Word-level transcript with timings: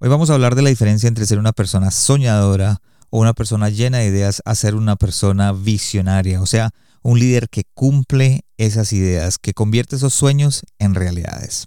Hoy 0.00 0.08
vamos 0.08 0.30
a 0.30 0.34
hablar 0.34 0.54
de 0.54 0.62
la 0.62 0.68
diferencia 0.68 1.08
entre 1.08 1.26
ser 1.26 1.40
una 1.40 1.50
persona 1.50 1.90
soñadora 1.90 2.80
o 3.10 3.18
una 3.18 3.32
persona 3.34 3.68
llena 3.68 3.98
de 3.98 4.06
ideas 4.06 4.40
a 4.44 4.54
ser 4.54 4.76
una 4.76 4.94
persona 4.94 5.50
visionaria, 5.50 6.40
o 6.40 6.46
sea, 6.46 6.70
un 7.02 7.18
líder 7.18 7.48
que 7.48 7.64
cumple 7.74 8.42
esas 8.58 8.92
ideas, 8.92 9.38
que 9.38 9.54
convierte 9.54 9.96
esos 9.96 10.14
sueños 10.14 10.62
en 10.78 10.94
realidades. 10.94 11.66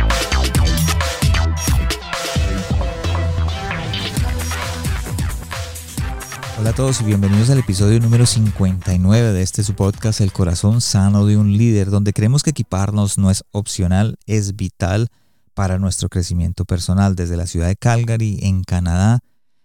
Hola 6.61 6.69
a 6.69 6.75
todos 6.75 7.01
y 7.01 7.05
bienvenidos 7.05 7.49
al 7.49 7.57
episodio 7.57 7.99
número 7.99 8.27
59 8.27 9.33
de 9.33 9.41
este 9.41 9.63
su 9.63 9.73
podcast 9.73 10.21
El 10.21 10.31
corazón 10.31 10.79
sano 10.79 11.25
de 11.25 11.35
un 11.35 11.57
líder, 11.57 11.89
donde 11.89 12.13
creemos 12.13 12.43
que 12.43 12.51
equiparnos 12.51 13.17
no 13.17 13.31
es 13.31 13.43
opcional, 13.49 14.19
es 14.27 14.55
vital 14.55 15.07
para 15.55 15.79
nuestro 15.79 16.07
crecimiento 16.07 16.63
personal. 16.63 17.15
Desde 17.15 17.35
la 17.35 17.47
ciudad 17.47 17.65
de 17.65 17.75
Calgary, 17.75 18.37
en 18.43 18.63
Canadá, 18.63 19.21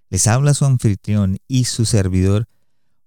les 0.09 0.27
habla 0.27 0.55
su 0.55 0.65
anfitrión 0.65 1.37
y 1.47 1.65
su 1.65 1.85
servidor 1.85 2.49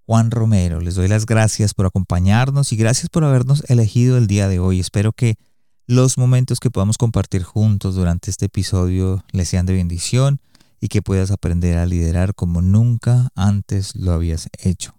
Juan 0.06 0.30
Romero. 0.30 0.80
Les 0.80 0.94
doy 0.94 1.08
las 1.08 1.26
gracias 1.26 1.74
por 1.74 1.86
acompañarnos 1.86 2.72
y 2.72 2.76
gracias 2.76 3.08
por 3.08 3.24
habernos 3.24 3.64
elegido 3.68 4.18
el 4.18 4.28
día 4.28 4.46
de 4.46 4.60
hoy. 4.60 4.78
Espero 4.78 5.12
que 5.12 5.34
los 5.88 6.16
momentos 6.16 6.60
que 6.60 6.70
podamos 6.70 6.96
compartir 6.96 7.42
juntos 7.42 7.96
durante 7.96 8.30
este 8.30 8.46
episodio 8.46 9.24
les 9.32 9.48
sean 9.48 9.66
de 9.66 9.72
bendición 9.72 10.40
y 10.80 10.88
que 10.88 11.02
puedas 11.02 11.30
aprender 11.30 11.76
a 11.76 11.86
liderar 11.86 12.34
como 12.34 12.62
nunca 12.62 13.28
antes 13.34 13.94
lo 13.94 14.12
habías 14.12 14.48
hecho. 14.58 14.94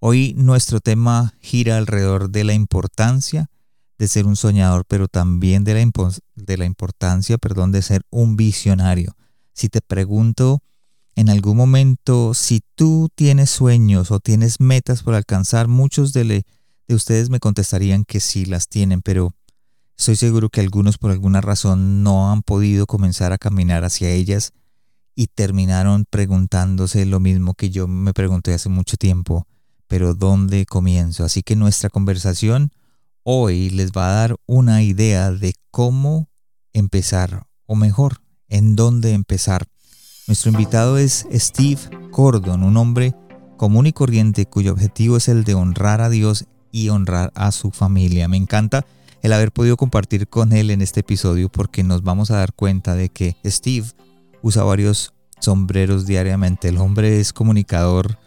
Hoy 0.00 0.34
nuestro 0.36 0.80
tema 0.80 1.34
gira 1.40 1.78
alrededor 1.78 2.30
de 2.30 2.44
la 2.44 2.52
importancia 2.52 3.48
de 3.96 4.08
ser 4.08 4.26
un 4.26 4.36
soñador, 4.36 4.84
pero 4.86 5.06
también 5.06 5.62
de 5.62 5.74
la, 5.74 6.12
de 6.34 6.56
la 6.58 6.64
importancia 6.64 7.38
perdón, 7.38 7.70
de 7.70 7.80
ser 7.80 8.02
un 8.10 8.36
visionario. 8.36 9.16
Si 9.52 9.68
te 9.68 9.80
pregunto 9.80 10.62
en 11.14 11.30
algún 11.30 11.56
momento 11.56 12.34
si 12.34 12.60
tú 12.74 13.08
tienes 13.14 13.50
sueños 13.50 14.10
o 14.10 14.18
tienes 14.18 14.58
metas 14.58 15.04
por 15.04 15.14
alcanzar, 15.14 15.68
muchos 15.68 16.12
de, 16.12 16.24
de 16.24 16.94
ustedes 16.94 17.30
me 17.30 17.38
contestarían 17.38 18.04
que 18.04 18.18
sí 18.18 18.46
las 18.46 18.68
tienen, 18.68 19.00
pero 19.00 19.32
estoy 19.96 20.16
seguro 20.16 20.50
que 20.50 20.60
algunos 20.60 20.98
por 20.98 21.12
alguna 21.12 21.40
razón 21.40 22.02
no 22.02 22.32
han 22.32 22.42
podido 22.42 22.86
comenzar 22.86 23.32
a 23.32 23.38
caminar 23.38 23.84
hacia 23.84 24.10
ellas 24.10 24.52
y 25.14 25.28
terminaron 25.28 26.04
preguntándose 26.08 27.06
lo 27.06 27.20
mismo 27.20 27.54
que 27.54 27.70
yo 27.70 27.86
me 27.86 28.12
pregunté 28.12 28.54
hace 28.54 28.68
mucho 28.68 28.96
tiempo, 28.96 29.46
pero 29.86 30.14
¿dónde 30.14 30.66
comienzo? 30.66 31.24
Así 31.24 31.42
que 31.42 31.56
nuestra 31.56 31.90
conversación 31.90 32.70
hoy 33.22 33.70
les 33.70 33.92
va 33.92 34.08
a 34.08 34.14
dar 34.14 34.36
una 34.46 34.82
idea 34.82 35.30
de 35.30 35.54
cómo 35.70 36.28
empezar, 36.72 37.46
o 37.66 37.74
mejor, 37.74 38.20
en 38.48 38.76
dónde 38.76 39.12
empezar. 39.12 39.66
Nuestro 40.26 40.50
invitado 40.50 40.98
es 40.98 41.26
Steve 41.32 41.80
Gordon, 42.10 42.62
un 42.62 42.76
hombre 42.76 43.14
común 43.56 43.86
y 43.86 43.92
corriente 43.92 44.46
cuyo 44.46 44.72
objetivo 44.72 45.16
es 45.16 45.28
el 45.28 45.44
de 45.44 45.54
honrar 45.54 46.00
a 46.00 46.10
Dios 46.10 46.46
y 46.70 46.88
honrar 46.88 47.32
a 47.34 47.52
su 47.52 47.70
familia. 47.70 48.28
Me 48.28 48.36
encanta 48.36 48.84
el 49.22 49.32
haber 49.32 49.52
podido 49.52 49.76
compartir 49.76 50.28
con 50.28 50.52
él 50.52 50.70
en 50.70 50.82
este 50.82 51.00
episodio 51.00 51.48
porque 51.48 51.82
nos 51.82 52.02
vamos 52.02 52.30
a 52.30 52.36
dar 52.36 52.52
cuenta 52.52 52.94
de 52.94 53.08
que 53.08 53.36
Steve 53.44 53.86
usa 54.44 54.62
varios 54.62 55.14
sombreros 55.40 56.04
diariamente. 56.04 56.68
El 56.68 56.76
hombre 56.76 57.18
es 57.18 57.32
comunicador, 57.32 58.18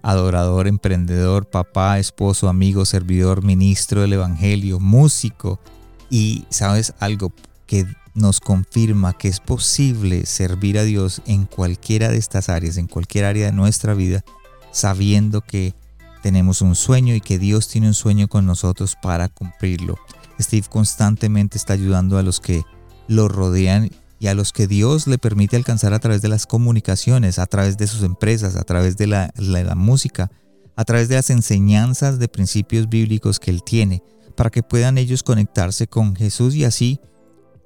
adorador, 0.00 0.68
emprendedor, 0.68 1.50
papá, 1.50 1.98
esposo, 1.98 2.48
amigo, 2.48 2.86
servidor, 2.86 3.44
ministro 3.44 4.00
del 4.00 4.14
Evangelio, 4.14 4.80
músico. 4.80 5.60
Y 6.08 6.46
sabes 6.48 6.94
algo 6.98 7.30
que 7.66 7.84
nos 8.14 8.40
confirma 8.40 9.18
que 9.18 9.28
es 9.28 9.38
posible 9.38 10.24
servir 10.24 10.78
a 10.78 10.82
Dios 10.84 11.20
en 11.26 11.44
cualquiera 11.44 12.08
de 12.08 12.16
estas 12.16 12.48
áreas, 12.48 12.78
en 12.78 12.86
cualquier 12.86 13.26
área 13.26 13.44
de 13.44 13.52
nuestra 13.52 13.92
vida, 13.92 14.24
sabiendo 14.72 15.42
que 15.42 15.74
tenemos 16.22 16.62
un 16.62 16.74
sueño 16.74 17.14
y 17.14 17.20
que 17.20 17.38
Dios 17.38 17.68
tiene 17.68 17.88
un 17.88 17.94
sueño 17.94 18.28
con 18.28 18.46
nosotros 18.46 18.96
para 19.02 19.28
cumplirlo. 19.28 19.98
Steve 20.40 20.68
constantemente 20.70 21.58
está 21.58 21.74
ayudando 21.74 22.16
a 22.16 22.22
los 22.22 22.40
que 22.40 22.62
lo 23.08 23.28
rodean 23.28 23.90
a 24.28 24.34
los 24.34 24.52
que 24.52 24.66
Dios 24.66 25.06
le 25.06 25.18
permite 25.18 25.56
alcanzar 25.56 25.94
a 25.94 25.98
través 25.98 26.22
de 26.22 26.28
las 26.28 26.46
comunicaciones, 26.46 27.38
a 27.38 27.46
través 27.46 27.76
de 27.76 27.86
sus 27.86 28.02
empresas, 28.02 28.56
a 28.56 28.62
través 28.62 28.96
de 28.96 29.06
la, 29.06 29.32
música, 29.76 30.30
a 30.76 30.84
través 30.84 31.08
de 31.08 31.16
las 31.16 31.30
enseñanzas 31.30 32.18
de 32.18 32.28
principios 32.28 32.88
bíblicos 32.88 33.38
que 33.38 33.50
Él 33.50 33.62
tiene, 33.62 34.02
para 34.36 34.50
que 34.50 34.62
puedan 34.62 34.98
ellos 34.98 35.22
conectarse 35.22 35.86
con 35.86 36.14
Jesús 36.16 36.54
y 36.54 36.64
así 36.64 37.00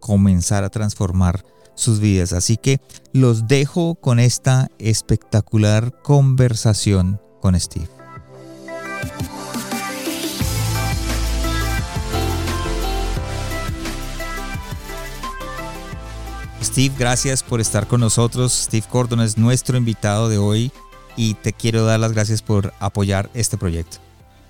comenzar 0.00 0.64
a 0.64 0.70
transformar 0.70 1.44
sus 1.74 2.00
vidas. 2.00 2.32
Así 2.32 2.56
que 2.56 2.80
los 3.12 3.48
dejo 3.48 3.96
con 3.96 4.18
esta 4.18 4.68
espectacular 4.78 6.00
conversación 6.02 7.20
con 7.40 7.58
Steve. 7.58 7.88
Steve, 16.70 16.94
gracias 16.96 17.42
por 17.42 17.60
estar 17.60 17.88
con 17.88 17.98
nosotros. 17.98 18.52
Steve 18.52 18.86
Gordon 18.92 19.22
es 19.22 19.36
nuestro 19.36 19.76
invitado 19.76 20.28
de 20.28 20.38
hoy 20.38 20.70
y 21.16 21.34
te 21.34 21.52
quiero 21.52 21.84
dar 21.84 21.98
las 21.98 22.12
gracias 22.12 22.42
por 22.42 22.72
apoyar 22.78 23.28
este 23.34 23.56
proyecto. 23.56 23.96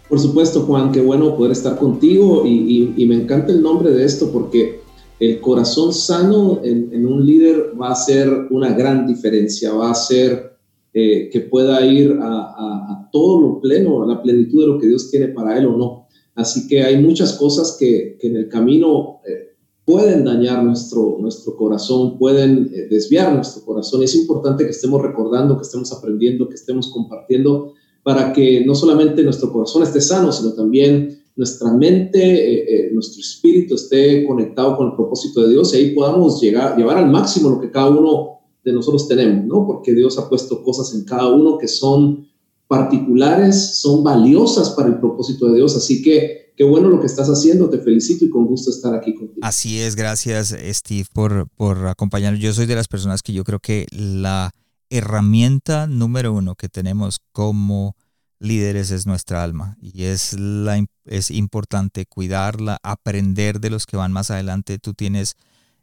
Por 0.07 0.21
supuesto, 0.21 0.61
Juan, 0.67 0.93
qué 0.93 1.01
bueno 1.01 1.35
poder 1.35 1.53
estar 1.53 1.79
contigo 1.79 2.45
y, 2.45 3.07
me 3.09 3.15
encanta 3.15 3.53
el 3.53 3.63
nombre 3.63 3.93
de 3.93 4.05
esto 4.05 4.31
porque 4.31 4.83
el 5.19 5.41
corazón 5.41 5.95
sano 5.95 6.61
en, 6.63 7.07
un 7.07 7.25
líder 7.25 7.73
va 7.81 7.93
a 7.93 7.95
ser 7.95 8.29
una 8.51 8.75
gran 8.75 9.07
diferencia, 9.07 9.73
va 9.73 9.91
a 9.91 9.95
ser 9.95 10.59
eh, 10.93 11.31
que 11.33 11.41
pueda 11.41 11.81
ir 11.87 12.19
a, 12.21 13.09
todo 13.11 13.41
lo 13.41 13.61
pleno, 13.63 14.03
a 14.03 14.07
la 14.07 14.23
plenitud 14.23 14.61
de 14.61 14.67
lo 14.67 14.79
que 14.79 14.89
Dios 14.89 15.11
tiene 15.11 15.29
para 15.29 15.57
él 15.57 15.65
o 15.65 15.75
no. 15.75 16.07
Así 16.35 16.69
que 16.69 16.83
hay 16.83 17.03
muchas 17.03 17.33
cosas 17.33 17.79
que, 17.81 18.19
en 18.21 18.37
el 18.37 18.51
camino 18.51 19.21
eh, 19.27 19.50
pueden 19.85 20.25
dañar 20.25 20.63
nuestro, 20.63 21.17
nuestro 21.21 21.57
corazón, 21.57 22.19
pueden 22.19 22.71
eh, 22.73 22.87
desviar 22.89 23.35
nuestro 23.35 23.65
corazón. 23.65 24.03
Es 24.03 24.15
importante 24.15 24.65
que 24.65 24.71
estemos 24.71 25.01
recordando, 25.03 25.57
que 25.57 25.63
estemos 25.63 25.93
aprendiendo, 25.93 26.49
que 26.49 26.55
estemos 26.55 26.89
compartiendo 26.89 27.73
para 28.03 28.33
que 28.33 28.65
no 28.65 28.75
solamente 28.75 29.23
nuestro 29.23 29.53
corazón 29.53 29.83
esté 29.83 30.01
sano, 30.01 30.33
sino 30.33 30.53
también 30.53 31.19
nuestra 31.37 31.73
mente, 31.73 32.21
eh, 32.21 32.65
eh, 32.69 32.91
nuestro 32.93 33.21
espíritu 33.21 33.75
esté 33.75 34.25
conectado 34.27 34.77
con 34.77 34.89
el 34.89 34.95
propósito 34.95 35.43
de 35.43 35.51
Dios 35.51 35.73
y 35.73 35.79
ahí 35.79 35.95
podamos 35.95 36.41
llegar, 36.41 36.77
llevar 36.77 36.99
al 36.99 37.11
máximo 37.11 37.51
lo 37.51 37.61
que 37.61 37.71
cada 37.71 37.91
uno 37.91 38.41
de 38.65 38.73
nosotros 38.73 39.09
tenemos, 39.09 39.47
¿no? 39.47 39.67
Porque 39.67 39.95
Dios 39.95 40.19
ha 40.19 40.29
puesto 40.29 40.63
cosas 40.63 40.95
en 40.95 41.05
cada 41.05 41.29
uno 41.29 41.57
que 41.57 41.69
son 41.69 42.29
particulares, 42.69 43.79
son 43.79 44.05
valiosas 44.05 44.71
para 44.71 44.89
el 44.89 45.01
propósito 45.01 45.47
de 45.47 45.57
Dios. 45.57 45.77
Así 45.77 46.03
que 46.03 46.50
qué 46.61 46.65
bueno 46.65 46.91
lo 46.91 47.01
que 47.01 47.07
estás 47.07 47.29
haciendo, 47.29 47.71
te 47.71 47.79
felicito 47.79 48.27
y 48.27 48.29
con 48.29 48.45
gusto 48.45 48.69
estar 48.69 48.95
aquí 48.95 49.15
contigo. 49.15 49.41
Así 49.41 49.81
es, 49.81 49.97
gracias 49.97 50.55
Steve 50.63 51.07
por, 51.11 51.49
por 51.57 51.87
acompañarnos. 51.87 52.39
Yo 52.39 52.53
soy 52.53 52.67
de 52.67 52.75
las 52.75 52.87
personas 52.87 53.23
que 53.23 53.33
yo 53.33 53.45
creo 53.45 53.61
que 53.61 53.87
la 53.91 54.51
herramienta 54.91 55.87
número 55.87 56.35
uno 56.35 56.57
que 56.57 56.69
tenemos 56.69 57.21
como 57.33 57.97
líderes 58.41 58.91
es 58.91 59.07
nuestra 59.07 59.43
alma 59.43 59.79
y 59.81 60.03
es, 60.03 60.39
la, 60.39 60.85
es 61.07 61.31
importante 61.31 62.05
cuidarla, 62.05 62.77
aprender 62.83 63.59
de 63.61 63.71
los 63.71 63.87
que 63.87 63.97
van 63.97 64.13
más 64.13 64.31
adelante. 64.31 64.79
Tú 64.79 64.93
tienes 64.93 65.37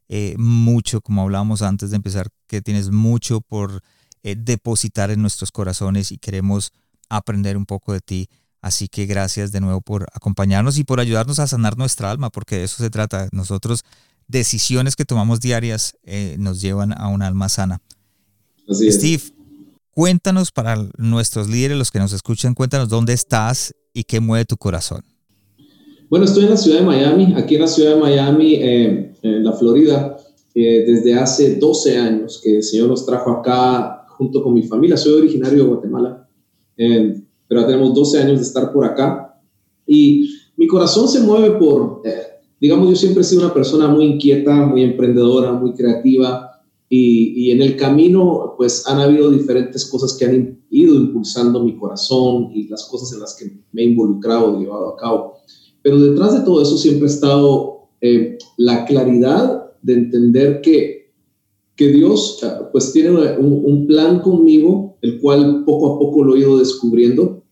eh, 0.10 0.36
mucho, 0.38 1.02
como 1.02 1.24
hablábamos 1.24 1.64
antes 1.64 1.90
de 1.90 1.96
empezar, 1.96 2.28
que 2.46 2.62
tienes 2.62 2.92
mucho 2.92 3.42
por 3.42 3.82
eh, 4.22 4.36
depositar 4.38 5.10
en 5.10 5.24
nuestros 5.24 5.52
corazones 5.52 6.12
y 6.12 6.20
queremos 6.20 6.72
aprender 7.10 7.58
un 7.58 7.66
poco 7.66 7.94
de 7.94 8.00
ti. 8.02 8.30
Así 8.62 8.88
que 8.88 9.06
gracias 9.06 9.52
de 9.52 9.62
nuevo 9.62 9.82
por 9.82 10.08
acompañarnos 10.14 10.78
y 10.78 10.84
por 10.84 11.00
ayudarnos 11.00 11.40
a 11.40 11.48
sanar 11.48 11.78
nuestra 11.78 12.12
alma, 12.12 12.30
porque 12.30 12.58
de 12.58 12.64
eso 12.64 12.84
se 12.84 12.90
trata. 12.90 13.30
Nosotros, 13.32 13.84
decisiones 14.28 14.96
que 14.96 15.06
tomamos 15.06 15.40
diarias 15.40 15.96
eh, 16.04 16.36
nos 16.40 16.62
llevan 16.62 16.94
a 17.00 17.08
un 17.08 17.22
alma 17.22 17.50
sana. 17.50 17.82
Steve, 18.70 19.24
cuéntanos 19.92 20.52
para 20.52 20.90
nuestros 20.98 21.48
líderes, 21.48 21.78
los 21.78 21.92
que 21.92 22.00
nos 22.00 22.12
escuchan, 22.12 22.54
cuéntanos 22.54 22.90
dónde 22.90 23.14
estás 23.14 23.74
y 23.94 24.04
qué 24.04 24.20
mueve 24.20 24.46
tu 24.46 24.58
corazón. 24.58 25.04
Bueno, 26.10 26.26
estoy 26.26 26.46
en 26.46 26.52
la 26.52 26.58
ciudad 26.58 26.80
de 26.80 26.86
Miami, 26.86 27.34
aquí 27.36 27.56
en 27.56 27.62
la 27.62 27.68
ciudad 27.68 27.96
de 27.96 28.00
Miami, 28.00 28.56
eh, 28.56 29.14
en 29.22 29.44
la 29.44 29.54
Florida, 29.54 30.18
eh, 30.56 30.86
desde 30.88 31.14
hace 31.14 31.56
12 31.56 31.98
años 31.98 32.42
que 32.44 32.58
el 32.58 32.64
Señor 32.64 32.88
nos 32.88 33.06
trajo 33.06 33.32
acá 33.32 34.06
junto 34.10 34.42
con 34.42 34.54
mi 34.54 34.64
familia. 34.64 34.98
Soy 34.98 35.14
originario 35.14 35.64
de 35.64 35.70
Guatemala 35.70 36.28
eh, 36.78 37.22
pero 37.48 37.62
ya 37.62 37.68
tenemos 37.68 37.94
12 37.94 38.20
años 38.20 38.38
de 38.38 38.44
estar 38.44 38.72
por 38.72 38.86
acá. 38.86 39.40
Y 39.86 40.30
mi 40.58 40.68
corazón 40.68 41.08
se 41.08 41.22
mueve 41.22 41.52
por, 41.52 42.02
eh, 42.04 42.42
digamos, 42.60 42.90
yo 42.90 42.96
siempre 42.96 43.22
he 43.22 43.24
sido 43.24 43.44
una 43.46 43.54
persona 43.54 43.88
muy 43.88 44.06
inquieta, 44.06 44.66
muy 44.66 44.84
emprendedora, 44.84 45.54
muy 45.54 45.74
creativa. 45.74 46.52
Y, 46.90 47.34
y, 47.36 47.52
en 47.52 47.62
el 47.62 47.76
camino, 47.76 48.54
pues 48.56 48.88
han 48.88 49.00
habido 49.00 49.30
diferentes 49.30 49.86
cosas 49.86 50.16
que 50.18 50.26
han 50.26 50.58
ido 50.70 50.96
impulsando 50.96 51.62
mi 51.62 51.78
corazón 51.78 52.50
y 52.54 52.68
las 52.70 52.86
cosas 52.86 53.12
en 53.14 53.20
las 53.20 53.36
que 53.36 53.60
me 53.74 53.82
he 53.82 53.86
involucrado, 53.86 54.58
llevado 54.58 54.90
a 54.90 54.96
cabo. 54.96 55.34
Pero 55.82 56.00
detrás 56.00 56.34
de 56.34 56.42
todo 56.42 56.62
eso 56.62 56.78
siempre 56.78 57.08
ha 57.08 57.12
estado 57.12 57.90
eh, 58.02 58.38
la 58.58 58.86
claridad 58.86 59.72
de 59.82 59.94
entender 59.94 60.62
que, 60.62 60.97
que 61.78 61.90
Dios 61.90 62.42
pues 62.74 62.92
tiene 62.92 63.12
un, 63.12 63.62
un, 63.64 63.88
plan 63.88 64.20
conmigo, 64.20 64.98
el 65.02 65.22
cual 65.22 65.64
poco 65.64 65.96
a 65.96 66.00
poco 66.00 66.24
lo 66.24 66.36
he 66.36 66.40
ido 66.40 66.58
descubriendo. 66.58 67.44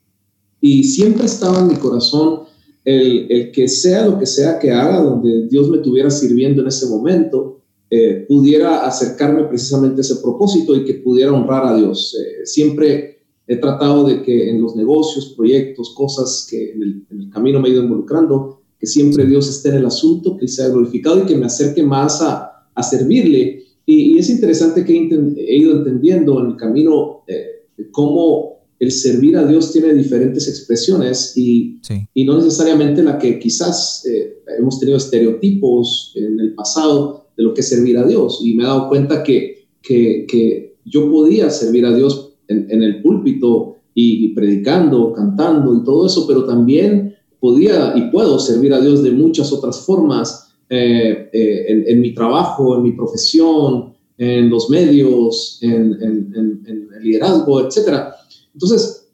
Y 0.60 0.84
siempre 0.84 1.26
estaba 1.26 1.60
en 1.60 1.68
mi 1.68 1.76
corazón 1.76 2.42
el, 2.84 3.28
el 3.32 3.52
que 3.52 3.68
sea 3.68 4.08
lo 4.08 4.20
que 4.20 4.26
sea 4.26 4.60
que 4.60 4.72
haga, 4.72 5.02
donde 5.02 5.48
Dios 5.48 5.70
me 5.70 5.78
estuviera 5.78 6.10
sirviendo 6.10 6.62
en 6.62 6.68
ese 6.68 6.88
momento, 6.88 7.56
eh, 7.90 8.26
pudiera 8.28 8.86
acercarme 8.86 9.44
precisamente 9.44 10.00
a 10.00 10.02
ese 10.02 10.16
propósito 10.16 10.76
y 10.76 10.84
que 10.86 10.96
pudiera 10.96 11.32
honrar 11.32 11.66
a 11.66 11.78
Dios. 11.78 12.16
Eh, 12.20 12.46
siempre 12.46 13.20
he 13.48 13.58
tratado 13.58 14.06
de 14.06 14.24
que 14.24 14.50
en 14.50 14.62
los 14.62 14.76
negocios, 14.76 15.34
proyectos, 15.38 15.94
cosas 15.96 16.48
que 16.50 16.72
en 16.72 17.06
el, 17.12 17.30
camino 17.30 17.60
me 17.60 17.70
he 17.70 17.72
ido 17.72 17.84
involucrando, 17.84 18.62
que 18.80 18.88
siempre 18.88 19.26
Dios 19.26 19.48
esté 19.48 19.70
en 19.70 19.76
el 19.76 19.86
asunto, 19.86 20.36
que 20.36 20.48
sea 20.48 20.70
glorificado 20.70 21.20
y 21.20 21.26
que 21.26 21.36
me 21.36 21.46
acerque 21.46 21.84
más 21.84 22.22
a, 22.22 22.68
a 22.74 22.84
servirle. 22.84 23.65
Y, 23.96 24.18
es 24.18 24.30
interesante 24.30 24.84
que 24.84 24.94
he, 24.94 25.58
ido 25.58 25.78
entendiendo 25.78 26.40
en 26.42 26.52
el 26.52 26.58
camino 26.58 27.24
eh, 27.28 27.66
cómo 27.92 28.56
el 28.80 28.92
servir 28.92 29.38
a 29.38 29.48
Dios 29.48 29.72
tiene 29.72 29.94
diferentes 29.94 30.48
expresiones 30.48 31.36
y, 31.38 31.80
y 32.14 32.26
no 32.26 32.38
necesariamente 32.38 33.02
la 33.04 33.18
que 33.18 33.40
quizás 33.40 34.06
eh, 34.06 34.40
hemos 34.60 34.80
tenido 34.80 34.98
estereotipos 34.98 36.12
en 36.16 36.40
el 36.40 36.54
pasado 36.54 37.28
de 37.38 37.44
lo 37.44 37.54
que 37.54 37.62
es 37.62 37.70
servir 37.70 37.98
a 37.98 38.06
Dios. 38.06 38.42
Y 38.44 38.54
me 38.54 38.64
he 38.64 38.68
dado 38.68 38.90
cuenta 38.90 39.24
que, 39.24 39.68
que, 39.82 40.26
que 40.28 40.76
yo 40.86 41.10
podía 41.10 41.50
servir 41.50 41.86
a 41.86 41.96
Dios 41.96 42.34
en, 42.48 42.84
el 42.84 43.02
púlpito 43.02 43.78
y, 43.94 44.34
predicando, 44.36 45.14
cantando 45.14 45.76
y 45.76 45.84
todo 45.84 46.06
eso, 46.06 46.28
pero 46.28 46.46
también 46.46 47.16
podía 47.40 47.94
y 47.96 48.12
puedo 48.12 48.40
servir 48.40 48.74
a 48.74 48.82
Dios 48.82 49.04
de 49.04 49.12
muchas 49.12 49.52
otras 49.52 49.82
formas 49.82 50.45
eh, 50.68 51.30
eh, 51.32 51.84
en, 51.88 52.02
mi 52.02 52.16
trabajo, 52.16 52.76
en 52.76 52.82
mi 52.82 52.94
profesión, 52.94 53.94
en 54.18 54.50
los 54.50 54.68
medios, 54.72 55.60
en, 55.62 55.94
el 56.02 56.90
liderazgo, 57.02 57.62
etc. 57.62 58.06
Entonces, 58.52 59.08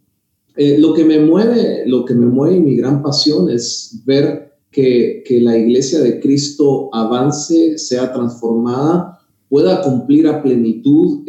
eh, 0.55 0.77
lo 0.79 0.93
que 0.93 1.03
me 1.03 1.19
mueve, 1.19 1.83
lo 1.87 2.05
que 2.05 2.13
me 2.13 2.25
mueve 2.25 2.55
y 2.55 2.59
mi 2.61 2.77
gran 2.77 3.03
pasión 3.03 3.49
es 3.49 4.01
ver 4.05 4.53
que, 4.71 5.23
que 5.25 5.41
la 5.41 5.57
iglesia 5.57 5.99
de 5.99 6.21
Cristo 6.21 6.89
avance, 6.93 7.77
sea 7.77 8.13
transformada, 8.13 9.19
pueda 9.49 9.81
cumplir 9.81 10.29
a 10.29 10.41
plenitud 10.41 11.25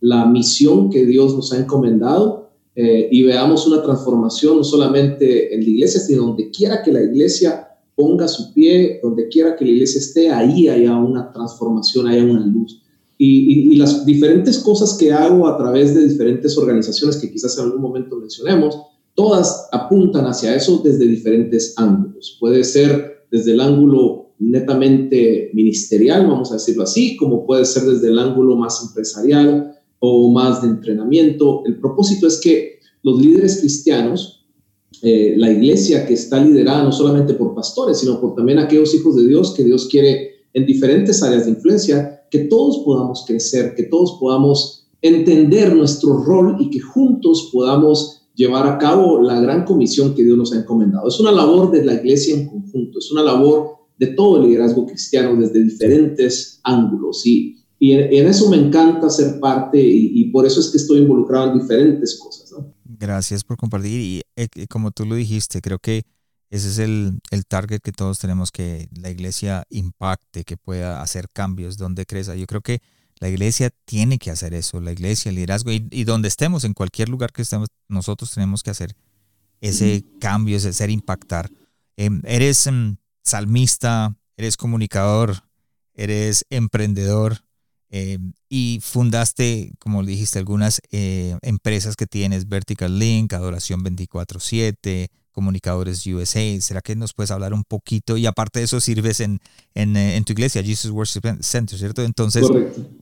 la 0.00 0.26
misión 0.26 0.90
que 0.90 1.06
Dios 1.06 1.36
nos 1.36 1.52
ha 1.52 1.58
encomendado 1.58 2.50
y 2.74 3.22
veamos 3.22 3.68
una 3.68 3.84
transformación 3.84 4.56
no 4.56 4.64
solamente 4.64 5.54
en 5.54 5.60
la 5.60 5.68
iglesia, 5.68 6.00
sino 6.00 6.26
donde 6.26 6.50
quiera 6.50 6.82
que 6.82 6.90
la 6.90 7.02
iglesia 7.02 7.68
ponga 8.02 8.26
su 8.26 8.52
pie, 8.52 8.98
donde 9.00 9.28
quiera 9.28 9.54
que 9.54 9.64
la 9.64 9.70
iglesia 9.70 10.00
esté, 10.00 10.28
ahí 10.28 10.66
haya 10.66 10.96
una 10.96 11.30
transformación, 11.30 12.08
haya 12.08 12.24
una 12.24 12.44
luz. 12.44 12.82
Y, 13.16 13.76
las 13.76 14.04
diferentes 14.04 14.58
cosas 14.58 14.94
que 14.98 15.12
hago 15.12 15.46
a 15.46 15.56
través 15.56 15.94
de 15.94 16.08
diferentes 16.08 16.58
organizaciones 16.58 17.18
que 17.18 17.30
quizás 17.30 17.56
en 17.56 17.66
algún 17.66 17.80
momento 17.80 18.16
mencionemos, 18.16 18.76
todas 19.14 19.68
apuntan 19.70 20.24
hacia 20.26 20.56
eso 20.56 20.82
desde 20.84 21.06
diferentes 21.06 21.74
ángulos. 21.76 22.36
Puede 22.40 22.64
ser 22.64 23.26
desde 23.30 23.52
el 23.52 23.60
ángulo 23.60 24.32
netamente 24.40 25.52
ministerial, 25.54 26.26
vamos 26.26 26.50
a 26.50 26.54
decirlo 26.54 26.82
así, 26.82 27.16
como 27.16 27.46
puede 27.46 27.64
ser 27.64 27.84
desde 27.84 28.08
el 28.08 28.18
ángulo 28.18 28.56
más 28.56 28.82
empresarial, 28.84 29.72
o 30.04 30.32
más 30.32 30.62
de 30.62 30.68
entrenamiento. 30.68 31.62
El 31.64 31.78
propósito 31.78 32.26
es 32.26 32.40
que 32.40 32.80
los 33.04 33.22
líderes 33.22 33.60
cristianos, 33.60 34.41
eh, 35.02 35.34
la 35.36 35.50
iglesia 35.50 36.06
que 36.06 36.14
está 36.14 36.42
liderada 36.42 36.84
no 36.84 36.92
solamente 36.92 37.34
por 37.34 37.54
pastores, 37.54 37.98
sino 37.98 38.20
por 38.20 38.34
también 38.34 38.58
aquellos 38.58 38.94
hijos 38.94 39.16
de 39.16 39.26
Dios 39.26 39.52
que 39.54 39.64
Dios 39.64 39.88
quiere 39.88 40.30
en 40.54 40.64
diferentes 40.66 41.22
áreas 41.22 41.44
de 41.44 41.52
influencia, 41.52 42.26
que 42.30 42.40
todos 42.40 42.82
podamos 42.84 43.24
crecer, 43.26 43.74
que 43.74 43.84
todos 43.84 44.16
podamos 44.20 44.86
entender 45.00 45.74
nuestro 45.74 46.22
rol 46.22 46.56
y 46.60 46.70
que 46.70 46.80
juntos 46.80 47.50
podamos 47.52 48.22
llevar 48.34 48.66
a 48.66 48.78
cabo 48.78 49.20
la 49.20 49.40
gran 49.40 49.64
comisión 49.64 50.14
que 50.14 50.24
Dios 50.24 50.38
nos 50.38 50.52
ha 50.52 50.60
encomendado. 50.60 51.08
Es 51.08 51.20
una 51.20 51.32
labor 51.32 51.70
de 51.70 51.84
la 51.84 51.94
iglesia 51.94 52.34
en 52.34 52.46
conjunto, 52.46 52.98
es 52.98 53.10
una 53.10 53.22
labor 53.22 53.76
de 53.98 54.08
todo 54.08 54.36
el 54.36 54.48
liderazgo 54.48 54.86
cristiano 54.86 55.38
desde 55.40 55.62
diferentes 55.62 56.60
ángulos. 56.62 57.26
Y 57.26 57.56
y 57.82 57.94
en, 57.94 58.28
eso 58.28 58.48
me 58.48 58.58
encanta 58.58 59.10
ser 59.10 59.40
parte 59.40 59.76
y, 59.82 60.30
por 60.30 60.46
eso 60.46 60.60
es 60.60 60.68
que 60.68 60.76
estoy 60.76 60.98
involucrado 60.98 61.50
en 61.50 61.58
diferentes 61.58 62.16
cosas. 62.16 62.54
Gracias 63.02 63.42
por 63.42 63.56
compartir 63.56 64.00
y 64.00 64.22
eh, 64.36 64.68
como 64.68 64.92
tú 64.92 65.04
lo 65.04 65.16
dijiste, 65.16 65.60
creo 65.60 65.80
que 65.80 66.04
ese 66.50 66.68
es 66.68 66.78
el, 66.78 67.18
el, 67.32 67.46
target 67.46 67.80
que 67.80 67.90
todos 67.90 68.20
tenemos, 68.20 68.52
que 68.52 68.88
la 68.92 69.10
iglesia 69.10 69.64
impacte, 69.70 70.44
que 70.44 70.56
pueda 70.56 71.02
hacer 71.02 71.28
cambios 71.28 71.76
donde 71.76 72.06
crezca. 72.06 72.36
Yo 72.36 72.46
creo 72.46 72.60
que 72.60 72.80
la 73.18 73.28
iglesia 73.28 73.70
tiene 73.86 74.18
que 74.18 74.30
hacer 74.30 74.54
eso, 74.54 74.80
la 74.80 74.92
iglesia, 74.92 75.30
el 75.30 75.34
liderazgo, 75.34 75.72
y, 75.72 76.04
donde 76.04 76.28
estemos, 76.28 76.62
en 76.62 76.74
cualquier 76.74 77.08
lugar 77.08 77.32
que 77.32 77.42
estemos, 77.42 77.66
nosotros 77.88 78.30
tenemos 78.30 78.62
que 78.62 78.70
hacer 78.70 78.94
ese 79.60 80.04
cambio, 80.20 80.56
ese 80.56 80.72
ser 80.72 80.88
impactar. 80.88 81.50
Em, 81.96 82.22
eres 82.24 82.68
em, 82.68 82.98
salmista, 83.24 84.16
eres 84.36 84.56
comunicador, 84.56 85.42
eres 85.94 86.46
emprendedor, 86.50 87.44
eh, 87.94 88.18
y 88.48 88.78
fundaste, 88.82 89.74
como 89.78 90.02
dijiste, 90.02 90.38
algunas 90.38 90.80
eh, 90.92 91.36
empresas 91.42 91.94
que 91.94 92.06
tienes, 92.06 92.48
Vertical 92.48 92.98
Link, 92.98 93.34
Adoración 93.34 93.84
24/7, 93.84 95.08
Comunicadores 95.30 96.06
USA. 96.06 96.58
¿Será 96.62 96.80
que 96.80 96.96
nos 96.96 97.12
puedes 97.12 97.30
hablar 97.30 97.52
un 97.52 97.64
poquito? 97.64 98.16
Y 98.16 98.24
aparte 98.24 98.60
de 98.60 98.64
eso, 98.64 98.80
sirves 98.80 99.20
en, 99.20 99.40
en, 99.74 99.94
eh, 99.98 100.16
en 100.16 100.24
tu 100.24 100.32
iglesia, 100.32 100.62
Jesus 100.62 100.90
Worship 100.90 101.20
Center, 101.42 101.78
¿cierto? 101.78 102.02
Entonces, 102.02 102.46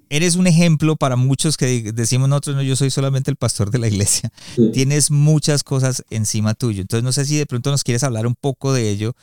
eres 0.09 0.35
un 0.35 0.49
ejemplo 0.49 0.97
para 0.97 1.15
muchos 1.15 1.57
que 1.57 1.93
decimos 1.93 2.29
nosotros, 2.29 2.57
no, 2.57 2.63
yo 2.63 2.75
soy 2.75 2.91
solamente 2.91 3.31
el 3.31 3.37
pastor 3.37 3.71
de 3.71 3.79
la 3.79 3.87
iglesia. 3.87 4.33
Tienes 4.73 5.13
muchas 5.13 5.63
cosas 5.63 6.05
encima 6.11 6.55
tuyo. 6.55 6.81
Entonces, 6.81 7.05
no 7.05 7.13
sé 7.13 7.25
si 7.27 7.37
de 7.37 7.47
pronto 7.47 7.71
nos 7.71 7.85
quieres 7.85 8.03
hablar 8.03 8.27
un 8.27 8.35
poco 8.35 8.73
de 8.73 8.91
ello. 8.91 9.15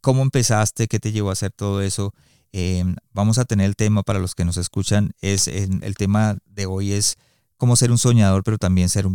¿Cómo 0.00 0.22
empezaste? 0.22 0.86
¿Qué 0.86 1.00
te 1.00 1.10
llevó 1.10 1.30
a 1.30 1.32
hacer 1.32 1.50
todo 1.50 1.82
eso? 1.82 2.14
Em, 2.58 2.96
vamos 3.12 3.36
a 3.36 3.44
tener 3.44 3.66
el 3.66 3.76
tema 3.76 4.02
para 4.02 4.18
los 4.18 4.34
que 4.34 4.46
nos 4.46 4.56
escuchan, 4.56 5.12
es 5.20 5.46
el 5.46 5.94
tema 5.94 6.38
de 6.46 6.64
hoy 6.64 6.92
es 6.92 7.18
cómo 7.58 7.76
ser 7.76 7.90
un 7.90 7.98
soñador, 7.98 8.44
pero 8.44 8.56
también 8.56 8.88
ser 8.88 9.06
un, 9.06 9.14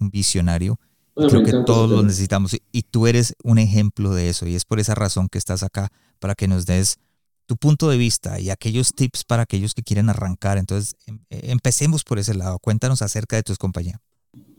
un 0.00 0.10
visionario. 0.10 0.80
Creo 1.14 1.44
que 1.44 1.52
todos 1.66 1.90
lo 1.90 2.02
necesitamos 2.02 2.56
y 2.72 2.82
tú 2.84 3.06
eres 3.06 3.34
un 3.44 3.58
ejemplo 3.58 4.14
de 4.14 4.30
eso 4.30 4.46
y 4.46 4.54
es 4.54 4.64
por 4.64 4.80
esa 4.80 4.94
razón 4.94 5.28
que 5.28 5.36
estás 5.36 5.62
acá 5.62 5.90
para 6.18 6.34
que 6.34 6.48
nos 6.48 6.64
des 6.64 6.96
tu 7.44 7.58
punto 7.58 7.90
de 7.90 7.98
vista 7.98 8.40
y 8.40 8.48
aquellos 8.48 8.94
tips 8.94 9.24
para 9.24 9.42
aquellos 9.42 9.74
que 9.74 9.82
quieren 9.82 10.08
arrancar. 10.08 10.56
Entonces, 10.56 10.94
em, 11.04 11.20
empecemos 11.28 12.04
por 12.04 12.18
ese 12.18 12.32
lado. 12.32 12.58
Cuéntanos 12.58 13.02
acerca 13.02 13.36
de 13.36 13.42
tus 13.42 13.58
compañías. 13.58 14.00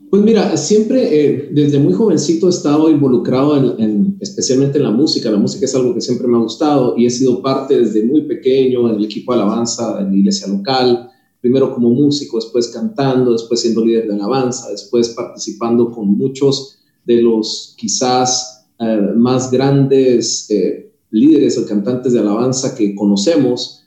Pues 0.10 0.24
mira, 0.24 0.58
siempre 0.58 1.24
eh, 1.24 1.50
desde 1.51 1.78
muy 1.78 1.94
jovencito 1.94 2.48
he 2.48 2.50
estado 2.50 2.89
involucrado 2.89 3.78
en, 3.78 4.18
especialmente 4.20 4.80
en 4.80 4.86
la 4.86 4.92
música. 4.92 5.30
La 5.30 5.38
música 5.38 5.66
es 5.66 5.75
algo 5.75 5.94
que 5.94 6.01
siempre 6.01 6.28
me 6.28 6.38
ha 6.38 6.42
gustado 6.42 6.96
y 6.98 7.06
he 7.06 7.10
sido 7.12 7.44
parte 7.44 7.78
desde 7.78 8.04
muy 8.04 8.24
pequeño 8.24 8.89
en 8.89 8.96
el 8.96 9.06
equipo 9.06 9.34
de 9.34 9.42
alabanza 9.42 10.00
en 10.00 10.10
la 10.10 10.18
iglesia 10.18 10.48
local, 10.48 11.12
primero 11.39 11.72
como 11.72 11.92
músico, 11.92 12.38
después 12.38 12.70
cantando, 12.70 13.34
después 13.34 13.62
siendo 13.62 13.86
líder 13.86 14.08
de 14.08 14.16
alabanza, 14.16 14.72
después 14.72 15.10
participando 15.10 15.92
con 15.92 16.18
muchos 16.18 16.80
de 17.06 17.22
los 17.22 17.75
quizás 17.78 18.66
eh, 18.80 19.12
más 19.16 19.51
grandes 19.51 20.50
eh, 20.50 20.92
líderes 21.12 21.56
o 21.60 21.68
cantantes 21.68 22.13
de 22.13 22.20
alabanza 22.20 22.74
que 22.74 22.96
conocemos 22.96 23.84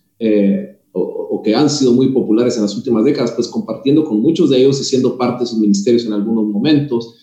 o, 0.92 1.40
que 1.42 1.54
han 1.54 1.68
sido 1.68 1.92
muy 1.92 2.10
populares 2.10 2.56
en 2.56 2.62
las 2.62 2.76
últimas 2.76 3.04
décadas, 3.04 3.32
pues 3.32 3.48
compartiendo 3.48 4.04
con 4.04 4.20
muchos 4.20 4.50
de 4.50 4.58
ellos 4.58 4.80
y 4.80 4.84
siendo 4.84 5.18
parte 5.18 5.42
de 5.42 5.48
sus 5.48 5.58
ministerios 5.58 6.04
en 6.04 6.12
algunos 6.12 6.44
momentos. 6.44 7.16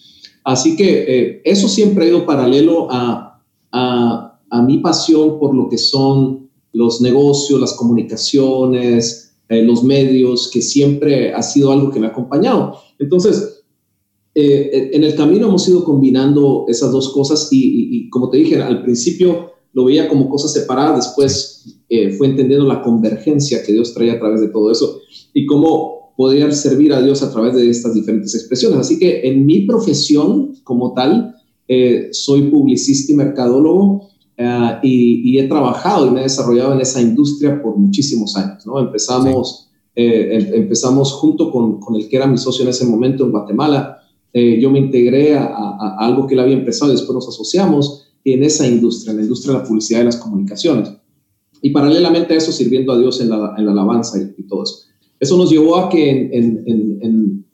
Así 0.44 0.76
que 0.76 1.06
eh, 1.08 1.42
eso 1.46 1.70
siempre 1.70 2.06
ha 2.06 2.10
ido 2.10 2.26
paralelo 2.26 2.92
a, 2.92 3.42
a, 3.72 4.42
a, 4.50 4.62
mi 4.64 4.80
pasión 4.80 5.40
por 5.40 5.56
lo 5.56 5.70
que 5.70 5.78
son 5.78 6.50
los 6.74 7.00
negocios, 7.02 7.62
las 7.62 7.74
comunicaciones, 7.74 9.36
eh, 9.48 9.62
los 9.62 9.84
medios, 9.84 10.50
que 10.52 10.62
siempre 10.62 11.34
ha 11.34 11.42
sido 11.42 11.72
algo 11.72 11.92
que 11.92 12.00
me 12.00 12.08
ha 12.08 12.10
acompañado. 12.10 12.76
Entonces, 12.98 13.64
eh, 14.36 14.92
en 14.94 15.04
el 15.04 15.16
camino 15.16 15.48
hemos 15.48 15.68
ido 15.68 15.84
combinando 15.84 16.66
esas 16.68 16.92
dos 16.92 17.10
cosas 17.10 17.48
y, 17.52 18.06
y 18.06 18.10
como 18.10 18.30
te 18.30 18.38
dije 18.38 18.62
al 18.62 18.84
principio, 18.84 19.52
lo 19.74 19.86
veía 19.86 20.10
como 20.10 20.30
cosas 20.30 20.52
separadas, 20.52 21.06
después 21.06 21.49
eh, 21.89 22.12
fue 22.12 22.27
entendiendo 22.27 22.67
la 22.67 22.81
convergencia 22.81 23.63
que 23.63 23.74
Dios 23.74 23.93
traía 23.93 24.13
a 24.13 24.19
través 24.19 24.41
de 24.41 24.50
todo 24.50 24.72
eso 24.72 25.00
y 25.34 25.46
cómo 25.46 26.13
poder 26.15 26.53
servir 26.53 26.93
a 26.93 27.01
Dios 27.01 27.24
a 27.24 27.31
través 27.31 27.55
de 27.55 27.69
estas 27.69 27.93
diferentes 27.93 28.36
expresiones. 28.36 28.79
Así 28.79 29.00
que 29.00 29.22
en 29.27 29.46
mi 29.46 29.62
profesión 29.62 30.53
como 30.63 30.93
tal, 30.93 31.34
eh, 31.67 32.10
soy 32.12 32.50
publicista 32.50 33.12
y 33.12 33.15
mercadólogo 33.15 34.10
eh, 34.36 34.79
y, 34.84 35.31
y, 35.31 35.39
he 35.39 35.48
trabajado 35.48 36.08
y 36.08 36.12
me 36.12 36.19
he 36.19 36.24
desarrollado 36.24 36.74
en 36.74 36.81
esa 36.81 37.01
industria 37.01 37.62
por 37.62 37.77
muchísimos 37.77 38.36
años. 38.36 38.65
¿no? 38.65 38.79
Empezamos, 38.79 39.69
eh, 39.96 40.29
em, 40.31 40.62
empezamos 40.62 41.13
junto 41.13 41.51
con, 41.51 41.79
con, 41.79 41.96
el 41.96 42.10
que 42.10 42.17
era 42.17 42.27
mi 42.27 42.38
socio 42.38 42.63
en 42.63 42.69
ese 42.69 42.86
momento 42.86 43.24
en 43.24 43.31
Guatemala. 43.31 43.98
yo 44.34 44.69
me 44.69 44.79
integré 44.79 45.36
a, 45.36 45.46
a, 45.46 45.77
a, 45.79 46.05
algo 46.05 46.27
que 46.27 46.34
él 46.34 46.39
había 46.41 46.55
empezado 46.55 46.91
y 46.91 46.96
después 46.96 47.15
nos 47.15 47.27
asociamos 47.29 48.08
en 48.25 48.43
esa 48.43 48.67
industria, 48.67 49.12
en 49.12 49.17
la 49.17 49.24
industria 49.24 49.53
de 49.53 49.60
la 49.60 49.65
publicidad 49.65 50.01
y 50.01 50.05
las 50.05 50.17
comunicaciones. 50.17 50.91
Y 51.62 51.72
paralelamente 51.72 52.34
a 52.34 52.38
eso, 52.38 52.51
sirviendo 52.51 52.94
a 52.94 53.00
Dios 53.00 53.20
en 53.22 53.30
la, 53.30 53.56
en 53.58 53.66
la 53.66 53.72
alabanza 53.72 54.18
y, 54.18 54.42
y, 54.42 54.44
todo 54.44 54.63
eso. 54.63 54.86
Eso 55.20 55.38
nos 55.38 55.50
llevó 55.50 55.75
a 55.75 55.89
que 55.89 56.10
en, 56.10 56.63
en, 56.66 57.00
en, 57.01 57.46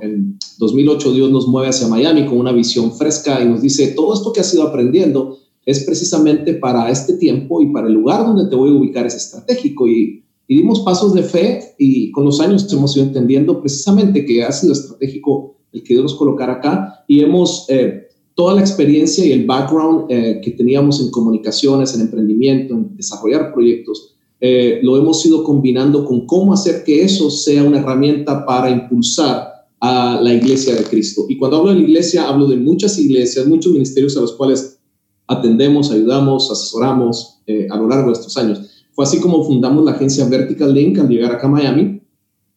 en 0.00 0.38
2008 0.58 1.12
Dios 1.12 1.30
nos 1.30 1.48
mueve 1.48 1.68
hacia 1.68 1.88
Miami 1.88 2.26
con 2.26 2.38
una 2.38 2.52
visión 2.52 2.92
fresca 2.92 3.42
y 3.42 3.48
nos 3.48 3.62
dice, 3.62 3.88
todo 3.88 4.12
esto 4.12 4.32
que 4.32 4.40
has 4.40 4.52
ido 4.52 4.64
aprendiendo 4.64 5.38
es 5.64 5.84
precisamente 5.84 6.54
para 6.54 6.90
este 6.90 7.14
tiempo 7.14 7.62
y 7.62 7.72
para 7.72 7.86
el 7.86 7.94
lugar 7.94 8.26
donde 8.26 8.48
te 8.48 8.56
voy 8.56 8.70
a 8.70 8.74
ubicar 8.74 9.06
es 9.06 9.14
estratégico. 9.14 9.88
Y, 9.88 10.24
y 10.50 10.56
dimos 10.56 10.80
pasos 10.80 11.14
de 11.14 11.22
fe 11.22 11.74
y 11.78 12.10
con 12.10 12.24
los 12.24 12.40
años 12.40 12.70
hemos 12.72 12.96
ido 12.96 13.06
entendiendo 13.06 13.60
precisamente 13.60 14.24
que 14.24 14.42
ha 14.42 14.50
sido 14.50 14.72
estratégico 14.72 15.54
el 15.72 15.82
que 15.84 15.94
Dios 15.94 16.02
nos 16.02 16.14
colocara 16.16 16.54
acá 16.54 17.04
y 17.06 17.20
hemos, 17.20 17.66
eh, 17.68 18.08
toda 18.40 18.54
la 18.54 18.62
experiencia 18.62 19.22
y 19.22 19.32
el 19.32 19.44
background 19.44 20.06
eh, 20.08 20.40
que 20.42 20.52
teníamos 20.52 20.98
en 20.98 21.10
comunicaciones, 21.10 21.94
en 21.94 22.00
emprendimiento, 22.00 22.72
en 22.72 22.96
desarrollar 22.96 23.52
proyectos, 23.52 24.14
eh, 24.40 24.80
lo 24.82 24.96
hemos 24.96 25.26
ido 25.26 25.44
combinando 25.44 26.06
con 26.06 26.24
cómo 26.24 26.54
hacer 26.54 26.82
que 26.82 27.02
eso 27.02 27.28
sea 27.30 27.62
una 27.62 27.80
herramienta 27.80 28.46
para 28.46 28.70
impulsar 28.70 29.46
a 29.78 30.18
la 30.22 30.32
iglesia 30.32 30.74
de 30.74 30.84
Cristo. 30.84 31.26
Y 31.28 31.36
cuando 31.36 31.58
hablo 31.58 31.68
de 31.72 31.80
la 31.80 31.82
iglesia, 31.82 32.26
hablo 32.30 32.46
de 32.46 32.56
muchas 32.56 32.98
iglesias, 32.98 33.46
muchos 33.46 33.74
ministerios 33.74 34.16
a 34.16 34.22
los 34.22 34.32
cuales 34.32 34.78
atendemos, 35.26 35.90
ayudamos, 35.90 36.50
asesoramos 36.50 37.42
eh, 37.46 37.66
a 37.70 37.76
lo 37.76 37.88
largo 37.88 38.06
de 38.06 38.14
estos 38.14 38.38
años. 38.38 38.86
Fue 38.92 39.04
así 39.04 39.20
como 39.20 39.44
fundamos 39.44 39.84
la 39.84 39.90
agencia 39.90 40.24
Vertical 40.24 40.72
Link 40.72 40.98
al 40.98 41.10
llegar 41.10 41.32
acá 41.32 41.46
a 41.46 41.50
Miami, 41.50 42.00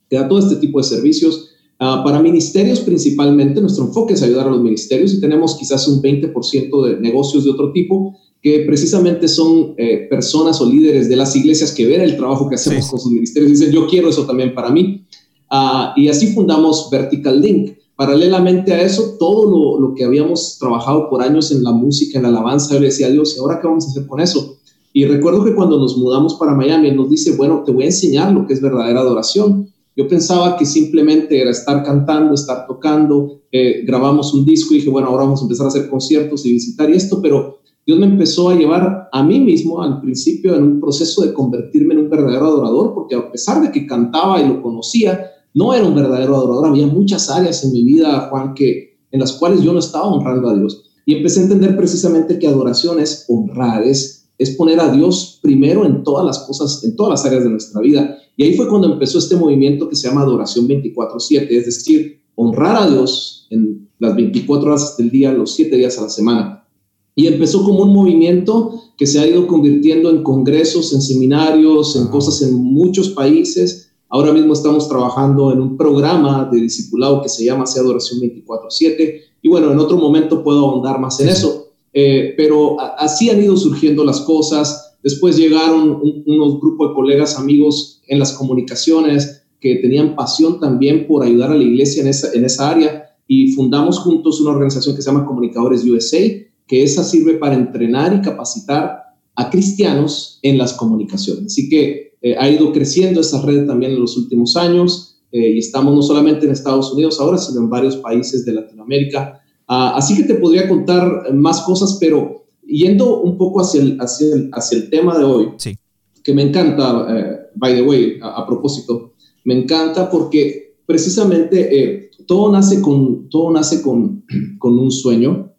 que 0.10 0.16
da 0.16 0.30
todo 0.30 0.40
este 0.40 0.56
tipo 0.56 0.78
de 0.80 0.86
servicios 0.86 1.50
uh, 1.80 2.04
para 2.04 2.22
ministerios 2.22 2.80
principalmente. 2.80 3.62
Nuestro 3.62 3.86
enfoque 3.86 4.14
es 4.14 4.24
ayudar 4.24 4.48
a 4.48 4.52
los 4.52 4.62
ministerios 4.62 5.14
y 5.14 5.20
tenemos 5.20 5.56
quizás 5.56 5.88
un 5.88 6.02
20% 6.02 6.86
de 6.86 7.00
negocios 7.00 7.46
de 7.46 7.52
otro 7.52 7.72
tipo 7.72 8.18
que 8.42 8.66
precisamente 8.68 9.30
son 9.30 9.74
eh, 9.78 10.08
personas 10.10 10.60
o 10.60 10.70
líderes 10.70 11.08
de 11.08 11.16
las 11.16 11.34
iglesias 11.36 11.72
que 11.72 11.88
ven 11.88 12.02
el 12.02 12.18
trabajo 12.18 12.50
que 12.50 12.56
hacemos 12.56 12.84
sí. 12.84 12.92
con 12.92 13.00
sus 13.00 13.12
ministerios 13.12 13.52
y 13.52 13.54
dicen, 13.54 13.72
yo 13.72 13.88
quiero 13.88 14.10
eso 14.10 14.26
también 14.26 14.54
para 14.54 14.70
mí. 14.70 15.06
Uh, 15.50 15.98
y 15.98 16.10
así 16.10 16.34
fundamos 16.34 16.90
Vertical 16.92 17.40
Link. 17.40 17.78
Paralelamente 17.96 18.74
a 18.74 18.82
eso, 18.82 19.16
todo 19.18 19.50
lo, 19.50 19.80
lo, 19.80 19.94
que 19.94 20.04
habíamos 20.04 20.58
trabajado 20.60 21.10
por 21.10 21.22
años 21.22 21.52
en 21.52 21.64
la 21.64 21.72
música, 21.72 22.18
en 22.18 22.24
la 22.24 22.30
alabanza, 22.30 22.74
yo 22.74 22.80
le 22.80 22.88
decía 22.88 23.08
a 23.08 23.12
Dios, 23.12 23.36
¿y 23.38 23.40
ahora 23.40 23.60
qué 23.62 23.68
vamos 23.68 23.86
a 23.86 23.92
hacer 23.92 24.08
con 24.08 24.20
eso? 24.20 24.58
Y 24.94 25.06
recuerdo 25.06 25.44
que 25.44 25.56
cuando 25.56 25.80
nos 25.80 25.98
mudamos 25.98 26.36
para 26.36 26.54
Miami, 26.54 26.92
nos 26.92 27.10
dice, 27.10 27.36
bueno, 27.36 27.64
te 27.66 27.72
voy 27.72 27.84
a 27.84 27.88
enseñar 27.88 28.32
lo 28.32 28.46
que 28.46 28.54
es 28.54 28.62
verdadera 28.62 29.02
adoración. 29.02 29.73
Yo 29.96 30.08
pensaba 30.08 30.58
que 30.58 30.66
simplemente 30.66 31.40
era 31.40 31.52
estar 31.52 31.84
cantando, 31.84 32.34
estar 32.34 32.66
tocando, 32.68 33.42
eh, 33.52 33.84
grabamos 33.86 34.34
un 34.34 34.46
disco 34.46 34.74
y 34.74 34.78
dije, 34.78 34.90
bueno, 34.90 35.10
ahora 35.10 35.24
vamos 35.24 35.42
a 35.42 35.44
empezar 35.44 35.66
a 35.66 35.70
hacer 35.70 35.90
conciertos 35.90 36.46
y 36.46 36.54
visitar 36.54 36.90
y 36.90 36.94
esto, 36.94 37.22
pero 37.22 37.60
Dios 37.86 38.00
me 38.00 38.06
empezó 38.06 38.50
a 38.50 38.56
llevar 38.56 39.10
a 39.12 39.24
mí 39.24 39.40
mismo 39.40 39.82
al 39.82 40.00
principio 40.00 40.56
en 40.56 40.64
un 40.64 40.80
proceso 40.80 41.22
de 41.22 41.34
convertirme 41.34 41.94
en 41.94 42.02
un 42.02 42.10
verdadero 42.10 42.46
adorador, 42.46 42.94
porque 42.94 43.16
a 43.16 43.30
pesar 43.30 43.62
de 43.62 43.72
que 43.72 43.86
cantaba 43.86 44.42
y 44.42 44.48
lo 44.48 44.62
conocía, 44.62 45.20
no 45.54 45.74
era 45.74 45.86
un 45.86 45.94
verdadero 45.94 46.36
adorador. 46.36 46.68
Había 46.68 46.88
muchas 46.88 47.30
áreas 47.30 47.64
en 47.64 47.74
mi 47.74 47.84
vida, 47.84 48.30
Juan, 48.30 48.54
que, 48.54 48.98
en 49.12 49.20
las 49.20 49.34
cuales 49.34 49.62
yo 49.62 49.74
no 49.74 49.80
estaba 49.80 50.08
honrando 50.08 50.50
a 50.50 50.56
Dios. 50.56 50.84
Y 51.06 51.16
empecé 51.16 51.42
a 51.42 51.44
entender 51.44 51.76
precisamente 51.76 52.40
que 52.40 52.48
adoración 52.48 53.00
es 53.00 53.26
honrar, 53.28 53.84
es, 53.84 54.30
es 54.38 54.56
poner 54.56 54.80
a 54.80 54.92
Dios 54.92 55.40
primero 55.42 55.86
en 55.86 56.04
todas 56.04 56.26
las 56.26 56.40
cosas, 56.40 56.84
en 56.86 56.96
todas 56.96 57.12
las 57.12 57.26
áreas 57.26 57.44
de 57.44 57.50
nuestra 57.50 57.82
vida. 57.82 58.18
Y 58.36 58.44
ahí 58.44 58.54
fue 58.56 58.68
cuando 58.68 58.92
empezó 58.92 59.20
este 59.20 59.36
movimiento 59.36 59.88
que 59.88 59.96
se 59.96 60.08
llama 60.08 60.22
adoración 60.22 60.68
24/7, 60.68 61.48
es 61.50 61.66
decir, 61.66 62.22
honrar 62.36 62.76
a 62.76 62.90
Dios 62.90 63.48
en 63.50 63.90
las 64.00 64.16
24 64.16 64.70
horas 64.70 64.98
del 64.98 65.12
día, 65.12 65.32
los 65.32 65.54
7 65.54 65.76
días 65.76 65.98
a 66.00 66.04
la 66.04 66.10
semana. 66.10 66.68
Y 67.16 67.28
empezó 67.28 67.64
como 67.64 67.84
un 67.84 67.94
movimiento 67.94 68.82
que 68.98 69.06
se 69.06 69.20
ha 69.20 69.28
ido 69.28 69.46
convirtiendo 69.46 70.10
en 70.10 70.24
congresos, 70.24 70.94
en 70.94 71.02
seminarios, 71.02 71.96
en 71.96 72.08
cosas 72.08 72.42
en 72.42 72.56
muchos 72.56 73.10
países. 73.10 73.92
Ahora 74.10 74.34
mismo 74.34 74.54
estamos 74.54 74.90
trabajando 74.90 75.52
en 75.52 75.62
un 75.62 75.78
programa 75.78 76.50
de 76.52 76.62
discipulado 76.62 77.22
que 77.22 77.30
se 77.30 77.46
llama 77.46 77.66
Sea 77.66 77.84
Adoración 77.84 78.20
24-7 78.22 79.22
y 79.42 79.50
bueno, 79.50 79.72
en 79.72 79.80
otro 79.80 79.98
momento 79.98 80.44
puedo 80.44 80.66
ahondar 80.66 81.00
más 81.00 81.20
en 81.20 81.30
eso, 81.30 81.68
eh, 81.92 82.34
pero 82.38 82.78
así 82.80 83.30
han 83.30 83.44
ido 83.44 83.58
surgiendo 83.58 84.04
las 84.06 84.22
cosas. 84.22 84.96
Después 85.04 85.36
llegaron 85.36 85.90
un, 86.02 86.24
unos 86.26 86.62
grupos 86.62 86.90
de 86.90 86.96
colegas, 86.96 87.38
amigos 87.38 88.02
en 88.14 88.20
las 88.20 88.34
comunicaciones 88.34 89.44
que 89.60 89.76
tenían 89.78 90.16
pasión 90.16 90.60
también 90.60 91.08
por 91.08 91.24
ayudar 91.24 91.52
a 91.52 91.56
la 91.56 91.64
iglesia 91.64 92.02
en 92.02 92.10
esa, 92.10 92.34
en 92.34 92.46
esa 92.46 92.70
área 92.70 93.04
y 93.28 93.54
fundamos 93.54 94.00
juntos 94.00 94.42
una 94.42 94.52
organización 94.52 94.96
que 94.96 95.02
se 95.02 95.10
llama 95.10 95.26
Comunicadores 95.26 95.86
USA, 95.86 96.20
que 96.68 96.84
esa 96.84 97.04
sirve 97.04 97.36
para 97.36 97.56
entrenar 97.56 98.14
y 98.14 98.22
capacitar 98.22 99.00
a 99.36 99.50
cristianos 99.50 100.40
en 100.44 100.58
las 100.58 100.74
comunicaciones. 100.74 101.46
Así 101.46 101.70
que 101.70 102.14
eh, 102.22 102.36
ha 102.38 102.50
ido 102.50 102.72
creciendo 102.72 103.22
esa 103.22 103.42
red 103.42 103.66
también 103.66 103.94
en 103.94 104.02
los 104.02 104.18
últimos 104.18 104.56
años 104.56 105.22
eh, 105.32 105.52
y 105.56 105.60
estamos 105.60 105.96
no 105.96 106.02
solamente 106.02 106.46
en 106.46 106.52
Estados 106.52 106.92
Unidos 106.94 107.20
ahora, 107.20 107.38
sino 107.38 107.62
en 107.62 107.70
varios 107.70 107.98
países 107.98 108.46
de 108.46 108.54
Latinoamérica. 108.54 109.42
Uh, 109.68 109.96
así 109.96 110.16
que 110.16 110.24
te 110.24 110.36
podría 110.36 110.68
contar 110.68 111.34
más 111.34 111.62
cosas, 111.62 111.98
pero 112.00 112.46
yendo 112.66 113.22
un 113.22 113.38
poco 113.38 113.62
hacia 113.62 113.82
el, 113.82 113.98
hacia 114.00 114.36
el, 114.36 114.50
hacia 114.54 114.78
el 114.78 114.90
tema 114.90 115.18
de 115.18 115.24
hoy, 115.24 115.48
sí. 115.58 115.76
Que 116.24 116.34
me 116.34 116.44
encanta, 116.44 117.06
eh, 117.10 117.38
by 117.56 117.76
the 117.76 117.82
way, 117.82 118.18
a, 118.22 118.46
propósito, 118.46 119.14
me 119.44 119.56
encanta 119.56 120.10
porque 120.10 120.76
precisamente 120.86 121.84
eh, 121.84 122.12
todo 122.26 122.52
nace, 122.52 122.82
con, 122.82 123.30
todo 123.30 123.52
nace 123.52 123.82
con, 123.82 124.24
con 124.60 124.80
un 124.80 124.92
sueño, 124.92 125.52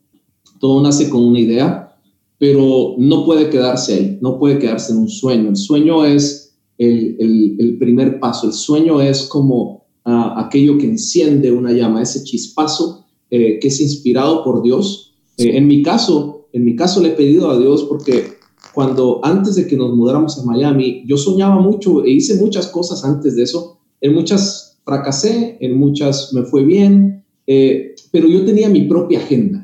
todo 0.58 0.82
nace 0.82 1.10
con 1.10 1.24
una 1.24 1.40
idea, 1.40 1.96
pero 2.38 2.94
no 2.98 3.24
puede 3.24 3.50
quedarse 3.50 3.94
ahí, 3.94 4.18
no 4.20 4.38
puede 4.38 4.58
quedarse 4.58 4.92
en 4.92 4.98
un 4.98 5.08
sueño. 5.08 5.50
El 5.50 5.56
sueño 5.56 6.04
es 6.04 6.56
el, 6.78 7.16
el, 7.58 7.78
primer 7.78 8.18
paso. 8.18 8.46
El 8.46 8.52
sueño 8.52 9.00
es 9.00 9.22
como 9.28 9.86
uh, 10.04 10.38
aquello 10.38 10.76
que 10.78 10.86
enciende 10.86 11.52
una 11.52 11.72
llama, 11.72 12.02
ese 12.02 12.24
chispazo 12.24 13.04
eh, 13.30 13.58
que 13.60 13.68
es 13.68 13.80
inspirado 13.80 14.42
por 14.42 14.62
Dios. 14.62 15.14
En 15.36 15.66
mi 15.66 15.82
caso, 15.82 16.48
en 16.52 16.64
mi 16.64 16.76
caso 16.76 17.02
le 17.02 17.08
he 17.08 17.12
pedido 17.12 17.50
a 17.50 17.58
Dios 17.58 17.84
porque 17.84 18.34
cuando 18.74 19.20
antes 19.22 19.54
de 19.54 19.66
que 19.66 19.76
nos 19.76 19.94
mudáramos 19.94 20.38
a 20.38 20.44
Miami, 20.44 21.04
yo 21.06 21.16
soñaba 21.16 21.60
mucho 21.60 22.04
e 22.04 22.10
hice 22.10 22.36
muchas 22.36 22.66
cosas 22.66 23.04
antes 23.04 23.36
de 23.36 23.44
eso. 23.44 23.78
En 24.00 24.14
muchas 24.14 24.80
fracasé, 24.84 25.56
en 25.60 25.78
muchas 25.78 26.32
me 26.34 26.42
fue 26.42 26.64
bien, 26.64 27.24
eh, 27.46 27.94
pero 28.10 28.28
yo 28.28 28.44
tenía 28.44 28.68
mi 28.68 28.82
propia 28.82 29.20
agenda. 29.20 29.60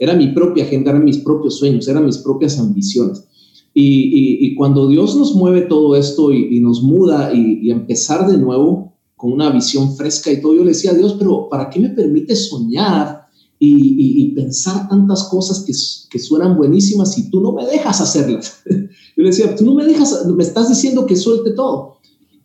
Era 0.00 0.14
mi 0.14 0.28
propia 0.28 0.64
agenda, 0.64 0.90
eran 0.90 1.04
mis 1.04 1.18
propios 1.18 1.58
sueños, 1.58 1.88
eran 1.88 2.04
mis 2.04 2.18
propias 2.18 2.58
ambiciones. 2.58 3.24
Y, 3.74 4.54
cuando 4.56 4.88
Dios 4.88 5.14
nos 5.16 5.36
mueve 5.36 5.62
todo 5.62 5.94
esto 5.94 6.32
y, 6.32 6.56
y 6.56 6.60
nos 6.60 6.82
muda 6.82 7.32
y, 7.32 7.70
empezar 7.70 8.28
de 8.28 8.36
nuevo 8.36 8.94
con 9.14 9.32
una 9.32 9.50
visión 9.50 9.94
fresca 9.94 10.32
y 10.32 10.40
todo, 10.40 10.54
yo 10.54 10.64
le 10.64 10.70
decía 10.70 10.90
a 10.90 10.94
Dios, 10.94 11.14
pero 11.18 11.48
¿para 11.48 11.70
qué 11.70 11.78
me 11.78 11.90
permite 11.90 12.34
soñar 12.34 13.27
y, 13.60 14.34
pensar 14.34 14.88
tantas 14.88 15.24
cosas 15.24 15.64
que, 15.64 15.72
que, 16.10 16.18
suenan 16.18 16.56
buenísimas 16.56 17.14
si 17.14 17.30
tú 17.30 17.40
no 17.40 17.52
me 17.52 17.66
dejas 17.66 18.00
hacerlas? 18.00 18.62
yo 18.68 18.76
le 19.16 19.26
decía, 19.30 19.56
tú 19.56 19.64
no 19.64 19.74
me 19.74 19.84
dejas, 19.84 20.26
me 20.26 20.44
estás 20.44 20.68
diciendo 20.68 21.06
que 21.06 21.16
suelte 21.16 21.52
todo. 21.52 21.98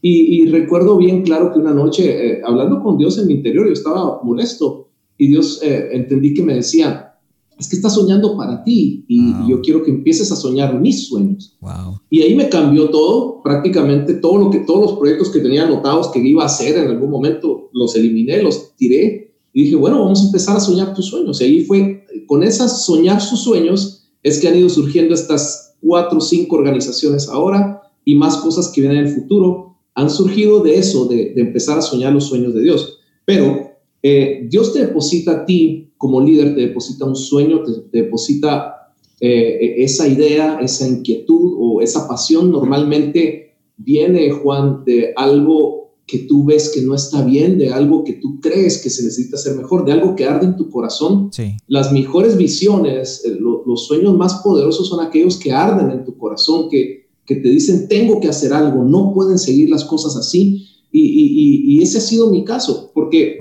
Y, 0.05 0.47
recuerdo 0.47 0.97
bien 0.97 1.23
claro 1.23 1.53
que 1.53 1.59
una 1.59 1.73
noche, 1.73 2.03
eh, 2.33 2.41
hablando 2.45 2.83
con 2.83 2.97
Dios 2.97 3.17
en 3.19 3.27
mi 3.27 3.35
interior, 3.35 3.67
yo 3.67 3.71
estaba 3.71 4.19
molesto 4.21 4.89
y 5.17 5.29
Dios 5.29 5.61
eh, 5.63 5.91
entendí 5.93 6.33
que 6.33 6.43
me 6.43 6.55
decía, 6.55 7.13
es 7.57 7.69
que 7.69 7.77
estás 7.77 7.95
soñando 7.95 8.35
para 8.35 8.65
ti 8.65 9.05
y, 9.07 9.31
wow. 9.31 9.45
y, 9.45 9.51
yo 9.51 9.61
quiero 9.61 9.81
que 9.81 9.91
empieces 9.91 10.29
a 10.33 10.35
soñar 10.35 10.77
mis 10.77 11.07
sueños. 11.07 11.55
Wow. 11.61 12.01
Y 12.09 12.21
ahí 12.21 12.35
me 12.35 12.49
cambió 12.49 12.89
todo, 12.89 13.41
prácticamente 13.41 14.15
todo 14.15 14.37
lo 14.37 14.51
que, 14.51 14.59
todos 14.59 14.81
los 14.81 14.99
proyectos 14.99 15.29
que 15.29 15.39
tenía 15.39 15.63
anotados 15.63 16.09
que 16.09 16.19
iba 16.19 16.43
a 16.43 16.47
hacer 16.47 16.75
en 16.77 16.89
algún 16.89 17.09
momento, 17.09 17.69
los 17.71 17.95
eliminé, 17.95 18.43
los 18.43 18.75
tiré 18.75 19.22
y 19.53 19.63
dije, 19.63 19.75
bueno, 19.75 19.99
vamos 20.01 20.21
a 20.21 20.25
empezar 20.25 20.57
a 20.57 20.59
soñar 20.59 20.93
tus 20.93 21.05
sueños. 21.05 21.39
Y 21.39 21.43
ahí 21.43 21.63
fue, 21.63 22.05
con 22.27 22.43
esas 22.43 22.85
soñar 22.85 23.21
sus 23.21 23.41
sueños, 23.43 24.09
es 24.23 24.39
que 24.39 24.47
han 24.47 24.57
ido 24.57 24.69
surgiendo 24.69 25.13
estas 25.13 25.75
cuatro 25.79 26.17
o 26.17 26.21
cinco 26.21 26.55
organizaciones 26.55 27.27
ahora 27.29 27.81
y 28.05 28.15
más 28.15 28.37
cosas 28.37 28.69
que 28.69 28.81
vienen 28.81 28.99
en 28.99 29.05
el 29.07 29.13
futuro, 29.13 29.77
han 29.95 30.09
surgido 30.09 30.61
de 30.61 30.77
eso, 30.77 31.05
de, 31.05 31.33
de 31.33 31.41
empezar 31.41 31.77
a 31.77 31.81
soñar 31.81 32.13
los 32.13 32.25
sueños 32.25 32.53
de 32.53 32.61
Dios. 32.61 32.99
Pero 33.25 33.73
eh, 34.01 34.47
Dios 34.49 34.73
te 34.73 34.79
deposita 34.79 35.31
a 35.31 35.45
ti 35.45 35.93
como 35.97 36.19
líder, 36.19 36.55
te 36.55 36.61
deposita 36.61 37.05
un 37.05 37.15
sueño, 37.15 37.63
te, 37.63 37.71
te 37.91 38.03
deposita 38.03 38.93
eh, 39.19 39.75
esa 39.77 40.07
idea, 40.07 40.59
esa 40.61 40.87
inquietud 40.87 41.55
o 41.57 41.81
esa 41.81 42.07
pasión. 42.07 42.51
Normalmente 42.51 43.55
viene, 43.77 44.31
Juan, 44.31 44.83
de 44.85 45.13
algo 45.15 45.82
que 46.13 46.19
tú 46.19 46.45
ves 46.45 46.69
que 46.69 46.83
no 46.83 46.93
está 46.93 47.25
bien, 47.25 47.57
de 47.57 47.73
algo 47.73 48.03
que 48.03 48.13
tú 48.13 48.39
crees 48.39 48.83
que 48.83 48.91
se 48.91 49.03
necesita 49.03 49.35
hacer 49.35 49.57
mejor, 49.57 49.83
de 49.83 49.93
algo 49.93 50.15
que 50.15 50.25
arde 50.25 50.45
en 50.45 50.55
tu 50.55 50.69
corazón. 50.69 51.31
Las 51.65 51.91
mejores 51.91 52.37
visiones, 52.37 53.25
eh, 53.25 53.35
los 53.39 53.87
sueños 53.87 54.15
más 54.15 54.35
poderosos 54.43 54.89
son 54.89 55.03
aquellos 55.03 55.37
que 55.37 55.51
arden 55.51 55.89
en 55.89 56.05
tu 56.05 56.15
corazón, 56.15 56.69
que, 56.69 57.07
que 57.25 57.37
te 57.37 57.49
dicen, 57.49 57.87
tengo 57.87 58.19
que 58.19 58.27
hacer 58.27 58.53
algo, 58.53 58.83
no 58.83 59.11
pueden 59.11 59.39
seguir 59.39 59.71
las 59.71 59.85
cosas 59.85 60.15
así. 60.15 60.67
Y, 60.91 61.81
ese 61.81 61.97
ha 61.97 62.01
sido 62.01 62.29
mi 62.29 62.45
caso, 62.45 62.91
porque 62.93 63.39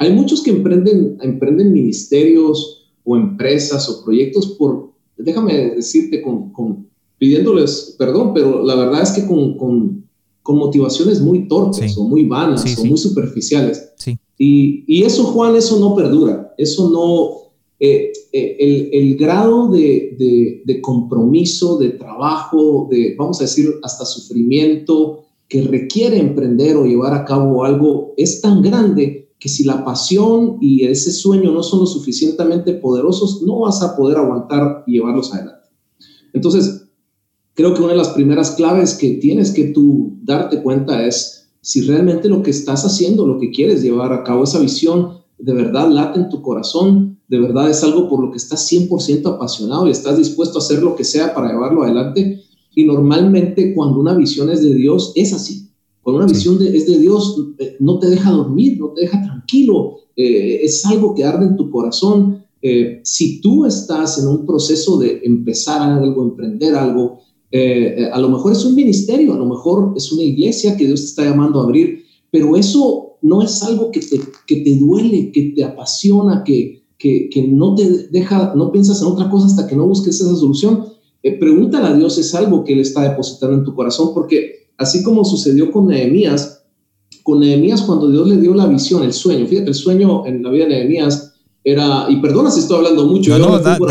hay 0.00 0.12
muchos 0.12 0.42
que 0.42 0.50
emprenden, 0.50 1.16
emprenden 1.22 1.72
ministerios 1.72 2.90
o 3.04 3.16
empresas 3.16 3.88
o 3.88 4.04
proyectos 4.04 4.56
por, 4.58 4.90
déjame 5.16 5.76
decirte, 5.76 6.20
con, 6.20 6.52
con 6.52 6.88
pidiéndoles 7.18 7.94
perdón, 7.96 8.34
pero 8.34 8.64
la 8.64 8.74
verdad 8.74 9.02
es 9.02 9.12
que 9.12 9.26
con, 9.26 9.56
con, 9.56 10.09
con 10.42 10.56
motivaciones 10.56 11.20
muy 11.20 11.48
torpes 11.48 11.96
o 11.96 12.04
muy 12.04 12.24
vanas 12.24 12.64
o 12.78 12.84
muy 12.84 12.98
superficiales. 12.98 13.92
Y, 14.38 14.84
y, 14.86 15.04
eso, 15.04 15.24
Juan, 15.24 15.54
eso 15.54 15.78
no 15.78 15.94
perdura. 15.94 16.54
Eso 16.56 16.88
no, 16.88 17.52
eh, 17.78 18.10
eh, 18.32 18.56
el, 18.58 18.88
el, 18.92 19.16
grado 19.16 19.68
de, 19.68 20.16
de, 20.18 20.62
de, 20.64 20.80
compromiso, 20.80 21.76
de 21.76 21.90
trabajo, 21.90 22.88
de, 22.90 23.14
vamos 23.18 23.38
a 23.40 23.44
decir, 23.44 23.68
hasta 23.82 24.06
sufrimiento 24.06 25.24
que 25.46 25.62
requiere 25.62 26.18
emprender 26.18 26.76
o 26.76 26.86
llevar 26.86 27.12
a 27.12 27.24
cabo 27.24 27.64
algo 27.64 28.14
es 28.16 28.40
tan 28.40 28.62
grande 28.62 29.30
que 29.40 29.48
si 29.48 29.64
la 29.64 29.84
pasión 29.84 30.58
y 30.60 30.84
ese 30.84 31.10
sueño 31.10 31.50
no 31.50 31.62
son 31.62 31.80
lo 31.80 31.86
suficientemente 31.86 32.74
poderosos, 32.74 33.42
no 33.42 33.60
vas 33.60 33.82
a 33.82 33.96
poder 33.96 34.18
aguantar 34.18 34.84
y 34.86 34.92
llevarlos 34.92 35.34
adelante. 35.34 35.68
Entonces, 36.32 36.79
creo 37.54 37.74
que 37.74 37.82
una 37.82 37.92
de 37.92 37.98
las 37.98 38.10
primeras 38.10 38.52
claves 38.52 38.94
que 38.94 39.12
tienes 39.14 39.52
que 39.52 39.64
tú 39.64 40.18
darte 40.22 40.62
cuenta 40.62 41.06
es 41.06 41.48
si 41.60 41.82
realmente 41.82 42.28
lo 42.28 42.42
que 42.42 42.50
estás 42.50 42.84
haciendo, 42.84 43.26
lo 43.26 43.38
que 43.38 43.50
quieres 43.50 43.82
llevar 43.82 44.12
a 44.12 44.24
cabo, 44.24 44.44
esa 44.44 44.60
visión 44.60 45.20
de 45.38 45.54
verdad 45.54 45.90
late 45.90 46.20
en 46.20 46.28
tu 46.28 46.42
corazón, 46.42 47.18
de 47.28 47.38
verdad 47.38 47.70
es 47.70 47.82
algo 47.84 48.08
por 48.08 48.22
lo 48.22 48.30
que 48.30 48.38
estás 48.38 48.70
100% 48.70 49.26
apasionado 49.26 49.86
y 49.86 49.90
estás 49.90 50.18
dispuesto 50.18 50.58
a 50.58 50.62
hacer 50.62 50.82
lo 50.82 50.96
que 50.96 51.04
sea 51.04 51.34
para 51.34 51.52
llevarlo 51.52 51.82
adelante. 51.82 52.40
Y 52.74 52.84
normalmente 52.84 53.74
cuando 53.74 54.00
una 54.00 54.14
visión 54.14 54.50
es 54.50 54.62
de 54.62 54.74
Dios, 54.74 55.12
es 55.14 55.32
así. 55.32 55.70
Cuando 56.02 56.22
una 56.22 56.32
visión 56.32 56.58
es 56.62 56.86
de 56.86 56.98
Dios, 56.98 57.36
eh, 57.58 57.76
no 57.78 57.98
te 57.98 58.08
deja 58.08 58.30
dormir, 58.30 58.78
no 58.78 58.88
te 58.88 59.02
deja 59.02 59.22
tranquilo, 59.22 59.96
eh, 60.16 60.60
es 60.62 60.84
algo 60.86 61.14
que 61.14 61.24
arde 61.24 61.46
en 61.46 61.56
tu 61.56 61.70
corazón. 61.70 62.44
Eh, 62.62 63.00
si 63.04 63.40
tú 63.40 63.64
estás 63.64 64.18
en 64.18 64.28
un 64.28 64.46
proceso 64.46 64.98
de 64.98 65.20
empezar 65.24 65.82
algo, 65.82 66.24
emprender 66.24 66.74
algo, 66.74 67.20
eh, 67.52 67.94
eh, 67.98 68.10
a 68.12 68.18
lo 68.20 68.28
mejor 68.28 68.52
es 68.52 68.64
un 68.64 68.74
ministerio, 68.74 69.32
a 69.32 69.38
lo 69.38 69.46
mejor 69.46 69.92
es 69.96 70.12
una 70.12 70.22
iglesia 70.22 70.76
que 70.76 70.86
Dios 70.86 71.00
te 71.00 71.06
está 71.06 71.24
llamando 71.24 71.60
a 71.60 71.64
abrir, 71.64 72.04
pero 72.30 72.56
eso 72.56 73.16
no 73.22 73.42
es 73.42 73.62
algo 73.62 73.90
que 73.90 74.00
te, 74.00 74.20
que 74.46 74.56
te 74.56 74.76
duele, 74.76 75.32
que 75.32 75.52
te 75.54 75.64
apasiona, 75.64 76.44
que, 76.44 76.84
que, 76.96 77.28
que, 77.28 77.42
no 77.48 77.74
te 77.74 78.08
deja, 78.08 78.54
no 78.54 78.70
piensas 78.70 79.00
en 79.02 79.08
otra 79.08 79.28
cosa 79.30 79.46
hasta 79.46 79.66
que 79.66 79.74
no 79.74 79.86
busques 79.86 80.20
esa 80.20 80.36
solución. 80.36 80.84
Eh, 81.22 81.38
pregúntale 81.38 81.88
a 81.88 81.94
Dios, 81.94 82.18
es 82.18 82.34
algo 82.34 82.64
que 82.64 82.72
Él 82.72 82.80
está 82.80 83.02
depositando 83.02 83.56
en 83.56 83.64
tu 83.64 83.74
corazón, 83.74 84.14
porque 84.14 84.68
así 84.78 85.02
como 85.02 85.24
sucedió 85.24 85.72
con 85.72 85.88
Nehemías, 85.88 86.64
con 87.24 87.40
Nehemías 87.40 87.82
cuando 87.82 88.10
Dios 88.10 88.28
le 88.28 88.36
dio 88.36 88.54
la 88.54 88.66
visión, 88.66 89.02
el 89.02 89.12
sueño, 89.12 89.46
fíjate, 89.46 89.68
el 89.68 89.74
sueño 89.74 90.24
en 90.24 90.42
la 90.42 90.50
vida 90.50 90.64
de 90.64 90.70
Nehemías 90.70 91.29
era, 91.62 92.06
y 92.08 92.16
perdona 92.16 92.50
si 92.50 92.60
estoy 92.60 92.78
hablando 92.78 93.06
mucho. 93.06 93.38
No, 93.38 93.58
no, 93.58 93.86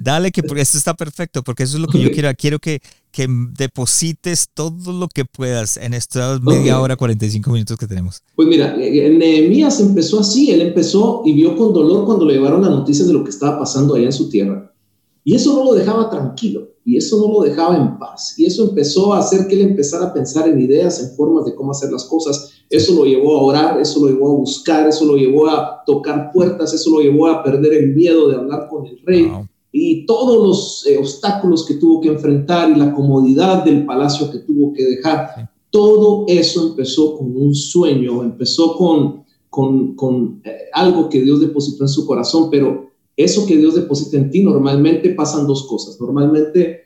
dale 0.00 0.30
que 0.30 0.40
esto 0.40 0.78
está 0.78 0.94
perfecto, 0.94 1.42
porque 1.42 1.64
eso 1.64 1.76
es 1.76 1.82
lo 1.82 1.88
que 1.88 1.98
yo 2.00 2.10
quiero. 2.12 2.30
Quiero 2.36 2.58
que, 2.60 2.80
que 3.10 3.26
deposites 3.28 4.48
todo 4.54 4.92
lo 4.92 5.08
que 5.08 5.24
puedas 5.24 5.76
en 5.76 5.94
estas 5.94 6.40
media 6.40 6.80
hora, 6.80 6.96
45 6.96 7.50
minutos 7.50 7.76
que 7.76 7.86
tenemos. 7.86 8.22
Pues 8.36 8.46
mira, 8.46 8.76
eh, 8.80 9.10
Nehemías 9.10 9.80
empezó 9.80 10.20
así, 10.20 10.50
él 10.52 10.60
empezó 10.60 11.22
y 11.24 11.32
vio 11.32 11.56
con 11.56 11.72
dolor 11.72 12.04
cuando 12.04 12.24
le 12.24 12.34
llevaron 12.34 12.62
la 12.62 12.70
noticia 12.70 13.04
de 13.04 13.12
lo 13.12 13.24
que 13.24 13.30
estaba 13.30 13.58
pasando 13.58 13.96
allá 13.96 14.06
en 14.06 14.12
su 14.12 14.28
tierra. 14.28 14.72
Y 15.24 15.34
eso 15.34 15.54
no 15.54 15.64
lo 15.64 15.74
dejaba 15.74 16.08
tranquilo, 16.08 16.68
y 16.88 16.96
eso 16.96 17.18
no 17.18 17.30
lo 17.30 17.40
dejaba 17.42 17.76
en 17.76 17.98
paz, 17.98 18.34
y 18.38 18.46
eso 18.46 18.64
empezó 18.64 19.12
a 19.12 19.18
hacer 19.18 19.46
que 19.46 19.56
él 19.56 19.60
empezara 19.60 20.06
a 20.06 20.14
pensar 20.14 20.48
en 20.48 20.58
ideas, 20.58 21.02
en 21.02 21.14
formas 21.16 21.44
de 21.44 21.54
cómo 21.54 21.72
hacer 21.72 21.92
las 21.92 22.06
cosas. 22.06 22.50
Eso 22.70 22.94
lo 22.94 23.04
llevó 23.04 23.36
a 23.36 23.42
orar, 23.42 23.78
eso 23.78 24.00
lo 24.00 24.06
llevó 24.06 24.30
a 24.30 24.36
buscar, 24.36 24.88
eso 24.88 25.04
lo 25.04 25.14
llevó 25.14 25.50
a 25.50 25.82
tocar 25.84 26.30
puertas, 26.32 26.72
eso 26.72 26.88
lo 26.92 27.00
llevó 27.00 27.26
a 27.26 27.42
perder 27.42 27.74
el 27.74 27.94
miedo 27.94 28.30
de 28.30 28.36
hablar 28.36 28.68
con 28.70 28.86
el 28.86 28.98
rey. 29.04 29.30
Y 29.70 30.06
todos 30.06 30.38
los 30.38 30.86
eh, 30.86 30.96
obstáculos 30.96 31.66
que 31.66 31.74
tuvo 31.74 32.00
que 32.00 32.08
enfrentar 32.08 32.70
y 32.70 32.76
la 32.76 32.94
comodidad 32.94 33.64
del 33.64 33.84
palacio 33.84 34.30
que 34.30 34.38
tuvo 34.38 34.72
que 34.72 34.84
dejar, 34.84 35.50
todo 35.68 36.24
eso 36.26 36.68
empezó 36.68 37.18
con 37.18 37.36
un 37.36 37.54
sueño, 37.54 38.22
empezó 38.22 38.74
con, 38.78 39.24
con, 39.50 39.94
con 39.94 40.40
eh, 40.42 40.70
algo 40.72 41.10
que 41.10 41.20
Dios 41.20 41.38
depositó 41.38 41.84
en 41.84 41.88
su 41.90 42.06
corazón, 42.06 42.48
pero 42.50 42.87
eso 43.18 43.44
que 43.46 43.58
Dios 43.58 43.74
deposita 43.74 44.16
en 44.16 44.30
ti 44.30 44.42
normalmente 44.42 45.10
pasan 45.10 45.46
dos 45.46 45.66
cosas. 45.66 46.00
Normalmente 46.00 46.84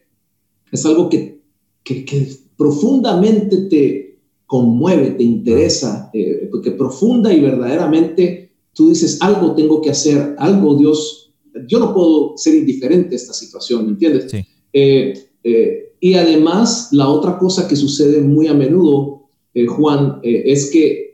es 0.73 0.85
algo 0.85 1.09
que, 1.09 1.41
que, 1.85 2.05
que 2.05 2.29
profundamente 2.57 3.69
te, 3.69 4.13
conmueve, 4.53 5.13
te 5.13 5.23
interesa, 5.23 6.11
eh, 6.13 6.47
porque 6.51 6.73
profunda 6.73 7.33
y 7.33 7.41
verdaderamente 7.41 8.51
tú 8.75 8.91
dices, 8.91 9.17
algo 9.23 9.55
tengo 9.55 9.81
que 9.81 9.89
hacer, 9.89 10.35
algo 10.37 10.75
Dios, 10.75 11.33
yo 11.67 11.79
no 11.79 11.95
puedo 11.95 12.37
ser 12.37 12.57
indiferente 12.57 13.15
a 13.15 13.17
esta 13.17 13.33
situación, 13.33 13.87
¿me 13.87 13.93
entiendes? 13.93 14.31
Eh, 14.75 15.15
eh, 15.43 15.95
y 15.99 16.15
además, 16.17 16.91
la 16.93 17.09
otra 17.09 17.39
cosa 17.39 17.67
que 17.67 17.77
sucede 17.77 18.21
muy 18.21 18.47
a 18.47 18.53
menudo, 18.53 19.31
Juan, 19.69 20.21
es 20.23 20.71
que 20.71 21.12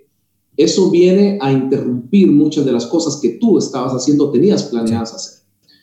eso 0.58 0.90
viene 0.90 1.38
a 1.40 1.50
interrumpir 1.50 2.30
muchas 2.30 2.66
de 2.66 2.72
las 2.72 2.84
cosas 2.86 3.18
que 3.22 3.38
tú 3.40 3.56
estabas 3.56 3.92
haciendo, 3.94 4.30
tenías 4.30 4.64
planeadas 4.64 5.14
hacer. 5.14 5.38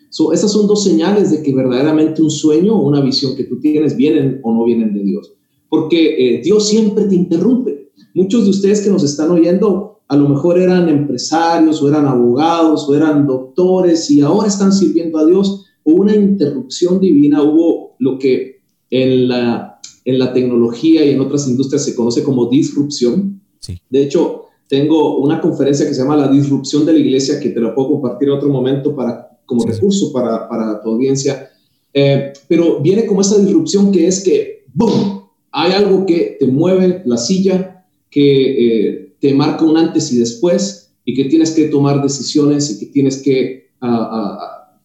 So, 0.09 0.31
esas 0.31 0.51
son 0.51 0.67
dos 0.67 0.83
señales 0.83 1.31
de 1.31 1.41
que 1.41 1.53
verdaderamente 1.53 2.21
un 2.21 2.29
sueño 2.29 2.75
o 2.75 2.87
una 2.87 3.01
visión 3.01 3.35
que 3.35 3.45
tú 3.45 3.59
tienes 3.59 3.97
vienen 3.97 4.39
o 4.43 4.53
no 4.53 4.63
vienen 4.63 4.93
de 4.93 5.03
Dios 5.03 5.35
porque 5.69 6.37
eh, 6.37 6.41
Dios 6.41 6.69
siempre 6.69 7.05
te 7.05 7.15
interrumpe. 7.15 7.91
Muchos 8.13 8.45
de 8.45 8.49
ustedes 8.51 8.81
que 8.81 8.89
nos 8.89 9.03
están 9.03 9.31
oyendo 9.31 9.99
a 10.07 10.15
lo 10.15 10.29
mejor 10.29 10.57
eran 10.57 10.87
empresarios 10.87 11.81
o 11.81 11.89
eran 11.89 12.05
abogados 12.05 12.87
o 12.87 12.95
eran 12.95 13.25
doctores 13.25 14.09
y 14.09 14.21
ahora 14.21 14.47
están 14.47 14.71
sirviendo 14.71 15.17
a 15.17 15.25
Dios. 15.25 15.65
Hubo 15.83 16.03
una 16.03 16.15
interrupción 16.15 16.99
divina, 16.99 17.43
hubo 17.43 17.95
lo 17.99 18.17
que 18.17 18.61
en 18.89 19.27
la, 19.27 19.81
en 20.05 20.19
la 20.19 20.31
tecnología 20.31 21.03
y 21.03 21.11
en 21.11 21.19
otras 21.19 21.47
industrias 21.47 21.83
se 21.83 21.95
conoce 21.95 22.23
como 22.23 22.49
disrupción. 22.49 23.41
De 23.89 24.03
hecho, 24.03 24.44
tengo 24.67 25.17
una 25.19 25.39
conferencia 25.41 25.85
que 25.85 25.93
se 25.93 26.01
llama 26.01 26.17
La 26.17 26.27
disrupción 26.27 26.85
de 26.85 26.93
la 26.93 26.99
iglesia 26.99 27.39
que 27.39 27.49
te 27.49 27.59
la 27.59 27.73
puedo 27.73 27.89
compartir 27.89 28.29
en 28.29 28.35
otro 28.35 28.49
momento 28.49 28.95
para, 28.95 29.39
como 29.45 29.63
recurso 29.65 30.11
para, 30.11 30.47
para 30.49 30.81
tu 30.81 30.89
audiencia. 30.89 31.49
Eh, 31.93 32.33
pero 32.47 32.81
viene 32.81 33.05
como 33.05 33.21
esa 33.21 33.37
disrupción 33.37 33.91
que 33.91 34.07
es 34.07 34.23
que, 34.23 34.65
¡boom!, 34.73 35.25
hay 35.51 35.71
algo 35.71 36.05
que 36.05 36.35
te 36.39 36.47
mueve 36.47 37.01
la 37.05 37.17
silla, 37.17 37.85
que 38.09 38.89
eh, 38.89 39.15
te 39.19 39.33
marca 39.33 39.63
un 39.63 39.77
antes 39.77 40.11
y 40.11 40.17
después 40.17 40.93
y 41.05 41.13
que 41.13 41.25
tienes 41.25 41.51
que 41.51 41.65
tomar 41.65 42.01
decisiones 42.01 42.69
y 42.71 42.79
que 42.79 42.85
tienes 42.87 43.21
que 43.21 43.69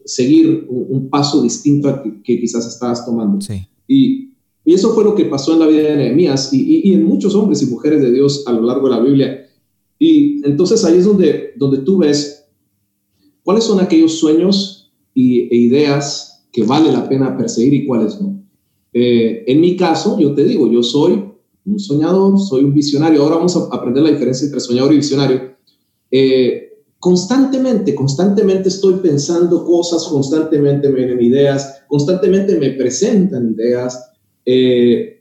seguir 0.05 0.67
un, 0.69 1.09
paso 1.09 1.43
distinto 1.43 1.89
al 1.89 2.23
que, 2.23 2.39
quizás 2.39 2.67
estabas 2.67 3.05
tomando. 3.05 3.39
Y, 3.89 4.35
y, 4.65 4.75
eso 4.75 4.95
fue 4.95 5.03
lo 5.03 5.15
que 5.15 5.25
pasó 5.25 5.55
en 5.55 5.61
la 5.61 5.67
vida 5.67 5.89
de 5.89 5.97
Nehemías 5.97 6.53
y, 6.53 6.89
y, 6.89 6.93
en 6.93 7.05
muchos 7.05 7.35
hombres 7.35 7.63
y 7.63 7.67
mujeres 7.67 8.03
de 8.03 8.13
Dios 8.13 8.45
a 8.47 8.53
lo 8.53 8.63
largo 8.63 8.89
de 8.89 8.95
la 8.95 9.01
Biblia. 9.01 9.50
Y 10.03 10.45
entonces 10.47 10.83
ahí 10.83 10.97
es 10.97 11.05
donde, 11.05 11.53
donde 11.57 11.79
tú 11.79 11.99
ves 11.99 12.49
cuáles 13.45 13.65
son 13.65 13.81
aquellos 13.81 14.19
sueños 14.19 14.91
y, 15.13 15.41
e 15.55 15.57
ideas 15.57 16.47
que 16.51 16.65
vale 16.65 16.91
la 16.91 17.07
pena 17.07 17.37
perseguir 17.37 17.75
y 17.75 17.87
cuáles 17.87 18.19
no. 18.19 18.43
Eh, 18.95 19.45
en 19.47 19.61
mi 19.61 19.77
caso, 19.77 20.19
yo 20.19 20.35
te 20.35 20.45
digo, 20.45 20.73
yo 20.73 20.83
soy 20.83 21.23
un 21.67 21.79
soñador, 21.79 22.39
soy 22.41 22.65
un 22.65 22.73
visionario. 22.73 23.23
Ahora 23.23 23.37
vamos 23.37 23.55
a 23.57 23.69
aprender 23.77 24.03
la 24.03 24.11
diferencia 24.11 24.47
entre 24.47 24.61
soñador 24.61 24.95
y 24.95 24.97
visionario. 24.97 25.55
Eh, 26.11 26.83
constantemente, 26.99 27.95
constantemente 27.95 28.71
estoy 28.71 28.95
pensando 28.95 29.67
cosas, 29.67 30.05
constantemente 30.05 30.89
me 30.89 30.97
vienen 30.97 31.21
ideas, 31.21 31.83
constantemente 31.89 32.59
me 32.59 32.71
presentan 32.71 33.53
ideas. 33.53 34.13
Eh, 34.47 35.21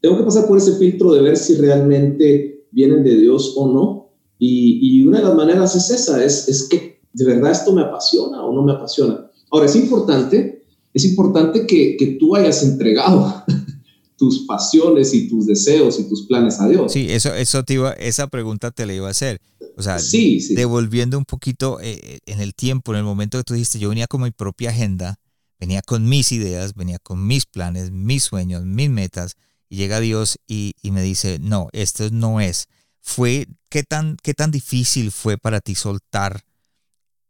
tengo 0.00 0.18
que 0.18 0.24
pasar 0.24 0.48
por 0.48 0.58
ese 0.58 0.72
filtro 0.72 1.12
de 1.12 1.22
ver 1.22 1.36
si 1.36 1.54
realmente 1.54 2.55
vienen 2.72 3.04
de 3.04 3.16
Dios 3.16 3.54
o 3.56 3.72
no. 3.72 4.10
Y, 4.38 4.78
y 4.82 5.04
una 5.04 5.18
de 5.18 5.24
las 5.24 5.34
maneras 5.34 5.74
es 5.76 5.90
esa, 5.90 6.22
es, 6.22 6.48
es 6.48 6.68
que 6.68 7.00
de 7.12 7.24
verdad 7.24 7.52
esto 7.52 7.72
me 7.72 7.82
apasiona 7.82 8.42
o 8.44 8.52
no 8.52 8.62
me 8.62 8.72
apasiona. 8.72 9.30
Ahora, 9.50 9.66
es 9.66 9.76
importante 9.76 10.56
es 10.96 11.04
importante 11.04 11.66
que, 11.66 11.94
que 11.98 12.06
tú 12.18 12.34
hayas 12.34 12.62
entregado 12.62 13.44
tus 14.16 14.46
pasiones 14.46 15.12
y 15.12 15.28
tus 15.28 15.44
deseos 15.44 16.00
y 16.00 16.08
tus 16.08 16.26
planes 16.26 16.58
a 16.58 16.66
Dios. 16.68 16.90
Sí, 16.90 17.06
eso, 17.10 17.34
eso 17.34 17.62
te 17.64 17.74
iba, 17.74 17.92
esa 17.92 18.28
pregunta 18.28 18.70
te 18.70 18.86
la 18.86 18.94
iba 18.94 19.06
a 19.06 19.10
hacer. 19.10 19.38
O 19.76 19.82
sea, 19.82 19.98
sí, 19.98 20.38
devolviendo 20.54 21.18
un 21.18 21.26
poquito 21.26 21.78
eh, 21.82 22.20
en 22.24 22.40
el 22.40 22.54
tiempo, 22.54 22.92
en 22.92 22.98
el 23.00 23.04
momento 23.04 23.36
que 23.36 23.44
tú 23.44 23.52
dijiste, 23.52 23.78
yo 23.78 23.90
venía 23.90 24.06
con 24.06 24.22
mi 24.22 24.30
propia 24.30 24.70
agenda, 24.70 25.16
venía 25.60 25.82
con 25.82 26.08
mis 26.08 26.32
ideas, 26.32 26.72
venía 26.72 26.98
con 26.98 27.26
mis 27.26 27.44
planes, 27.44 27.90
mis 27.90 28.22
sueños, 28.22 28.64
mis 28.64 28.88
metas, 28.88 29.36
y 29.68 29.76
llega 29.76 30.00
Dios 30.00 30.38
y, 30.46 30.74
me 30.82 31.02
dice, 31.02 31.38
no, 31.40 31.68
esto 31.72 32.04
no 32.10 32.40
es. 32.40 32.68
Fue, 33.00 33.46
¿qué 33.68 33.82
tan, 33.82 34.16
¿Qué 34.22 34.34
tan 34.34 34.50
difícil 34.50 35.10
fue 35.10 35.38
para 35.38 35.60
ti 35.60 35.74
soltar 35.74 36.42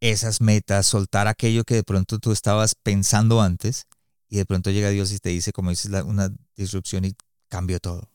esas 0.01 0.41
metas, 0.41 0.87
soltar 0.87 1.29
aquello 1.29 1.65
que 1.65 1.75
de 1.75 1.83
pronto 1.83 2.19
tú 2.19 2.33
estabas 2.33 2.75
pensando 2.75 3.41
antes 3.41 3.87
y 4.29 4.37
de 4.37 4.45
pronto 4.45 4.71
llega 4.71 4.91
Dios 4.91 5.13
y 5.13 5.19
te 5.19 5.31
dice, 5.31 5.53
como 5.53 5.71
dices, 5.71 5.91
una 6.05 6.35
disrupción 6.57 7.05
y 7.05 7.13
cambió 7.49 7.79
todo? 7.79 8.09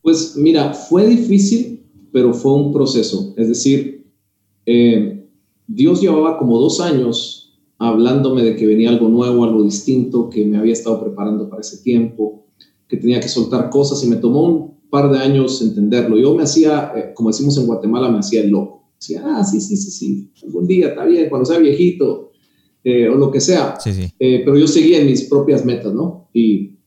Pues 0.00 0.36
mira, 0.36 0.72
fue 0.72 1.06
difícil, 1.06 1.86
pero 2.12 2.32
fue 2.32 2.54
un 2.54 2.72
proceso. 2.72 3.34
Es 3.36 3.48
decir, 3.48 4.10
eh, 4.66 5.28
Dios 5.66 6.00
llevaba 6.00 6.38
como 6.38 6.58
dos 6.58 6.80
años 6.80 7.42
hablándome 7.78 8.42
de 8.42 8.56
que 8.56 8.66
venía 8.66 8.90
algo 8.90 9.08
nuevo, 9.08 9.44
algo 9.44 9.64
distinto, 9.64 10.30
que 10.30 10.44
me 10.44 10.56
había 10.56 10.72
estado 10.72 11.00
preparando 11.00 11.48
para 11.48 11.62
ese 11.62 11.78
tiempo, 11.78 12.46
que 12.88 12.96
tenía 12.96 13.20
que 13.20 13.28
soltar 13.28 13.70
cosas 13.70 14.02
y 14.04 14.08
me 14.08 14.16
tomó 14.16 14.42
un 14.44 14.80
par 14.90 15.10
de 15.10 15.18
años 15.18 15.60
entenderlo. 15.62 16.18
Yo 16.18 16.34
me 16.34 16.42
hacía, 16.42 16.92
eh, 16.96 17.12
como 17.14 17.30
decimos 17.30 17.56
en 17.58 17.66
Guatemala, 17.66 18.10
me 18.10 18.18
hacía 18.18 18.42
el 18.42 18.50
loco. 18.50 18.90
Decía, 19.00 19.22
ah, 19.24 19.44
sí, 19.44 19.60
sí, 19.60 19.76
sí, 19.76 19.90
sí, 19.90 20.30
algún 20.44 20.66
día 20.66 20.88
está 20.88 21.04
bien, 21.04 21.28
cuando 21.28 21.44
sea 21.46 21.58
viejito, 21.58 22.30
eh, 22.84 23.08
o 23.08 23.16
lo 23.16 23.30
que 23.30 23.40
sea. 23.40 23.76
pero 24.18 24.56
yo 24.56 24.66
seguía 24.66 25.00
en 25.00 25.06
mis 25.06 25.24
propias 25.24 25.64
metas, 25.64 25.92
¿no? 25.92 26.28
Y, 26.32 26.78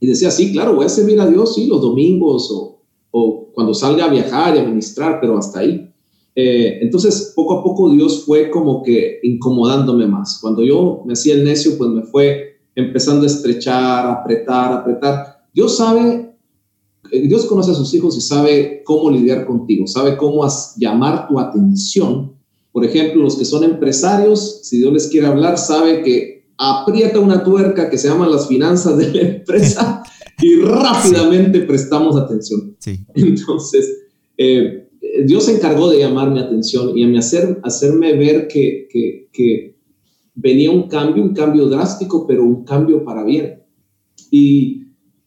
y, 0.00 0.06
decía, 0.06 0.30
sí, 0.30 0.52
claro, 0.52 0.74
voy 0.74 0.86
a 0.86 0.88
servir 0.88 1.20
a 1.20 1.26
Dios, 1.26 1.54
sí, 1.54 1.66
los 1.66 1.80
domingos 1.80 2.50
o, 2.50 2.82
o 3.10 3.52
cuando 3.52 3.72
salga 3.72 4.06
a 4.06 4.10
viajar 4.10 4.56
y 4.56 4.58
a 4.58 4.64
ministrar, 4.64 5.18
pero 5.20 5.38
hasta 5.38 5.60
ahí. 5.60 5.92
Eh, 6.34 6.78
entonces, 6.80 7.32
poco 7.36 7.58
a 7.58 7.62
poco 7.62 7.90
Dios 7.90 8.24
fue 8.24 8.50
como 8.50 8.82
que 8.82 9.20
incomodándome 9.22 10.06
más. 10.06 10.38
Cuando 10.40 10.62
yo 10.62 11.02
me 11.06 11.12
hacía 11.12 11.34
el 11.34 11.44
necio, 11.44 11.76
pues 11.76 11.90
me 11.90 12.02
fue 12.02 12.60
empezando 12.74 13.24
a 13.24 13.26
estrechar, 13.26 14.06
apretar, 14.06 14.72
apretar. 14.72 15.31
Dios 15.52 15.76
sabe, 15.76 16.36
eh, 17.10 17.20
Dios 17.28 17.46
conoce 17.46 17.72
a 17.72 17.74
sus 17.74 17.92
hijos 17.94 18.16
y 18.16 18.20
sabe 18.20 18.82
cómo 18.84 19.10
lidiar 19.10 19.46
contigo, 19.46 19.86
sabe 19.86 20.16
cómo 20.16 20.46
llamar 20.76 21.28
tu 21.28 21.38
atención. 21.38 22.32
Por 22.72 22.84
ejemplo, 22.84 23.22
los 23.22 23.36
que 23.36 23.44
son 23.44 23.64
empresarios, 23.64 24.60
si 24.62 24.78
Dios 24.78 24.92
les 24.92 25.08
quiere 25.08 25.26
hablar, 25.26 25.58
sabe 25.58 26.02
que 26.02 26.46
aprieta 26.56 27.18
una 27.18 27.42
tuerca 27.44 27.90
que 27.90 27.98
se 27.98 28.08
llama 28.08 28.28
las 28.28 28.46
finanzas 28.48 28.96
de 28.96 29.12
la 29.12 29.20
empresa 29.20 30.02
y 30.40 30.56
rápidamente 30.56 31.60
prestamos 31.60 32.16
atención. 32.16 32.76
Sí. 32.78 33.00
Entonces, 33.14 34.02
eh, 34.38 34.88
Dios 35.24 35.44
se 35.44 35.56
encargó 35.56 35.90
de 35.90 35.98
llamar 35.98 36.30
mi 36.30 36.38
atención 36.38 36.96
y 36.96 37.04
a 37.04 37.08
mí 37.08 37.18
hacer, 37.18 37.60
hacerme 37.62 38.14
ver 38.14 38.48
que, 38.48 38.88
que, 39.32 39.72
venía 40.34 40.70
un 40.70 40.88
cambio, 40.88 41.22
un 41.22 41.34
cambio 41.34 41.66
drástico, 41.66 42.26
pero 42.26 42.42
un 42.42 42.64
cambio 42.64 43.04
para 43.04 43.22
bien. 43.22 43.62
Y 44.30 44.81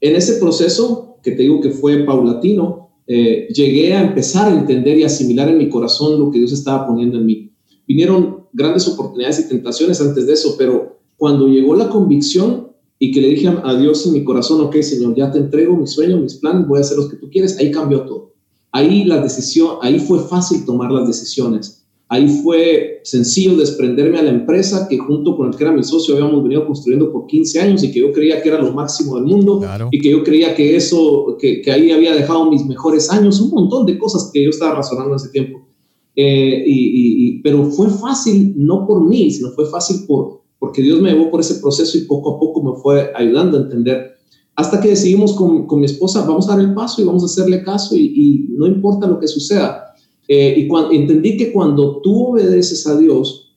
en 0.08 0.16
ese 0.16 0.36
proceso, 0.36 1.18
que 1.24 1.32
te 1.32 1.44
digo 1.44 1.62
que 1.62 1.72
fue 1.72 2.06
paulatino, 2.06 2.90
eh, 3.08 3.48
llegué 3.54 3.94
a 3.94 4.02
empezar 4.02 4.52
a 4.52 4.58
entender 4.58 4.98
y 4.98 5.04
asimilar 5.04 5.50
en 5.50 5.58
mi 5.58 5.70
corazón 5.70 6.20
lo 6.20 6.32
que 6.32 6.40
Dios 6.40 6.52
estaba 6.52 6.88
poniendo 6.88 7.18
en 7.18 7.26
mí. 7.26 7.52
Vinieron 7.88 8.46
grandes 8.52 8.88
oportunidades 8.88 9.40
y 9.40 9.50
tentaciones 9.50 10.02
antes 10.02 10.26
de 10.26 10.34
eso, 10.34 10.56
pero 10.58 11.00
cuando 11.18 11.48
llegó 11.48 11.76
la 11.76 11.90
convicción 11.90 12.72
y 12.98 13.12
que 13.12 13.22
le 13.22 13.30
dije 13.30 13.48
a 13.48 13.76
Dios 13.76 14.06
en 14.08 14.14
mi 14.14 14.24
corazón, 14.24 14.62
ok, 14.62 14.76
Señor, 14.78 15.16
ya 15.16 15.32
te 15.32 15.38
entrego 15.38 15.76
mis 15.76 15.92
sueños, 15.92 16.22
mis 16.22 16.36
planes, 16.36 16.68
voy 16.68 16.80
a 16.80 16.82
hacer 16.82 16.98
los 16.98 17.10
que 17.10 17.18
tú 17.18 17.30
quieres, 17.30 17.58
ahí 17.60 17.72
cambió 17.72 18.02
todo. 18.02 18.34
Ahí 18.72 19.06
la 19.06 19.22
decisión, 19.22 19.78
ahí 19.82 20.00
fue 20.00 20.20
fácil 20.20 20.66
tomar 20.66 20.92
las 20.92 21.08
decisiones. 21.08 21.85
Ahí 22.08 22.28
fue 22.28 23.02
sencillo 23.04 23.58
desprenderme 23.58 24.20
a 24.20 24.24
la 24.24 24.30
empresa 24.30 24.88
que 24.88 24.98
junto 24.98 25.36
con 25.36 25.48
el 25.48 25.56
que 25.58 25.64
era 25.64 25.74
mi 25.74 25.84
socio 25.84 26.16
habíamos 26.16 26.44
venido 26.44 26.66
construyendo 26.68 27.12
por 27.12 27.26
15 27.26 27.60
años 27.62 27.84
y 27.84 27.92
que 27.92 28.00
yo 28.00 28.12
creía 28.12 28.44
que 28.44 28.50
era 28.50 28.62
lo 28.62 28.72
máximo 28.74 29.16
del 29.16 29.26
mundo 29.26 29.62
y 29.90 30.00
que 30.00 30.12
yo 30.12 30.24
creía 30.24 30.54
que 30.54 30.76
eso, 30.76 31.36
que, 31.40 31.62
que, 31.62 31.72
ahí 31.72 31.92
había 31.92 32.14
dejado 32.14 32.50
mis 32.52 32.64
mejores 32.66 33.10
años, 33.10 33.42
un 33.42 33.50
montón 33.50 33.88
de 33.88 33.98
cosas 33.98 34.30
que 34.32 34.44
yo 34.44 34.52
estaba 34.52 34.76
razonando 34.76 35.12
en 35.12 35.16
ese 35.16 35.30
tiempo. 35.30 35.68
Eh, 36.16 36.64
y, 36.66 37.42
pero 37.42 37.66
fue 37.72 37.90
fácil, 37.90 38.54
no 38.56 38.86
por 38.88 39.06
mí, 39.06 39.32
sino 39.32 39.50
fue 39.52 39.66
fácil 39.66 40.06
por, 40.08 40.44
porque 40.60 40.82
Dios 40.82 41.02
me 41.02 41.12
llevó 41.12 41.32
por 41.32 41.42
ese 41.42 41.56
proceso 41.56 41.98
y 41.98 42.02
poco 42.02 42.36
a 42.36 42.40
poco 42.40 42.64
me 42.64 42.80
fue 42.82 43.12
ayudando 43.16 43.58
a 43.58 43.62
entender 43.62 44.16
hasta 44.56 44.80
que 44.80 44.90
decidimos 44.90 45.34
con, 45.34 45.68
con, 45.68 45.80
mi 45.80 45.86
esposa, 45.86 46.26
vamos 46.26 46.48
a 46.48 46.56
dar 46.56 46.62
el 46.62 46.74
paso 46.74 47.02
y 47.02 47.06
vamos 47.06 47.24
a 47.24 47.26
hacerle 47.26 47.62
caso 47.62 47.96
y, 47.98 48.48
no 48.58 48.66
importa 48.66 49.06
lo 49.06 49.20
que 49.20 49.28
suceda. 49.28 49.85
Eh, 50.28 50.56
y 50.58 50.68
cuando, 50.68 50.92
entendí 50.92 51.38
que 51.38 51.52
cuando 51.52 52.02
tú 52.02 52.32
obedeces 52.32 52.86
a 52.88 52.98
Dios, 52.98 53.56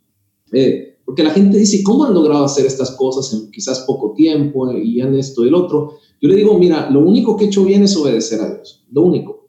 eh, 0.53 0.97
porque 1.05 1.23
la 1.23 1.31
gente 1.31 1.57
dice, 1.57 1.83
¿cómo 1.83 2.05
han 2.05 2.13
logrado 2.13 2.45
hacer 2.45 2.67
estas 2.67 2.91
cosas 2.91 3.33
en 3.33 3.51
quizás 3.51 3.81
poco 3.81 4.13
tiempo 4.13 4.71
y 4.73 5.01
en 5.01 5.15
esto 5.15 5.45
y 5.45 5.49
el 5.49 5.55
otro? 5.55 5.95
Yo 6.21 6.29
le 6.29 6.37
digo, 6.37 6.59
mira, 6.59 6.91
lo 6.91 7.01
único 7.01 7.37
que 7.37 7.45
he 7.45 7.47
hecho 7.47 7.65
bien 7.65 7.83
es 7.83 7.97
obedecer 7.97 8.41
a 8.41 8.55
Dios, 8.55 8.85
lo 8.93 9.03
único. 9.03 9.49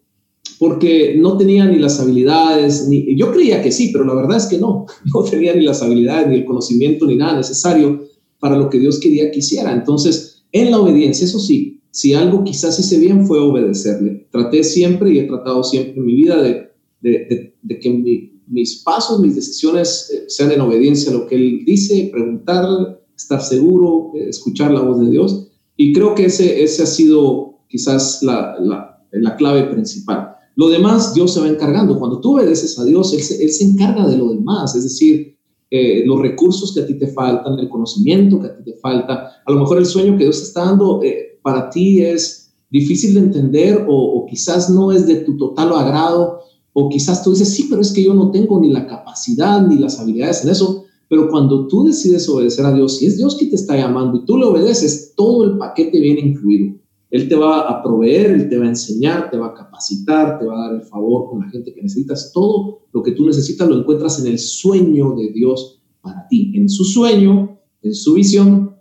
Porque 0.58 1.16
no 1.18 1.38
tenía 1.38 1.66
ni 1.66 1.78
las 1.78 2.00
habilidades, 2.00 2.88
ni 2.88 3.18
yo 3.18 3.32
creía 3.32 3.62
que 3.62 3.72
sí, 3.72 3.90
pero 3.92 4.06
la 4.06 4.14
verdad 4.14 4.38
es 4.38 4.46
que 4.46 4.58
no, 4.58 4.86
no 5.14 5.24
tenía 5.24 5.54
ni 5.54 5.66
las 5.66 5.82
habilidades, 5.82 6.28
ni 6.30 6.36
el 6.36 6.46
conocimiento, 6.46 7.06
ni 7.06 7.18
nada 7.18 7.36
necesario 7.36 8.06
para 8.40 8.58
lo 8.58 8.70
que 8.70 8.80
Dios 8.80 9.00
quería 9.00 9.30
que 9.32 9.40
hiciera. 9.40 9.74
Entonces, 9.74 10.46
en 10.54 10.72
la 10.72 10.80
obediencia, 10.80 11.26
eso 11.26 11.40
sí, 11.40 11.82
si 11.92 12.14
algo 12.14 12.44
quizás 12.44 12.80
hice 12.80 13.00
bien 13.00 13.28
fue 13.28 13.40
obedecerle. 13.40 14.28
Traté 14.32 14.64
siempre 14.64 15.12
y 15.12 15.20
he 15.20 15.24
tratado 15.24 15.64
siempre 15.64 15.96
en 15.98 16.06
mi 16.06 16.16
vida 16.16 16.42
de, 16.42 16.69
de, 17.02 17.54
que 17.82 18.32
mis 18.48 18.82
pasos, 18.84 19.20
mis 19.20 19.36
decisiones 19.36 20.10
eh, 20.14 20.26
sean 20.28 20.52
en 20.52 20.62
obediencia 20.62 21.12
a 21.12 21.16
lo 21.16 21.28
que 21.28 21.36
Él 21.36 21.64
dice, 21.66 22.10
preguntarle, 22.12 22.98
estar 23.16 23.42
seguro, 23.42 24.12
eh, 24.16 24.30
escuchar 24.30 24.72
la 24.72 24.82
voz 24.82 25.00
de 25.00 25.10
Dios. 25.10 25.48
Y 25.78 25.94
creo 25.94 26.16
que 26.16 26.26
ese, 26.26 26.64
ese 26.64 26.84
ha 26.84 26.88
sido 26.88 27.60
quizás 27.68 28.24
la, 28.24 28.58
la, 28.60 29.06
la 29.12 29.36
clave 29.36 29.64
principal. 29.66 30.36
Lo 30.56 30.68
demás 30.68 31.14
Dios 31.14 31.34
se 31.34 31.40
va 31.40 31.48
encargando. 31.48 31.98
Cuando 31.98 32.20
tú 32.20 32.36
obedeces 32.36 32.78
a 32.80 32.84
Dios, 32.84 33.14
Él 33.14 33.22
se, 33.22 33.42
él 33.44 33.52
se 33.52 33.64
encarga 33.64 34.08
de 34.08 34.18
lo 34.18 34.30
demás. 34.30 34.76
Es 34.76 34.84
decir, 34.84 35.38
eh, 35.72 36.04
los 36.04 36.20
recursos 36.20 36.74
que 36.74 36.82
a 36.82 36.88
ti 36.88 36.98
te 36.98 37.08
faltan, 37.08 37.60
el 37.60 37.70
conocimiento 37.70 38.40
que 38.40 38.48
a 38.48 38.58
ti 38.58 38.64
te 38.64 38.74
falta. 38.78 39.42
A 39.46 39.52
lo 39.52 39.60
mejor 39.60 39.78
el 39.78 39.86
sueño 39.86 40.18
que 40.18 40.24
Dios 40.24 40.42
está 40.42 40.66
dando 40.66 41.02
eh, 41.04 41.40
para 41.44 41.70
ti 41.70 42.02
es 42.02 42.52
difícil 42.72 43.14
de 43.14 43.20
entender 43.20 43.86
o, 43.88 44.26
quizás 44.28 44.70
no 44.70 44.92
es 44.92 45.06
de 45.08 45.18
tu 45.18 45.38
total 45.38 45.74
agrado 45.74 46.39
o 46.80 46.90
quizás 46.90 47.24
tú 47.24 47.32
dices, 47.32 47.50
sí, 47.54 47.68
pero 47.70 47.82
es 47.82 47.92
que 47.92 48.04
yo 48.04 48.14
no 48.14 48.32
tengo 48.32 48.60
ni 48.60 48.72
la 48.72 48.88
capacidad 48.88 49.66
ni 49.68 49.78
las 49.78 50.00
habilidades 50.00 50.44
en 50.44 50.52
eso. 50.52 50.86
Pero 51.10 51.30
cuando 51.30 51.68
tú 51.68 51.84
decides 51.86 52.30
obedecer 52.30 52.66
a 52.66 52.74
Dios 52.74 53.02
y 53.02 53.08
es 53.08 53.18
Dios 53.18 53.36
que 53.36 53.48
te 53.48 53.56
está 53.56 53.76
llamando 53.76 54.20
y 54.20 54.26
tú 54.26 54.38
le 54.38 54.46
obedeces, 54.46 55.14
todo 55.16 55.44
el 55.44 55.58
paquete 55.58 56.00
viene 56.00 56.22
incluido. 56.22 56.78
Él 57.10 57.28
te 57.28 57.36
va 57.36 57.62
a 57.62 57.82
proveer, 57.82 58.32
Él 58.32 58.50
te 58.50 58.58
va 58.58 58.66
a 58.66 58.70
enseñar, 58.70 59.32
te 59.32 59.38
va 59.38 59.48
a 59.48 59.54
capacitar, 59.54 60.38
te 60.40 60.46
va 60.46 60.56
a 60.56 60.68
dar 60.70 60.80
el 60.80 60.84
favor 60.84 61.30
con 61.30 61.40
la 61.40 61.50
gente 61.50 61.74
que 61.74 61.82
necesitas. 61.82 62.32
Todo 62.32 62.82
lo 62.94 63.02
que 63.02 63.12
tú 63.12 63.26
necesitas 63.26 63.68
lo 63.68 63.80
encuentras 63.80 64.20
en 64.20 64.28
el 64.28 64.38
sueño 64.38 65.16
de 65.16 65.32
Dios 65.32 65.82
para 66.02 66.28
ti. 66.28 66.52
En 66.56 66.70
su 66.70 66.86
sueño, 66.86 67.60
en 67.82 67.94
su 67.94 68.14
visión, 68.14 68.76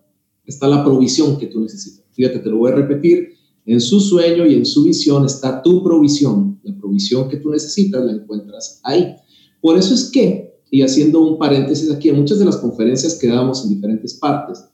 está 0.45 0.69
la 0.69 0.85
provisión 0.85 1.39
que 1.39 1.47
tú 1.47 1.61
necesitas. 1.61 2.05
Fíjate, 2.13 2.41
te 2.41 2.51
lo 2.51 2.59
voy 2.59 2.73
a 2.73 2.77
repetir. 2.77 3.38
En 3.69 3.83
su 3.83 4.01
sueño 4.01 4.47
y 4.47 4.55
en 4.55 4.65
su 4.65 4.83
visión 4.83 5.27
está 5.27 5.61
tu 5.61 5.85
provisión. 5.85 6.59
La 6.63 6.75
provisión 6.75 7.29
que 7.29 7.37
tú 7.37 7.51
necesitas 7.51 8.03
la 8.03 8.13
encuentras 8.13 8.81
ahí. 8.83 9.15
Por 9.61 9.77
eso 9.77 9.93
es 9.93 10.05
que, 10.11 10.63
y 10.71 10.81
haciendo 10.81 11.21
un 11.21 11.37
paréntesis 11.37 11.91
aquí, 11.91 12.09
en 12.09 12.17
muchas 12.17 12.39
de 12.39 12.47
las 12.47 12.57
conferencias 12.57 13.17
que 13.17 13.29
damos 13.29 13.63
en 13.63 13.69
diferentes 13.69 14.15
partes, 14.15 14.65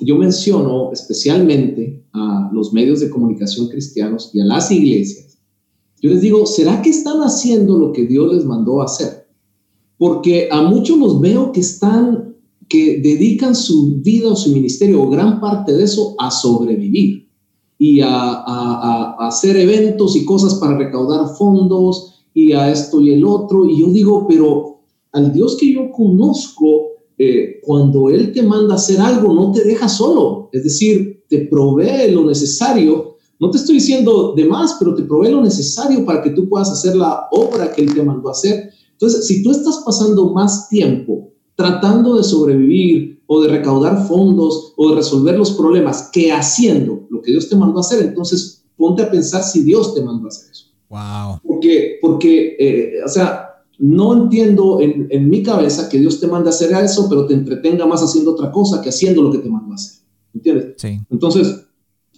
yo 0.00 0.16
menciono 0.16 0.92
especialmente 0.92 2.06
a 2.14 2.48
los 2.54 2.72
medios 2.72 3.00
de 3.00 3.10
comunicación 3.10 3.68
cristianos 3.68 4.30
y 4.32 4.40
a 4.40 4.46
las 4.46 4.70
iglesias. 4.70 5.36
Yo 6.00 6.08
les 6.08 6.22
digo, 6.22 6.46
¿será 6.46 6.80
que 6.80 6.88
están 6.88 7.18
haciendo 7.18 7.76
lo 7.76 7.92
que 7.92 8.06
Dios 8.06 8.34
les 8.34 8.46
mandó 8.46 8.80
hacer? 8.80 9.28
Porque 9.98 10.48
a 10.50 10.62
muchos 10.62 10.96
los 10.96 11.20
veo 11.20 11.52
que 11.52 11.60
están, 11.60 12.34
que 12.66 12.98
dedican 13.02 13.54
su 13.54 14.00
vida 14.00 14.32
o 14.32 14.36
su 14.36 14.52
ministerio 14.52 15.02
o 15.02 15.10
gran 15.10 15.38
parte 15.38 15.74
de 15.74 15.84
eso 15.84 16.14
a 16.18 16.30
sobrevivir 16.30 17.21
y 17.84 18.00
a, 18.00 19.16
hacer 19.18 19.56
eventos 19.56 20.14
y 20.14 20.24
cosas 20.24 20.54
para 20.54 20.78
recaudar 20.78 21.34
fondos 21.36 22.14
y 22.32 22.52
a 22.52 22.70
esto 22.70 23.00
y 23.00 23.10
el 23.10 23.24
otro. 23.24 23.66
Y 23.66 23.80
yo 23.80 23.88
digo, 23.88 24.24
pero 24.28 24.82
al 25.10 25.32
Dios 25.32 25.56
que 25.58 25.72
yo 25.72 25.90
conozco, 25.90 26.92
eh, 27.18 27.60
cuando 27.60 28.08
Él 28.08 28.30
te 28.32 28.44
manda 28.44 28.76
hacer 28.76 29.00
algo, 29.00 29.34
no 29.34 29.50
te 29.50 29.64
deja 29.64 29.88
solo, 29.88 30.48
es 30.52 30.62
decir, 30.62 31.24
te 31.28 31.48
provee 31.48 32.12
lo 32.12 32.24
necesario. 32.24 33.16
No 33.40 33.50
te 33.50 33.58
estoy 33.58 33.74
diciendo 33.74 34.32
de 34.36 34.44
más, 34.44 34.76
pero 34.78 34.94
te 34.94 35.02
provee 35.02 35.32
lo 35.32 35.42
necesario 35.42 36.04
para 36.04 36.22
que 36.22 36.30
tú 36.30 36.48
puedas 36.48 36.70
hacer 36.70 36.94
la 36.94 37.26
obra 37.32 37.72
que 37.72 37.82
Él 37.82 37.92
te 37.92 38.04
mandó 38.04 38.28
a 38.28 38.32
hacer. 38.32 38.70
Entonces, 38.92 39.26
si 39.26 39.42
tú 39.42 39.50
estás 39.50 39.82
pasando 39.84 40.32
más 40.32 40.68
tiempo 40.68 41.32
tratando 41.56 42.14
de 42.14 42.22
sobrevivir 42.22 43.21
o 43.34 43.40
de 43.40 43.48
recaudar 43.48 44.06
fondos 44.06 44.74
o 44.76 44.90
de 44.90 44.96
resolver 44.96 45.38
los 45.38 45.52
problemas 45.52 46.10
que 46.12 46.30
haciendo 46.30 47.06
lo 47.08 47.22
que 47.22 47.30
Dios 47.32 47.48
te 47.48 47.56
mandó 47.56 47.78
a 47.78 47.80
hacer, 47.80 48.04
entonces 48.04 48.62
ponte 48.76 49.02
a 49.02 49.10
pensar 49.10 49.42
si 49.42 49.62
Dios 49.62 49.94
te 49.94 50.02
mandó 50.02 50.26
a 50.26 50.28
hacer 50.28 50.50
eso. 50.50 50.66
Wow. 50.90 51.40
Porque, 51.42 51.96
porque 52.02 52.56
eh, 52.58 52.92
o 53.02 53.08
sea, 53.08 53.64
no 53.78 54.12
entiendo 54.12 54.80
en, 54.82 55.30
mi 55.30 55.42
cabeza 55.42 55.88
que 55.88 55.98
Dios 55.98 56.20
te 56.20 56.26
manda 56.26 56.50
a 56.50 56.52
hacer 56.52 56.72
eso, 56.72 57.08
pero 57.08 57.26
te 57.26 57.32
entretenga 57.32 57.86
más 57.86 58.02
haciendo 58.02 58.32
otra 58.32 58.52
cosa 58.52 58.82
que 58.82 58.90
haciendo 58.90 59.22
lo 59.22 59.32
que 59.32 59.38
te 59.38 59.48
manda 59.48 59.72
a 59.72 59.76
hacer. 59.76 60.02
¿Entiendes? 60.34 60.74
Sí. 60.76 61.00
Entonces, 61.08 61.64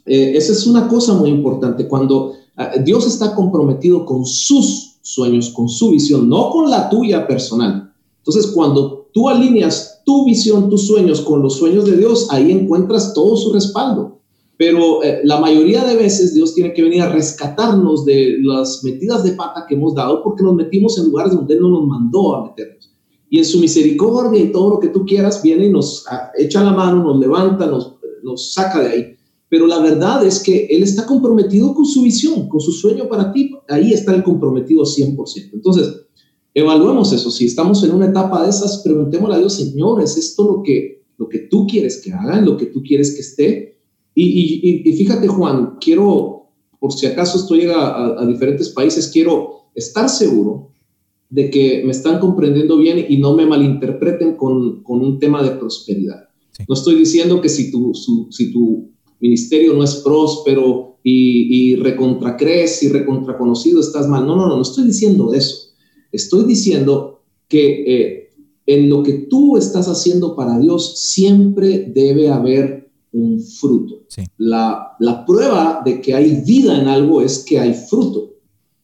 eh, 0.07 0.33
esa 0.35 0.51
es 0.51 0.67
una 0.67 0.89
cosa 0.89 1.15
muy 1.15 1.31
importante. 1.31 1.87
Cuando 1.87 2.33
ah, 2.57 2.73
Dios 2.85 3.07
está 3.07 3.37
comprometido 3.37 4.05
con 4.05 4.27
sus 4.27 4.97
sueños, 5.01 5.51
con 5.51 5.69
su 5.69 5.93
visión, 5.93 6.29
no 6.29 6.51
con 6.51 6.69
la 6.69 6.91
tuya 6.91 7.25
personal. 7.25 7.95
Entonces, 8.19 8.49
cuando 8.49 9.11
tú 9.13 9.29
alineas 9.29 9.94
tu 10.05 10.25
visión, 10.25 10.69
tus 10.69 10.87
sueños 10.87 11.21
con 11.21 11.43
los 11.43 11.57
sueños 11.57 11.85
de 11.85 11.97
Dios, 11.97 12.29
ahí 12.31 12.51
encuentras 12.51 13.15
todo 13.15 13.37
su 13.37 13.53
respaldo. 13.53 14.21
Pero 14.57 15.03
eh, 15.03 15.21
la 15.25 15.41
mayoría 15.41 15.85
de 15.85 15.97
veces 15.97 16.35
Dios 16.35 16.55
tiene 16.55 16.73
que 16.73 16.83
venir 16.83 17.03
a 17.03 17.13
rescatarnos 17.13 18.05
de 18.05 18.39
las 18.41 18.85
metidas 18.85 19.25
de 19.25 19.33
pata 19.33 19.67
que 19.69 19.75
hemos 19.75 19.95
dado 19.95 20.23
porque 20.23 20.45
nos 20.45 20.55
metimos 20.55 20.97
en 20.99 21.07
lugares 21.07 21.33
donde 21.33 21.55
Él 21.55 21.61
no 21.61 21.71
nos 21.71 21.87
mandó 21.87 22.37
a 22.37 22.45
meternos. 22.47 22.93
Y 23.29 23.39
en 23.39 23.45
su 23.45 23.59
misericordia 23.59 24.41
y 24.41 24.53
todo 24.53 24.71
lo 24.71 24.79
que 24.79 24.89
tú 24.89 25.05
quieras, 25.05 25.43
viene 25.43 25.67
y 25.67 25.71
nos 25.71 26.05
ah, 26.09 26.31
echa 26.39 26.63
la 26.63 26.73
mano, 26.73 27.03
nos 27.03 27.19
levanta, 27.19 27.67
nos, 27.67 27.97
nos 28.23 28.53
saca 28.53 28.81
de 28.81 28.89
ahí. 28.89 29.17
Pero 29.49 29.67
la 29.67 29.81
verdad 29.81 30.25
es 30.25 30.41
que 30.41 30.67
Él 30.71 30.85
está 30.85 31.05
comprometido 31.05 31.75
con 31.75 31.85
su 31.85 32.03
visión, 32.03 32.49
con 32.49 32.61
su 32.61 32.71
sueño 32.71 33.09
para 33.09 33.33
ti. 33.33 33.51
Ahí 33.69 33.93
está 33.93 34.15
el 34.15 34.23
comprometido 34.23 34.85
100%. 34.85 35.51
Entonces, 35.53 36.04
evaluemos 36.55 37.13
eso. 37.13 37.31
Si 37.31 37.47
estamos 37.47 37.83
en 37.83 37.91
una 37.91 38.07
etapa 38.07 38.43
de 38.45 38.51
esas, 38.51 38.79
preguntémosle 38.83 39.35
a 39.35 39.39
Dios, 39.39 39.55
Señor, 39.55 40.01
¿es 40.01 40.17
esto 40.17 40.45
lo 40.45 40.63
que, 40.63 41.03
lo 41.19 41.29
que 41.29 41.41
tú 41.41 41.67
quieres 41.67 42.01
que 42.01 42.13
haga, 42.13 42.41
lo 42.41 42.57
que 42.57 42.67
tú 42.67 42.83
quieres 42.83 43.15
que 43.15 43.21
esté? 43.21 43.79
Y, 44.15 44.93
fíjate, 44.97 45.27
Juan, 45.27 45.77
quiero, 45.81 46.51
por 46.79 46.93
si 46.93 47.07
acaso 47.07 47.37
esto 47.37 47.57
llega 47.57 48.21
a, 48.21 48.25
diferentes 48.27 48.69
países, 48.69 49.11
quiero 49.13 49.71
estar 49.75 50.09
seguro 50.09 50.71
de 51.29 51.51
que 51.51 51.83
me 51.85 51.91
están 51.91 52.21
comprendiendo 52.21 52.77
bien 52.77 53.05
y 53.09 53.17
no 53.17 53.35
me 53.35 53.45
malinterpreten 53.45 54.37
con, 54.37 54.85
un 54.87 55.19
tema 55.19 55.43
de 55.43 55.57
prosperidad. 55.57 56.29
No 56.69 56.75
estoy 56.75 56.95
diciendo 56.95 57.41
que 57.41 57.49
si 57.49 57.73
tu, 57.73 57.93
si 58.31 58.53
tu 58.53 58.93
ministerio 59.19 59.75
no 59.75 59.83
es 59.83 59.97
próspero 59.97 60.99
y, 61.03 61.73
y 61.73 61.77
recontracrees 61.77 62.85
y 62.85 62.89
recontraconocido 62.89 63.81
estás 63.81 64.07
mal. 64.07 64.25
No, 64.25 64.37
no, 64.37 64.47
no, 64.47 64.55
no 64.55 64.63
estoy 64.63 64.85
diciendo 64.85 65.35
eso. 65.35 65.64
Estoy 66.15 66.45
diciendo 66.45 67.23
que 67.49 67.65
eh, 67.87 68.31
en 68.67 68.89
lo 68.89 69.03
que 69.03 69.15
tú 69.29 69.57
estás 69.57 69.89
haciendo 69.89 70.37
para 70.37 70.59
Dios 70.61 71.01
siempre 71.01 71.91
debe 71.93 72.29
haber 72.29 72.89
un 73.13 73.41
fruto. 73.41 74.05
La, 74.39 74.97
la, 75.01 75.27
prueba 75.27 75.83
de 75.85 76.01
que 76.01 76.15
hay 76.15 76.43
vida 76.47 76.81
en 76.81 76.87
algo 76.87 77.21
es 77.21 77.45
que 77.45 77.59
hay 77.59 77.75
fruto. 77.75 78.35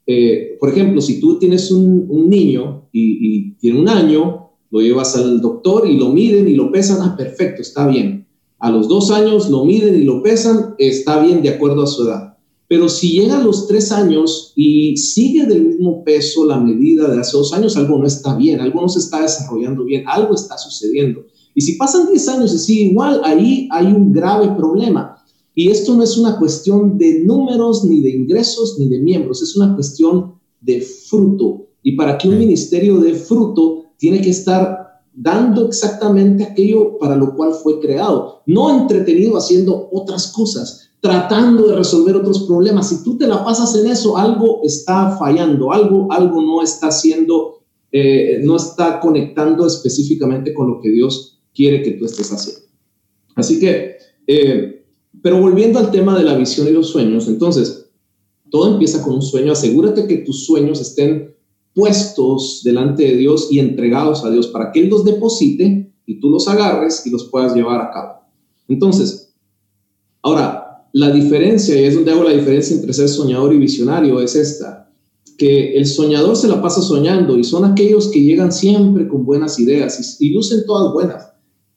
Eh, 0.06 0.56
por 0.58 0.70
ejemplo, 0.70 1.00
si 1.00 1.20
tú 1.20 1.38
tienes 1.38 1.70
un, 1.70 2.06
un 2.08 2.28
niño 2.28 2.88
y, 2.90 3.02
y, 3.20 3.52
tiene 3.54 3.78
un 3.78 3.88
año, 3.88 4.50
lo 4.70 4.80
llevas 4.80 5.14
al 5.16 5.40
doctor 5.40 5.88
y 5.88 5.96
lo 5.96 6.08
miden 6.08 6.48
y 6.48 6.54
lo 6.54 6.72
pesan, 6.72 6.98
ah, 7.00 7.16
perfecto, 7.16 7.62
está 7.62 7.86
bien. 7.86 8.26
A 8.58 8.70
los 8.70 8.88
dos 8.88 9.12
años 9.12 9.48
lo 9.50 9.64
miden 9.64 9.94
y 9.94 10.04
lo 10.04 10.20
pesan, 10.20 10.74
está 10.78 11.22
bien 11.22 11.42
de 11.42 11.50
acuerdo 11.50 11.84
a 11.84 11.86
su 11.86 12.02
edad. 12.02 12.29
Pero 12.70 12.88
si 12.88 13.11
llega 13.11 13.37
a 13.37 13.42
los 13.42 13.66
tres 13.66 13.90
años 13.90 14.52
y 14.54 14.96
sigue 14.96 15.44
del 15.44 15.66
mismo 15.66 16.04
peso 16.04 16.44
la 16.44 16.61
medida 16.61 17.11
de 17.11 17.18
hace 17.18 17.37
dos 17.37 17.52
años, 17.52 17.76
algo 17.76 17.98
no 17.98 18.06
está 18.06 18.37
bien, 18.37 18.61
algo 18.61 18.80
no 18.80 18.88
se 18.88 19.00
está 19.00 19.22
desarrollando 19.22 19.83
bien, 19.85 20.04
algo 20.06 20.37
está 20.37 20.56
sucediendo. 20.56 21.24
Y 21.52 21.62
si 21.62 21.72
pasan 21.74 22.06
10 22.09 22.28
años 22.28 22.54
y 22.54 22.59
sigue 22.61 22.90
igual, 22.92 23.22
ahí 23.24 23.68
hay 23.72 23.87
un 23.87 24.12
grave 24.12 24.54
problema. 24.56 25.16
Y 25.52 25.68
esto 25.68 25.96
no 25.96 26.04
es 26.04 26.16
una 26.16 26.38
cuestión 26.38 26.96
de 26.96 27.24
números, 27.24 27.85
ni 27.85 28.02
de 28.02 28.11
ingresos, 28.11 28.76
ni 28.78 28.88
de 28.88 29.00
miembros, 29.00 29.42
es 29.42 29.56
una 29.56 29.74
cuestión 29.74 30.37
de 30.61 30.80
fruto. 30.80 31.66
Y 31.83 31.96
para 31.96 32.18
que 32.18 32.28
un 32.28 32.38
ministerio 32.38 33.00
dé 33.00 33.14
fruto, 33.14 33.87
tiene 33.98 34.20
que 34.20 34.30
estar 34.30 35.02
dando 35.12 35.66
exactamente 35.66 36.44
aquello 36.44 36.98
para 36.98 37.16
lo 37.16 37.35
cual 37.35 37.52
fue 37.52 37.80
creado, 37.80 38.42
no 38.46 38.80
entretenido 38.80 39.37
haciendo 39.37 39.88
otras 39.90 40.28
cosas, 40.28 40.89
tratando 41.00 41.68
de 41.68 41.76
resolver 41.76 42.16
otros 42.16 42.44
problemas. 42.44 42.88
Si 42.88 43.02
tú 43.02 43.16
te 43.16 43.26
la 43.26 43.44
pasas 43.44 43.74
en 43.76 43.86
eso, 43.86 44.16
algo 44.16 44.60
está 44.62 45.16
fallando, 45.18 45.72
algo, 45.72 46.12
algo 46.12 46.42
no 46.42 46.62
está 46.62 46.88
haciendo, 46.88 47.62
eh, 47.90 48.40
no 48.42 48.56
está 48.56 49.00
conectando 49.00 49.66
específicamente 49.66 50.52
con 50.52 50.68
lo 50.68 50.80
que 50.80 50.90
Dios 50.90 51.40
quiere 51.54 51.82
que 51.82 51.92
tú 51.92 52.04
estés 52.04 52.30
haciendo. 52.32 52.62
Así 53.34 53.58
que, 53.58 53.96
eh, 54.26 54.84
pero 55.22 55.40
volviendo 55.40 55.78
al 55.78 55.90
tema 55.90 56.16
de 56.16 56.24
la 56.24 56.36
visión 56.36 56.68
y 56.68 56.72
los 56.72 56.88
sueños, 56.88 57.28
entonces, 57.28 57.90
todo 58.50 58.72
empieza 58.72 59.02
con 59.02 59.14
un 59.14 59.22
sueño. 59.22 59.52
Asegúrate 59.52 60.06
que 60.06 60.18
tus 60.18 60.44
sueños 60.44 60.80
estén 60.80 61.34
puestos 61.74 62.62
delante 62.64 63.04
de 63.04 63.16
Dios 63.16 63.48
y 63.50 63.58
entregados 63.58 64.24
a 64.24 64.30
Dios 64.30 64.48
para 64.48 64.72
que 64.72 64.80
Él 64.80 64.88
los 64.88 65.04
deposite 65.04 65.92
y 66.04 66.20
tú 66.20 66.28
los 66.28 66.48
agarres 66.48 67.06
y 67.06 67.10
los 67.10 67.30
puedas 67.30 67.54
llevar 67.54 67.80
a 67.80 67.90
cabo. 67.90 68.12
Entonces, 68.68 69.34
ahora, 70.22 70.59
la 70.92 71.11
diferencia, 71.11 71.81
y 71.81 71.85
es 71.85 71.94
donde 71.94 72.11
hago 72.11 72.24
la 72.24 72.33
diferencia 72.33 72.76
entre 72.76 72.92
ser 72.92 73.09
soñador 73.09 73.53
y 73.55 73.59
visionario, 73.59 74.20
es 74.20 74.35
esta, 74.35 74.90
que 75.38 75.76
el 75.76 75.87
soñador 75.87 76.37
se 76.37 76.48
la 76.48 76.61
pasa 76.61 76.83
soñando 76.83 77.38
y 77.38 77.44
son 77.44 77.64
aquellos 77.64 78.09
que 78.09 78.20
llegan 78.20 78.53
siempre 78.53 79.09
con 79.09 79.24
buenas 79.24 79.59
ideas 79.59 80.20
y 80.20 80.31
lucen 80.31 80.64
todas 80.66 80.92
buenas. 80.92 81.31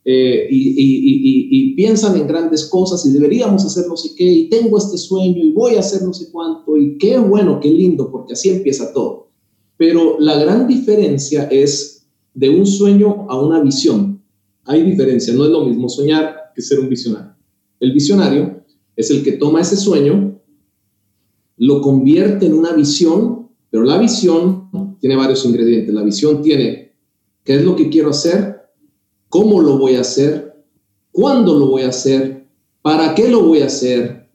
Eh, 0.05 0.47
y, 0.51 1.73
piensan 1.75 2.15
en 2.17 2.27
grandes 2.27 2.65
cosas 2.65 3.05
y 3.05 3.11
deberíamos 3.11 3.65
hacer 3.65 3.87
no 3.87 3.97
sé 3.97 4.09
qué, 4.15 4.25
y 4.25 4.49
tengo 4.49 4.77
este 4.77 4.97
sueño 4.97 5.43
y 5.43 5.51
voy 5.53 5.75
a 5.75 5.79
hacer 5.79 6.03
no 6.03 6.13
sé 6.13 6.29
cuánto, 6.31 6.77
y 6.77 6.97
qué 6.97 7.17
bueno, 7.17 7.59
qué 7.59 7.69
lindo, 7.69 8.11
porque 8.11 8.33
así 8.33 8.49
empieza 8.49 8.93
todo. 8.93 9.29
Pero 9.77 10.17
la 10.19 10.37
gran 10.37 10.67
diferencia 10.67 11.45
es 11.45 12.05
de 12.33 12.49
un 12.49 12.65
sueño 12.65 13.25
a 13.27 13.41
una 13.41 13.61
visión. 13.61 14.21
Hay 14.65 14.83
diferencia, 14.83 15.33
no 15.33 15.45
es 15.45 15.51
lo 15.51 15.65
mismo 15.65 15.89
soñar 15.89 16.35
que 16.55 16.61
ser 16.61 16.79
un 16.79 16.89
visionario. 16.89 17.33
El 17.79 17.91
visionario 17.91 18.62
es 18.95 19.09
el 19.11 19.23
que 19.23 19.33
toma 19.33 19.61
ese 19.61 19.77
sueño, 19.77 20.39
lo 21.57 21.81
convierte 21.81 22.45
en 22.45 22.53
una 22.53 22.73
visión, 22.73 23.49
pero 23.69 23.83
la 23.83 23.97
visión 23.97 24.97
tiene 24.99 25.15
varios 25.15 25.45
ingredientes. 25.45 25.93
La 25.93 26.03
visión 26.03 26.41
tiene 26.41 26.93
qué 27.43 27.55
es 27.55 27.63
lo 27.63 27.75
que 27.75 27.89
quiero 27.89 28.09
hacer, 28.09 28.61
cómo 29.29 29.61
lo 29.61 29.77
voy 29.77 29.95
a 29.95 30.01
hacer, 30.01 30.63
cuándo 31.11 31.57
lo 31.57 31.67
voy 31.67 31.83
a 31.83 31.89
hacer, 31.89 32.47
para 32.81 33.15
qué 33.15 33.29
lo 33.29 33.43
voy 33.43 33.59
a 33.59 33.65
hacer, 33.65 34.29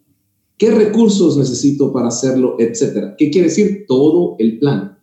qué 0.56 0.70
recursos 0.70 1.36
necesito 1.36 1.92
para 1.92 2.08
hacerlo, 2.08 2.56
etcétera. 2.58 3.14
¿Qué 3.16 3.30
quiere 3.30 3.48
decir? 3.48 3.84
Todo 3.86 4.36
el 4.38 4.58
plan. 4.58 4.98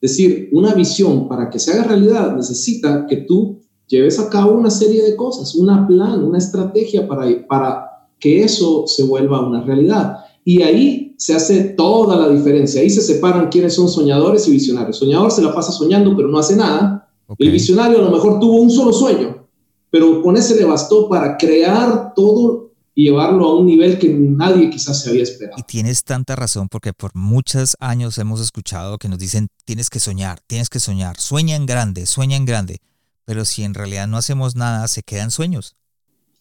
Es 0.00 0.12
decir, 0.12 0.48
una 0.52 0.74
visión 0.74 1.28
para 1.28 1.50
que 1.50 1.58
se 1.58 1.72
haga 1.72 1.84
realidad 1.84 2.34
necesita 2.36 3.06
que 3.06 3.18
tú 3.18 3.60
lleves 3.86 4.18
a 4.18 4.30
cabo 4.30 4.52
una 4.52 4.70
serie 4.70 5.02
de 5.02 5.16
cosas, 5.16 5.54
una 5.54 5.86
plan, 5.86 6.22
una 6.24 6.38
estrategia 6.38 7.06
para, 7.06 7.46
para 7.46 7.89
que 8.20 8.42
eso 8.44 8.84
se 8.86 9.02
vuelva 9.02 9.46
una 9.46 9.62
realidad. 9.62 10.18
Y 10.44 10.62
ahí 10.62 11.14
se 11.18 11.34
hace 11.34 11.64
toda 11.64 12.16
la 12.16 12.28
diferencia. 12.28 12.80
Ahí 12.80 12.90
se 12.90 13.02
separan 13.02 13.48
quiénes 13.48 13.74
son 13.74 13.88
soñadores 13.88 14.46
y 14.48 14.52
visionarios. 14.52 14.98
soñador 14.98 15.30
se 15.30 15.42
la 15.42 15.54
pasa 15.54 15.72
soñando, 15.72 16.16
pero 16.16 16.28
no 16.28 16.38
hace 16.38 16.56
nada. 16.56 17.08
El 17.38 17.50
visionario 17.50 17.98
a 17.98 18.02
lo 18.02 18.10
mejor 18.10 18.40
tuvo 18.40 18.60
un 18.60 18.70
solo 18.70 18.92
sueño, 18.92 19.46
pero 19.90 20.22
con 20.22 20.36
ese 20.36 20.56
le 20.56 20.64
bastó 20.64 21.08
para 21.08 21.36
crear 21.36 22.12
todo 22.14 22.70
y 22.94 23.04
llevarlo 23.04 23.46
a 23.46 23.58
un 23.58 23.66
nivel 23.66 23.98
que 23.98 24.08
nadie 24.08 24.68
quizás 24.68 25.02
se 25.02 25.10
había 25.10 25.22
esperado. 25.22 25.56
Y 25.58 25.62
tienes 25.62 26.02
tanta 26.02 26.34
razón 26.34 26.68
porque 26.68 26.92
por 26.92 27.14
muchos 27.14 27.76
años 27.78 28.18
hemos 28.18 28.40
escuchado 28.40 28.98
que 28.98 29.08
nos 29.08 29.18
dicen 29.18 29.48
tienes 29.64 29.90
que 29.90 30.00
soñar, 30.00 30.40
tienes 30.46 30.68
que 30.68 30.80
soñar, 30.80 31.18
sueña 31.18 31.54
en 31.54 31.66
grande, 31.66 32.06
sueña 32.06 32.36
en 32.36 32.44
grande, 32.44 32.78
pero 33.24 33.44
si 33.44 33.62
en 33.62 33.74
realidad 33.74 34.08
no 34.08 34.16
hacemos 34.16 34.56
nada, 34.56 34.88
se 34.88 35.02
quedan 35.02 35.30
sueños. 35.30 35.76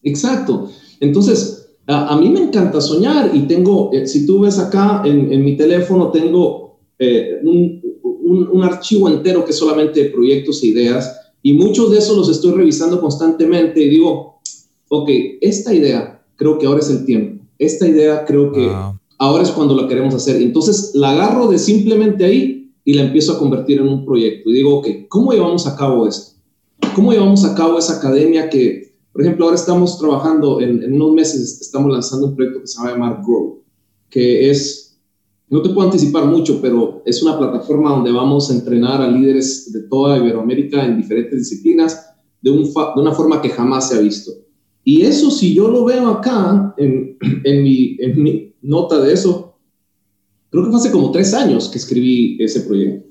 Exacto. 0.02 0.72
Entonces, 1.00 1.69
a, 1.92 2.16
mí 2.18 2.30
me 2.30 2.42
encanta 2.42 2.80
soñar 2.80 3.32
y 3.34 3.42
tengo, 3.42 3.90
eh, 3.92 4.06
si 4.06 4.26
tú 4.26 4.42
ves 4.42 4.60
acá 4.60 5.02
en, 5.06 5.44
mi 5.44 5.58
teléfono, 5.58 6.12
tengo 6.12 6.80
eh, 7.00 7.40
un, 7.44 7.82
un, 8.52 8.64
archivo 8.64 9.10
entero 9.10 9.44
que 9.44 9.52
es 9.52 9.58
solamente 9.58 10.06
proyectos 10.06 10.62
e 10.62 10.68
ideas 10.68 11.32
y 11.42 11.54
muchos 11.54 11.90
de 11.90 11.98
esos 11.98 12.16
los 12.16 12.30
estoy 12.30 12.52
revisando 12.52 13.02
constantemente 13.02 13.82
y 13.82 13.90
digo, 13.90 14.40
ok, 14.90 15.10
esta 15.42 15.74
idea 15.74 16.24
creo 16.36 16.60
que 16.60 16.68
ahora 16.68 16.80
es 16.80 16.92
el 16.92 17.06
tiempo, 17.06 17.44
esta 17.58 17.88
idea 17.88 18.24
creo 18.24 18.52
que 18.52 18.70
ahora 19.18 19.44
es 19.44 19.50
cuando 19.50 19.76
la 19.76 19.88
queremos 19.88 20.14
hacer. 20.14 20.42
Entonces 20.42 20.92
la 20.94 21.12
agarro 21.12 21.48
de 21.48 21.58
simplemente 21.58 22.24
ahí 22.24 22.72
y 22.86 22.94
la 22.94 23.04
empiezo 23.04 23.34
a 23.34 23.40
convertir 23.40 23.80
en 23.80 23.88
un 23.88 24.06
proyecto 24.06 24.52
y 24.52 24.54
digo, 24.54 24.78
ok, 24.78 24.88
¿cómo 25.08 25.32
llevamos 25.32 25.66
a 25.66 25.76
cabo 25.76 26.08
esto? 26.08 26.38
¿Cómo 26.94 27.12
llevamos 27.14 27.44
a 27.46 27.56
cabo 27.56 27.80
esa 27.80 27.98
academia 27.98 28.48
que, 28.48 28.89
por 29.12 29.22
ejemplo, 29.22 29.46
ahora 29.46 29.56
estamos 29.56 29.98
trabajando, 29.98 30.62
en, 30.62 30.84
en 30.84 30.94
unos 30.94 31.14
meses 31.14 31.60
estamos 31.62 31.92
lanzando 31.92 32.28
un 32.28 32.36
proyecto 32.36 32.62
que 32.62 32.68
se 32.68 32.82
va 32.82 32.90
a 32.90 32.92
llamar 32.92 33.22
Grow, 33.26 33.64
que 34.10 34.50
es 34.50 34.90
no 35.50 35.64
te 35.64 35.70
puedo 35.70 35.88
anticipar 35.88 36.26
mucho, 36.26 36.62
pero 36.62 37.02
es 37.06 37.24
una 37.24 37.38
plataforma 37.38 37.90
donde 37.90 38.12
vamos 38.12 38.50
a 38.50 38.54
entrenar 38.54 39.02
a 39.02 39.10
líderes 39.10 39.72
de 39.72 39.82
toda 39.84 40.18
Iberoamérica 40.18 40.86
en 40.86 40.98
diferentes 40.98 41.40
disciplinas 41.40 42.14
de, 42.42 42.52
un 42.52 42.64
de 42.64 43.02
una 43.02 43.14
forma 43.14 43.42
que 43.42 43.50
jamás 43.50 43.90
se 43.90 43.98
ha 43.98 44.02
visto. 44.02 44.32
Y 44.84 45.02
eso, 45.02 45.32
si 45.32 45.56
yo 45.56 45.68
lo 45.68 45.86
veo 45.86 46.08
acá, 46.08 46.76
en, 46.78 47.18
en, 47.44 47.64
mi, 47.64 47.98
en 48.00 48.22
mi 48.22 48.54
nota 48.62 49.02
de 49.02 49.14
eso, 49.14 49.58
creo 50.52 50.66
que 50.66 50.70
fue 50.70 50.80
hace 50.80 50.92
como 50.92 51.12
tres 51.12 51.34
años 51.34 51.68
que 51.70 51.80
escribí 51.80 52.38
ese 52.40 52.62
proyecto, 52.62 53.10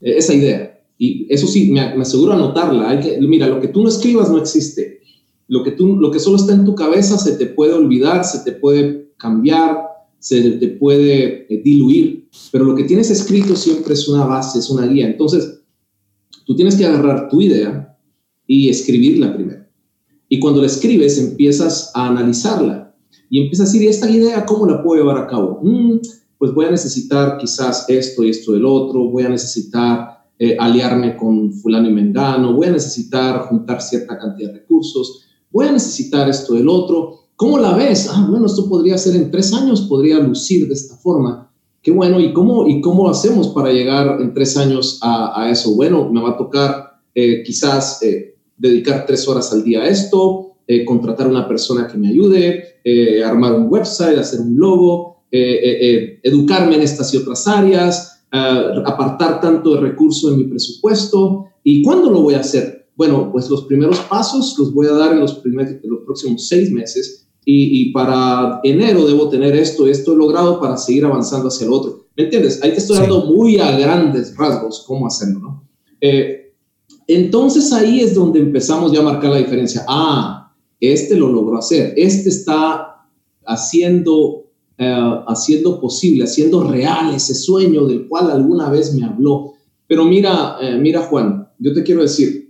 e, 0.00 0.18
esa 0.18 0.34
idea. 0.34 0.80
Y 0.98 1.26
eso 1.32 1.46
sí, 1.46 1.70
me, 1.70 1.94
me 1.96 2.02
aseguro 2.02 2.34
anotarla. 2.34 2.90
Hay 2.90 3.00
que, 3.00 3.18
mira, 3.18 3.48
lo 3.48 3.60
que 3.60 3.68
tú 3.68 3.82
no 3.82 3.88
escribas 3.88 4.30
no 4.30 4.38
existe. 4.38 5.00
Lo 5.48 5.64
que, 5.64 5.72
tú, 5.72 5.96
lo 5.96 6.10
que 6.10 6.20
solo 6.20 6.36
está 6.36 6.52
en 6.52 6.64
tu 6.64 6.74
cabeza 6.74 7.16
se 7.18 7.32
te 7.32 7.46
puede 7.46 7.72
olvidar, 7.72 8.24
se 8.24 8.40
te 8.40 8.52
puede 8.52 9.12
cambiar, 9.16 9.78
se 10.18 10.42
te 10.42 10.68
puede 10.68 11.52
eh, 11.52 11.62
diluir, 11.64 12.28
pero 12.52 12.64
lo 12.64 12.74
que 12.74 12.84
tienes 12.84 13.10
escrito 13.10 13.56
siempre 13.56 13.94
es 13.94 14.08
una 14.08 14.26
base, 14.26 14.58
es 14.58 14.68
una 14.68 14.86
guía. 14.86 15.06
Entonces, 15.06 15.62
tú 16.44 16.54
tienes 16.54 16.76
que 16.76 16.84
agarrar 16.84 17.28
tu 17.28 17.40
idea 17.40 17.96
y 18.46 18.68
escribirla 18.68 19.34
primero. 19.34 19.64
Y 20.28 20.38
cuando 20.38 20.60
la 20.60 20.66
escribes, 20.66 21.18
empiezas 21.18 21.90
a 21.94 22.08
analizarla 22.08 22.94
y 23.30 23.40
empiezas 23.40 23.68
a 23.68 23.72
decir, 23.72 23.82
¿y 23.86 23.88
esta 23.88 24.10
idea 24.10 24.44
cómo 24.44 24.66
la 24.66 24.82
puedo 24.82 25.02
llevar 25.02 25.18
a 25.18 25.26
cabo? 25.26 25.60
Mm, 25.62 25.98
pues 26.36 26.52
voy 26.52 26.66
a 26.66 26.70
necesitar 26.70 27.38
quizás 27.38 27.86
esto 27.88 28.22
y 28.24 28.30
esto 28.30 28.52
del 28.52 28.64
otro, 28.64 29.10
voy 29.10 29.24
a 29.24 29.28
necesitar 29.28 30.24
eh, 30.38 30.56
aliarme 30.58 31.16
con 31.16 31.52
fulano 31.52 31.88
y 31.88 31.92
mengano, 31.92 32.54
voy 32.54 32.68
a 32.68 32.72
necesitar 32.72 33.40
juntar 33.48 33.82
cierta 33.82 34.18
cantidad 34.18 34.52
de 34.52 34.60
recursos, 34.60 35.27
voy 35.50 35.66
a 35.66 35.72
necesitar 35.72 36.28
esto 36.28 36.54
del 36.54 36.68
otro. 36.68 37.18
¿Cómo 37.36 37.58
la 37.58 37.74
ves? 37.74 38.08
Ah, 38.12 38.26
bueno, 38.28 38.46
esto 38.46 38.68
podría 38.68 38.98
ser 38.98 39.16
en 39.16 39.30
tres 39.30 39.52
años, 39.52 39.82
podría 39.82 40.18
lucir 40.18 40.66
de 40.66 40.74
esta 40.74 40.96
forma. 40.96 41.48
Qué 41.82 41.92
bueno, 41.92 42.18
¿y 42.20 42.32
cómo, 42.32 42.66
y 42.66 42.80
cómo 42.80 43.08
hacemos 43.08 43.48
para 43.48 43.72
llegar 43.72 44.20
en 44.20 44.34
tres 44.34 44.56
años 44.56 44.98
a, 45.02 45.48
eso? 45.50 45.74
Bueno, 45.74 46.10
me 46.10 46.20
va 46.20 46.30
a 46.30 46.36
tocar 46.36 47.00
eh, 47.14 47.42
quizás 47.44 48.02
eh, 48.02 48.36
dedicar 48.56 49.06
tres 49.06 49.26
horas 49.28 49.52
al 49.52 49.62
día 49.62 49.82
a 49.82 49.88
esto, 49.88 50.56
eh, 50.66 50.84
contratar 50.84 51.28
una 51.28 51.46
persona 51.46 51.86
que 51.86 51.96
me 51.96 52.08
ayude, 52.08 52.64
armar 53.24 53.54
un 53.54 53.68
website, 53.70 54.18
hacer 54.18 54.40
un 54.40 54.58
logo, 54.58 55.24
educarme 55.30 56.76
en 56.76 56.82
estas 56.82 57.12
y 57.14 57.18
otras 57.18 57.46
áreas, 57.46 58.24
apartar 58.30 59.40
tanto 59.40 59.74
de 59.74 59.80
recursos 59.80 60.32
en 60.32 60.38
mi 60.38 60.44
presupuesto. 60.44 61.46
¿Y 61.62 61.82
cuándo 61.82 62.10
lo 62.10 62.22
voy 62.22 62.34
a 62.34 62.40
hacer? 62.40 62.77
Bueno, 62.98 63.30
pues 63.30 63.48
los 63.48 63.62
primeros 63.66 64.00
pasos 64.00 64.56
los 64.58 64.74
voy 64.74 64.88
a 64.88 64.92
dar 64.92 65.12
en 65.12 65.20
los, 65.20 65.34
primeros, 65.36 65.74
los 65.84 66.00
próximos 66.04 66.48
seis 66.48 66.72
meses 66.72 67.28
y, 67.44 67.92
para 67.92 68.58
enero 68.64 69.06
debo 69.06 69.28
tener 69.28 69.54
esto, 69.54 69.86
esto 69.86 70.16
logrado 70.16 70.60
para 70.60 70.76
seguir 70.76 71.04
avanzando 71.04 71.46
hacia 71.46 71.66
el 71.68 71.72
otro. 71.72 72.08
¿Me 72.16 72.24
entiendes? 72.24 72.60
Ahí 72.60 72.72
te 72.72 72.78
estoy 72.78 72.98
dando 72.98 73.24
muy 73.26 73.58
a 73.58 73.78
grandes 73.78 74.36
rasgos 74.36 74.84
cómo 74.84 75.06
hacerlo, 75.06 75.38
¿no? 75.38 75.68
Eh, 76.00 76.52
entonces 77.06 77.72
ahí 77.72 78.00
es 78.00 78.16
donde 78.16 78.40
empezamos 78.40 78.90
ya 78.90 78.98
a 78.98 79.04
marcar 79.04 79.30
la 79.30 79.38
diferencia. 79.38 79.84
Ah, 79.88 80.52
este 80.80 81.16
lo 81.16 81.30
logró 81.30 81.56
hacer, 81.56 81.94
este 81.96 82.28
está 82.28 83.06
haciendo, 83.46 84.50
eh, 84.76 85.22
haciendo 85.28 85.80
posible, 85.80 86.24
haciendo 86.24 86.64
real 86.64 87.14
ese 87.14 87.36
sueño 87.36 87.86
del 87.86 88.08
cual 88.08 88.32
alguna 88.32 88.68
vez 88.68 88.92
me 88.92 89.04
habló. 89.04 89.52
Pero 89.86 90.04
mira, 90.04 90.56
eh, 90.60 90.76
mira 90.76 91.02
Juan, 91.02 91.48
yo 91.60 91.72
te 91.72 91.84
quiero 91.84 92.02
decir, 92.02 92.47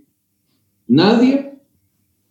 nadie 0.89 1.57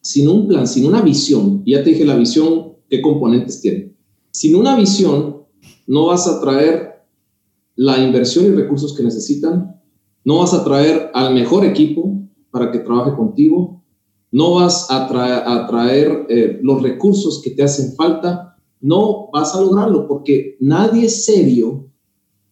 sin 0.03 0.29
un 0.29 0.47
plan, 0.47 0.67
sin 0.67 0.87
una 0.87 1.01
visión, 1.01 1.63
ya 1.65 1.83
te 1.83 1.91
dije 1.91 2.05
la 2.05 2.17
visión, 2.17 2.75
qué 2.89 3.01
componentes 3.01 3.61
tiene. 3.61 3.95
Sin 4.31 4.55
una 4.55 4.77
visión, 4.77 5.45
no 5.87 6.07
vas 6.07 6.27
a 6.27 6.41
traer 6.41 7.05
la 7.77 7.99
inversión 7.99 8.47
y 8.47 8.51
recursos 8.51 8.95
que 8.95 9.03
necesitan, 9.03 9.81
no 10.25 10.39
vas 10.39 10.53
a 10.53 10.65
traer 10.65 11.11
al 11.15 11.33
mejor 11.35 11.65
equipo 11.65 12.21
para 12.51 12.71
que 12.71 12.81
trabaje 12.81 13.15
contigo, 13.15 13.83
no 14.31 14.55
vas 14.55 14.91
a 14.91 15.07
traer, 15.07 16.27
eh, 16.29 16.59
los 16.63 16.83
recursos 16.83 17.41
que 17.43 17.51
te 17.51 17.63
hacen 17.63 17.95
falta, 17.95 18.57
no 18.81 19.31
vas 19.33 19.55
a 19.55 19.61
lograrlo 19.61 20.07
porque 20.07 20.57
nadie 20.61 21.09
serio 21.09 21.89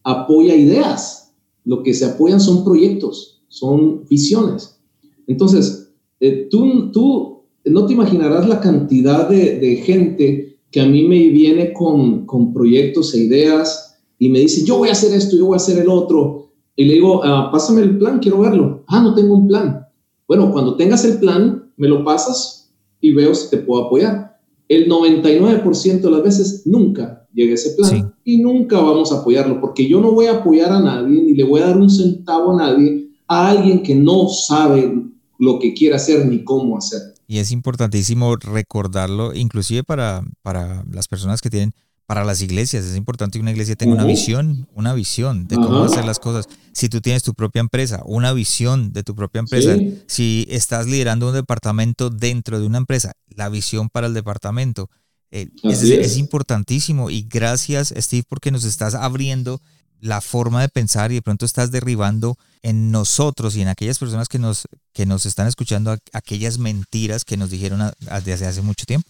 apoya 0.02 0.54
ideas. 0.54 1.34
Lo 1.64 1.82
que 1.82 1.92
se 1.92 2.04
apoyan 2.04 2.40
son 2.40 2.64
proyectos, 2.64 3.42
son 3.48 4.06
visiones. 4.08 4.80
Entonces, 5.26 5.86
eh, 6.20 6.48
tú, 6.50 6.90
tú 6.92 7.37
no 7.64 7.87
te 7.87 7.92
imaginarás 7.92 8.48
la 8.48 8.61
cantidad 8.61 9.29
de, 9.29 9.76
gente 9.85 10.59
que 10.70 10.81
a 10.81 10.87
mí 10.87 11.07
me 11.07 11.29
viene 11.29 11.72
con, 11.72 12.26
proyectos 12.52 13.14
e 13.14 13.24
ideas 13.24 13.98
y 14.18 14.29
me 14.29 14.40
dice, 14.40 14.64
yo 14.64 14.79
voy 14.79 14.88
a 14.88 14.92
hacer 14.92 15.12
esto, 15.12 15.37
yo 15.37 15.46
voy 15.46 15.55
a 15.55 15.57
hacer 15.57 15.79
el 15.79 15.88
otro. 15.88 16.50
Y 16.74 16.85
le 16.85 16.94
digo, 16.94 17.22
ah, 17.24 17.50
pásame 17.52 17.83
el 17.83 17.98
plan, 17.98 18.18
quiero 18.18 18.40
verlo. 18.40 18.85
Ah, 18.87 19.02
no 19.02 19.14
tengo 19.14 19.35
un 19.35 19.48
plan. 19.48 19.87
Bueno, 20.29 20.52
cuando 20.52 20.76
tengas 20.76 21.05
el 21.05 21.18
plan, 21.18 21.70
me 21.76 21.88
lo 21.88 22.05
pasas 22.05 22.72
y 23.00 23.12
veo 23.12 23.35
si 23.35 23.50
te 23.50 23.59
puedo 23.59 23.87
apoyar. 23.87 24.38
El 24.68 24.88
99% 24.88 26.00
de 26.00 26.11
las 26.11 26.22
veces 26.22 26.66
nunca 26.66 27.26
llega 27.33 27.55
ese 27.55 27.76
plan 27.76 28.12
y 28.24 28.38
nunca 28.38 28.81
vamos 28.81 29.12
a 29.12 29.20
apoyarlo 29.20 29.61
porque 29.61 29.87
yo 29.87 30.00
no 30.00 30.11
voy 30.11 30.26
a 30.26 30.38
apoyar 30.38 30.72
a 30.72 30.81
nadie 30.81 31.22
ni 31.22 31.35
le 31.35 31.44
voy 31.44 31.61
a 31.61 31.66
dar 31.66 31.76
un 31.76 31.88
centavo 31.88 32.52
a 32.52 32.57
nadie, 32.57 33.11
a 33.29 33.50
alguien 33.50 33.83
que 33.83 33.94
no 33.94 34.29
sabe 34.29 34.90
lo 35.38 35.59
que 35.59 35.75
quiere 35.75 35.96
hacer 35.96 36.27
ni 36.27 36.44
cómo 36.44 36.79
hacerlo. 36.79 37.14
Y 37.27 37.38
es 37.38 37.51
importantísimo 37.51 38.37
recordarlo, 38.37 39.35
inclusive 39.35 39.83
para, 39.83 40.22
para 40.42 40.85
las 40.90 41.09
personas 41.09 41.40
que 41.40 41.51
tienen, 41.51 41.75
para 42.07 42.25
las 42.25 42.40
iglesias, 42.40 42.85
es 42.85 42.96
importante 42.96 43.37
que 43.37 43.42
una 43.42 43.51
iglesia 43.51 43.75
tenga 43.75 43.94
una 43.94 44.05
visión, 44.05 44.68
una 44.75 44.94
visión 44.94 45.49
de 45.49 45.57
cómo 45.57 45.83
hacer 45.83 46.05
las 46.05 46.20
cosas. 46.20 46.49
Si 46.72 46.88
tú 46.88 47.01
tienes 47.01 47.25
tu 47.25 47.35
propia 47.35 47.59
empresa, 47.59 48.03
una 48.07 48.33
visión 48.33 48.92
de 48.92 49.03
tu 49.03 49.16
propia 49.16 49.40
empresa. 49.40 49.77
Si 50.07 50.46
estás 50.49 50.87
liderando 50.87 51.29
un 51.29 51.35
departamento 51.35 52.09
dentro 52.09 52.61
de 52.61 52.66
una 52.66 52.79
empresa, 52.79 53.12
la 53.29 53.49
visión 53.49 53.88
para 53.88 54.07
el 54.07 54.14
departamento. 54.14 54.88
Eh, 55.33 55.49
es, 55.64 55.83
es 55.83 56.16
importantísimo 56.16 57.11
y 57.11 57.27
gracias 57.29 57.92
Steve 57.96 58.22
porque 58.29 58.53
nos 58.53 58.64
estás 58.64 58.94
abriendo 58.94 59.61
la 60.00 60.20
forma 60.20 60.62
de 60.62 60.68
pensar 60.68 61.11
y 61.11 61.16
de 61.16 61.22
pronto 61.22 61.44
estás 61.44 61.70
derribando 61.70 62.37
en 62.62 62.90
nosotros 62.90 63.56
y 63.56 63.62
en 63.62 63.68
aquellas 63.68 63.98
personas 63.98 64.28
que 64.28 64.38
nos, 64.38 64.66
que 64.92 65.06
nos 65.06 65.26
están 65.26 65.46
escuchando 65.46 65.96
aquellas 66.12 66.59
mentiras 66.59 67.24
que 67.24 67.37
nos 67.37 67.50
dijeron 67.50 67.80
desde 68.24 68.46
hace 68.46 68.62
mucho 68.62 68.85
tiempo. 68.87 69.09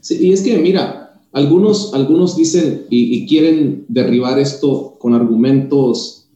Sí, 0.00 0.18
y 0.20 0.32
es 0.32 0.42
que 0.42 0.58
mira, 0.58 1.20
algunos, 1.32 1.94
algunos 1.94 2.36
dicen 2.36 2.86
y, 2.90 3.26
quieren 3.26 3.84
derribar 3.88 4.38
esto 4.38 4.96
con 4.98 5.14
argumentos, 5.14 6.28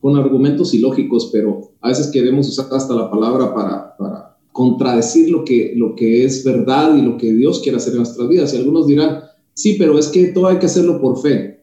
con 0.00 0.16
argumentos 0.16 0.74
ilógicos, 0.74 1.30
pero 1.32 1.72
a 1.80 1.88
veces 1.88 2.08
queremos 2.08 2.48
usar 2.48 2.66
hasta 2.72 2.94
la 2.94 3.10
palabra 3.10 3.54
para, 3.54 3.96
para 3.96 4.36
contradecir 4.52 5.30
lo 5.30 5.44
que, 5.44 5.72
lo 5.76 5.94
que 5.94 6.24
es 6.24 6.42
verdad 6.42 6.96
y 6.96 7.02
lo 7.02 7.16
que 7.16 7.32
Dios 7.32 7.60
quiere 7.60 7.78
hacer 7.78 7.92
en 7.92 7.98
nuestras 7.98 8.28
vidas. 8.28 8.52
Y 8.52 8.56
algunos 8.56 8.86
dirán, 8.86 9.20
sí, 9.54 9.76
pero 9.78 9.98
es 9.98 10.08
que 10.08 10.28
todo 10.28 10.48
hay 10.48 10.58
que 10.58 10.66
hacerlo 10.66 11.00
por 11.00 11.20
fe 11.20 11.55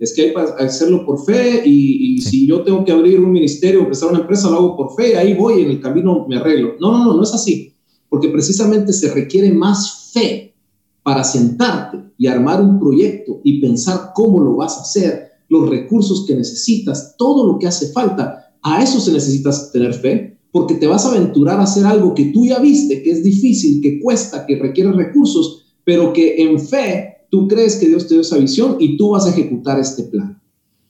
es 0.00 0.14
que 0.14 0.22
hay 0.22 0.32
que 0.32 0.64
hacerlo 0.64 1.04
por 1.04 1.22
fe 1.24 1.62
y, 1.64 2.18
si 2.22 2.46
yo 2.46 2.62
tengo 2.62 2.84
que 2.84 2.92
abrir 2.92 3.20
un 3.20 3.30
ministerio 3.30 3.80
o 3.80 3.82
empezar 3.84 4.08
una 4.10 4.20
empresa, 4.20 4.50
lo 4.50 4.56
hago 4.56 4.76
por 4.76 4.94
fe, 4.94 5.16
ahí 5.16 5.34
voy, 5.34 5.62
en 5.62 5.70
el 5.70 5.80
camino 5.80 6.26
me 6.26 6.36
arreglo. 6.36 6.74
No, 6.80 6.90
no, 6.90 7.04
no, 7.04 7.16
no 7.16 7.22
es 7.22 7.34
así, 7.34 7.74
porque 8.08 8.28
precisamente 8.28 8.94
se 8.94 9.12
requiere 9.12 9.52
más 9.52 10.10
fe 10.12 10.54
para 11.02 11.22
sentarte 11.22 11.98
y 12.16 12.26
armar 12.26 12.62
un 12.62 12.80
proyecto 12.80 13.40
y 13.44 13.60
pensar 13.60 14.12
cómo 14.14 14.40
lo 14.40 14.56
vas 14.56 14.78
a 14.78 14.82
hacer, 14.82 15.30
los 15.48 15.68
recursos 15.68 16.24
que 16.26 16.34
necesitas, 16.34 17.16
todo 17.18 17.46
lo 17.46 17.58
que 17.58 17.66
hace 17.66 17.92
falta. 17.92 18.54
A 18.62 18.82
eso 18.82 19.00
se 19.00 19.12
necesita 19.12 19.50
tener 19.72 19.92
fe, 19.94 20.38
porque 20.50 20.74
te 20.74 20.86
vas 20.86 21.04
a 21.04 21.10
aventurar 21.10 21.60
a 21.60 21.64
hacer 21.64 21.84
algo 21.84 22.14
que 22.14 22.26
tú 22.26 22.46
ya 22.46 22.58
viste, 22.58 23.02
que 23.02 23.10
es 23.10 23.22
difícil, 23.22 23.82
que 23.82 24.00
cuesta, 24.00 24.46
que 24.46 24.56
requiere 24.56 24.92
recursos, 24.92 25.74
pero 25.84 26.12
que 26.12 26.42
en 26.42 26.58
fe 26.58 27.19
tú 27.30 27.48
crees 27.48 27.76
que 27.76 27.88
Dios 27.88 28.06
te 28.06 28.14
dio 28.14 28.20
esa 28.20 28.38
visión 28.38 28.76
y 28.78 28.96
tú 28.96 29.10
vas 29.10 29.26
a 29.26 29.30
ejecutar 29.30 29.78
este 29.78 30.04
plan. 30.04 30.40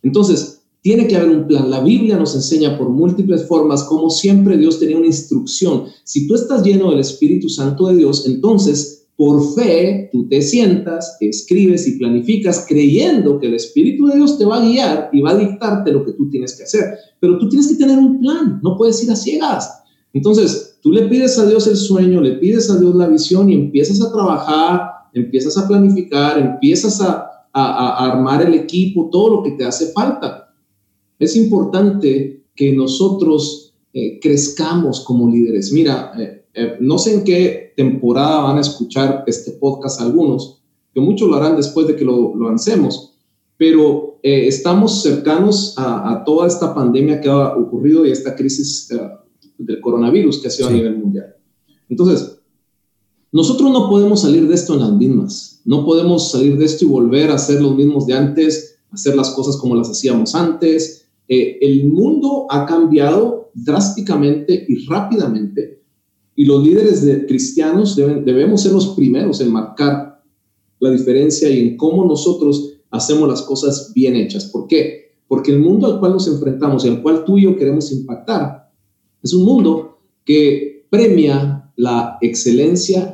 Entonces, 0.02 0.60
tiene 0.82 1.06
que 1.06 1.16
haber 1.16 1.36
un 1.36 1.46
plan. 1.46 1.70
La 1.70 1.80
Biblia 1.80 2.16
nos 2.16 2.34
enseña 2.34 2.78
por 2.78 2.88
múltiples 2.88 3.46
formas 3.46 3.84
cómo 3.84 4.08
siempre 4.08 4.56
Dios 4.56 4.78
tenía 4.78 4.96
una 4.96 5.06
instrucción. 5.06 5.84
Si 6.04 6.26
tú 6.26 6.34
estás 6.34 6.62
lleno 6.64 6.90
del 6.90 7.00
Espíritu 7.00 7.48
Santo 7.48 7.88
de 7.88 7.96
Dios, 7.96 8.26
entonces 8.26 9.00
por 9.14 9.54
fe 9.54 10.08
tú 10.10 10.26
te 10.28 10.40
sientas, 10.40 11.18
escribes 11.20 11.86
y 11.86 11.98
planificas 11.98 12.64
creyendo 12.66 13.38
que 13.38 13.48
el 13.48 13.54
Espíritu 13.54 14.06
de 14.06 14.16
Dios 14.16 14.38
te 14.38 14.46
va 14.46 14.56
a 14.56 14.66
guiar 14.66 15.10
y 15.12 15.20
va 15.20 15.32
a 15.32 15.36
dictarte 15.36 15.92
lo 15.92 16.06
que 16.06 16.12
tú 16.12 16.30
tienes 16.30 16.56
que 16.56 16.62
hacer. 16.62 16.94
Pero 17.20 17.38
tú 17.38 17.46
tienes 17.50 17.68
que 17.68 17.74
tener 17.74 17.98
un 17.98 18.18
plan, 18.18 18.60
no 18.62 18.78
puedes 18.78 19.02
ir 19.04 19.10
a 19.10 19.16
ciegas. 19.16 19.82
Entonces, 20.14 20.78
tú 20.82 20.90
le 20.90 21.02
pides 21.02 21.38
a 21.38 21.46
Dios 21.46 21.66
el 21.66 21.76
sueño, 21.76 22.22
le 22.22 22.38
pides 22.38 22.70
a 22.70 22.80
Dios 22.80 22.94
la 22.94 23.08
visión 23.08 23.50
y 23.50 23.54
empiezas 23.54 24.00
a 24.00 24.10
trabajar 24.10 24.99
empiezas 25.14 25.56
a 25.58 25.66
planificar, 25.66 26.38
empiezas 26.38 27.00
a, 27.00 27.26
armar 27.52 28.42
el 28.42 28.54
equipo, 28.54 29.08
todo 29.10 29.36
lo 29.36 29.42
que 29.42 29.50
te 29.52 29.64
hace 29.64 29.90
falta. 29.90 30.54
Es 31.18 31.34
importante 31.34 32.44
que 32.54 32.72
nosotros 32.72 33.74
eh, 33.92 34.20
crezcamos 34.20 35.00
como 35.00 35.28
líderes. 35.28 35.72
Mira, 35.72 36.12
eh, 36.16 36.44
eh, 36.54 36.76
no 36.78 36.96
sé 36.96 37.14
en 37.14 37.24
qué 37.24 37.72
temporada 37.76 38.42
van 38.42 38.58
a 38.58 38.60
escuchar 38.60 39.24
este 39.26 39.50
podcast 39.52 40.00
algunos, 40.00 40.62
que 40.94 41.00
muchos 41.00 41.28
lo 41.28 41.36
harán 41.36 41.56
después 41.56 41.88
de 41.88 41.96
que 41.96 42.04
lo, 42.04 42.36
lancemos, 42.36 43.18
pero 43.56 44.20
estamos 44.22 45.02
cercanos 45.02 45.74
a, 45.76 46.22
toda 46.24 46.46
esta 46.46 46.74
pandemia 46.74 47.20
que 47.20 47.28
ha 47.28 47.56
ocurrido 47.56 48.06
y 48.06 48.10
esta 48.10 48.36
crisis 48.36 48.88
del 49.58 49.80
coronavirus 49.80 50.38
que 50.38 50.48
ha 50.48 50.50
sido 50.50 50.68
a 50.68 50.72
nivel 50.72 50.98
mundial. 50.98 51.34
Entonces, 51.88 52.39
nosotros 53.32 53.70
no 53.70 53.88
podemos 53.88 54.22
salir 54.22 54.48
de 54.48 54.54
esto 54.54 54.74
en 54.74 54.80
las 54.80 54.92
mismas. 54.92 55.60
No 55.64 55.84
podemos 55.84 56.30
salir 56.30 56.56
de 56.58 56.64
esto 56.64 56.84
y 56.84 56.88
volver 56.88 57.30
a 57.30 57.34
hacer 57.34 57.60
los 57.62 57.74
mismos 57.74 58.06
de 58.06 58.14
antes, 58.14 58.78
hacer 58.90 59.14
las 59.14 59.30
cosas 59.30 59.56
como 59.56 59.76
las 59.76 59.90
hacíamos 59.90 60.34
antes. 60.34 61.06
Eh, 61.28 61.58
el 61.60 61.88
mundo 61.88 62.46
ha 62.50 62.66
cambiado 62.66 63.50
drásticamente 63.54 64.64
y 64.68 64.86
rápidamente 64.86 65.80
y 66.40 66.46
los 66.46 66.64
líderes 66.64 67.04
de 67.04 67.26
cristianos 67.26 67.96
deben, 67.96 68.24
debemos 68.24 68.62
ser 68.62 68.72
los 68.72 68.94
primeros 68.94 69.42
en 69.42 69.52
marcar 69.52 70.22
la 70.78 70.90
diferencia 70.90 71.50
y 71.50 71.60
en 71.60 71.76
cómo 71.76 72.06
nosotros 72.06 72.78
hacemos 72.90 73.28
las 73.28 73.42
cosas 73.42 73.92
bien 73.94 74.16
hechas. 74.16 74.46
¿Por 74.46 74.66
qué? 74.66 75.16
Porque 75.28 75.52
el 75.52 75.60
mundo 75.60 75.86
al 75.86 76.00
cual 76.00 76.12
nos 76.12 76.26
enfrentamos 76.28 76.84
y 76.84 76.88
al 76.88 77.02
cual 77.02 77.24
tú 77.26 77.36
y 77.36 77.42
yo 77.42 77.56
queremos 77.56 77.92
impactar 77.92 78.70
es 79.22 79.34
un 79.34 79.44
mundo 79.44 79.98
que 80.24 80.86
premia 80.88 81.70
la 81.76 82.16
excelencia 82.22 83.09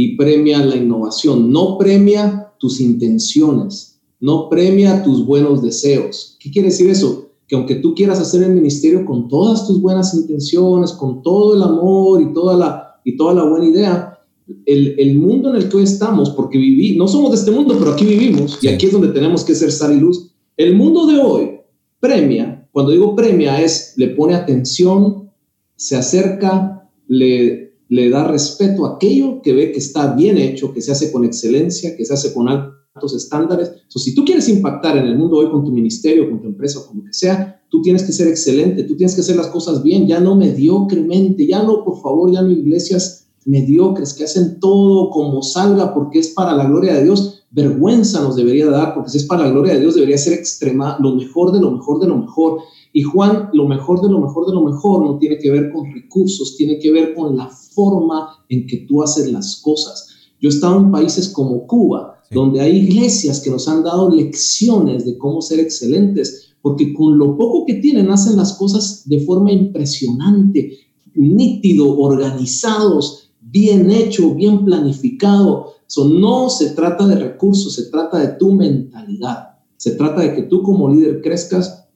y 0.00 0.14
premia 0.14 0.64
la 0.64 0.76
innovación, 0.76 1.50
no 1.50 1.76
premia 1.76 2.52
tus 2.60 2.80
intenciones, 2.80 4.00
no 4.20 4.48
premia 4.48 5.02
tus 5.02 5.26
buenos 5.26 5.60
deseos. 5.60 6.36
¿Qué 6.38 6.52
quiere 6.52 6.68
decir 6.68 6.88
eso? 6.88 7.32
Que 7.48 7.56
aunque 7.56 7.74
tú 7.74 7.96
quieras 7.96 8.20
hacer 8.20 8.44
el 8.44 8.52
ministerio 8.52 9.04
con 9.04 9.26
todas 9.26 9.66
tus 9.66 9.80
buenas 9.80 10.14
intenciones, 10.14 10.92
con 10.92 11.20
todo 11.20 11.56
el 11.56 11.62
amor 11.64 12.22
y 12.22 12.32
toda 12.32 12.56
la, 12.56 13.00
y 13.04 13.16
toda 13.16 13.34
la 13.34 13.42
buena 13.42 13.66
idea, 13.66 14.20
el, 14.66 15.18
mundo 15.18 15.50
en 15.50 15.56
el 15.56 15.68
que 15.68 15.78
hoy 15.78 15.82
estamos, 15.82 16.30
porque 16.30 16.58
viví, 16.58 16.96
no 16.96 17.08
somos 17.08 17.32
de 17.32 17.38
este 17.38 17.50
mundo, 17.50 17.74
pero 17.76 17.90
aquí 17.90 18.04
vivimos 18.04 18.62
y 18.62 18.68
aquí 18.68 18.86
es 18.86 18.92
donde 18.92 19.08
tenemos 19.08 19.42
que 19.42 19.56
ser 19.56 19.72
sal 19.72 19.96
y 19.96 19.98
luz. 19.98 20.30
El 20.56 20.76
mundo 20.76 21.06
de 21.06 21.18
hoy 21.18 21.50
premia, 21.98 22.68
cuando 22.70 22.92
digo 22.92 23.16
premia 23.16 23.60
es, 23.60 23.94
le 23.96 24.10
pone 24.10 24.36
atención, 24.36 25.28
se 25.74 25.96
acerca, 25.96 26.88
le, 27.08 27.67
le 27.88 28.10
da 28.10 28.24
respeto 28.24 28.86
a 28.86 28.96
aquello 28.96 29.40
que 29.42 29.52
ve 29.52 29.72
que 29.72 29.78
está 29.78 30.14
bien 30.14 30.38
hecho, 30.38 30.72
que 30.72 30.82
se 30.82 30.92
hace 30.92 31.10
con 31.10 31.24
excelencia, 31.24 31.96
que 31.96 32.04
se 32.04 32.14
hace 32.14 32.34
con 32.34 32.48
altos 32.48 33.14
estándares. 33.14 33.72
Si 33.88 34.14
tú 34.14 34.24
quieres 34.24 34.48
impactar 34.48 34.96
en 34.96 35.06
el 35.06 35.16
mundo 35.16 35.38
hoy 35.38 35.50
con 35.50 35.64
tu 35.64 35.70
ministerio, 35.70 36.28
con 36.28 36.40
tu 36.40 36.48
empresa 36.48 36.80
con 36.86 36.98
lo 36.98 37.04
que 37.04 37.12
sea, 37.12 37.62
tú 37.70 37.82
tienes 37.82 38.02
que 38.02 38.12
ser 38.12 38.28
excelente, 38.28 38.84
tú 38.84 38.96
tienes 38.96 39.14
que 39.14 39.22
hacer 39.22 39.36
las 39.36 39.48
cosas 39.48 39.82
bien, 39.82 40.06
ya 40.06 40.20
no 40.20 40.36
mediocremente, 40.36 41.46
ya 41.46 41.62
no, 41.62 41.84
por 41.84 42.00
favor, 42.00 42.32
ya 42.32 42.42
no 42.42 42.50
iglesias 42.50 43.28
mediocres 43.44 44.12
que 44.12 44.24
hacen 44.24 44.60
todo 44.60 45.10
como 45.10 45.42
salga 45.42 45.94
porque 45.94 46.18
es 46.18 46.28
para 46.28 46.54
la 46.54 46.66
gloria 46.66 46.94
de 46.94 47.04
Dios, 47.04 47.37
vergüenza 47.50 48.22
nos 48.22 48.36
debería 48.36 48.68
dar, 48.70 48.94
porque 48.94 49.10
si 49.10 49.18
es 49.18 49.24
para 49.24 49.44
la 49.44 49.50
gloria 49.50 49.74
de 49.74 49.80
Dios 49.80 49.94
debería 49.94 50.18
ser 50.18 50.34
extrema, 50.34 50.98
lo 51.00 51.14
mejor 51.14 51.52
de 51.52 51.60
lo 51.60 51.70
mejor 51.70 52.00
de 52.00 52.08
lo 52.08 52.18
mejor. 52.18 52.60
Y 52.92 53.02
Juan, 53.02 53.50
lo 53.52 53.66
mejor 53.66 54.02
de 54.02 54.08
lo 54.08 54.20
mejor 54.20 54.46
de 54.46 54.54
lo 54.54 54.62
mejor 54.62 55.04
no 55.04 55.18
tiene 55.18 55.38
que 55.38 55.50
ver 55.50 55.70
con 55.72 55.92
recursos, 55.92 56.56
tiene 56.56 56.78
que 56.78 56.90
ver 56.90 57.14
con 57.14 57.36
la 57.36 57.48
forma 57.48 58.44
en 58.48 58.66
que 58.66 58.78
tú 58.88 59.02
haces 59.02 59.30
las 59.32 59.60
cosas. 59.62 60.08
Yo 60.40 60.48
he 60.48 60.52
estado 60.52 60.78
en 60.78 60.90
países 60.90 61.28
como 61.28 61.66
Cuba, 61.66 62.22
donde 62.30 62.60
hay 62.60 62.76
iglesias 62.76 63.40
que 63.40 63.50
nos 63.50 63.68
han 63.68 63.82
dado 63.82 64.10
lecciones 64.10 65.04
de 65.04 65.16
cómo 65.16 65.40
ser 65.40 65.60
excelentes, 65.60 66.54
porque 66.60 66.92
con 66.92 67.18
lo 67.18 67.36
poco 67.36 67.64
que 67.66 67.74
tienen 67.74 68.10
hacen 68.10 68.36
las 68.36 68.54
cosas 68.54 69.08
de 69.08 69.20
forma 69.20 69.52
impresionante, 69.52 70.76
nítido, 71.14 71.96
organizados, 71.98 73.30
bien 73.40 73.90
hecho, 73.90 74.34
bien 74.34 74.64
planificado. 74.64 75.72
So, 75.88 76.04
no 76.04 76.50
se 76.50 76.70
trata 76.70 77.06
de 77.06 77.16
recursos, 77.16 77.74
se 77.74 77.90
trata 77.90 78.18
de 78.18 78.28
tu 78.38 78.52
mentalidad. 78.52 79.56
Se 79.78 79.92
trata 79.92 80.20
de 80.20 80.34
que 80.34 80.42
tú 80.42 80.62
como 80.62 80.88
líder 80.88 81.22
crezcas 81.22 81.86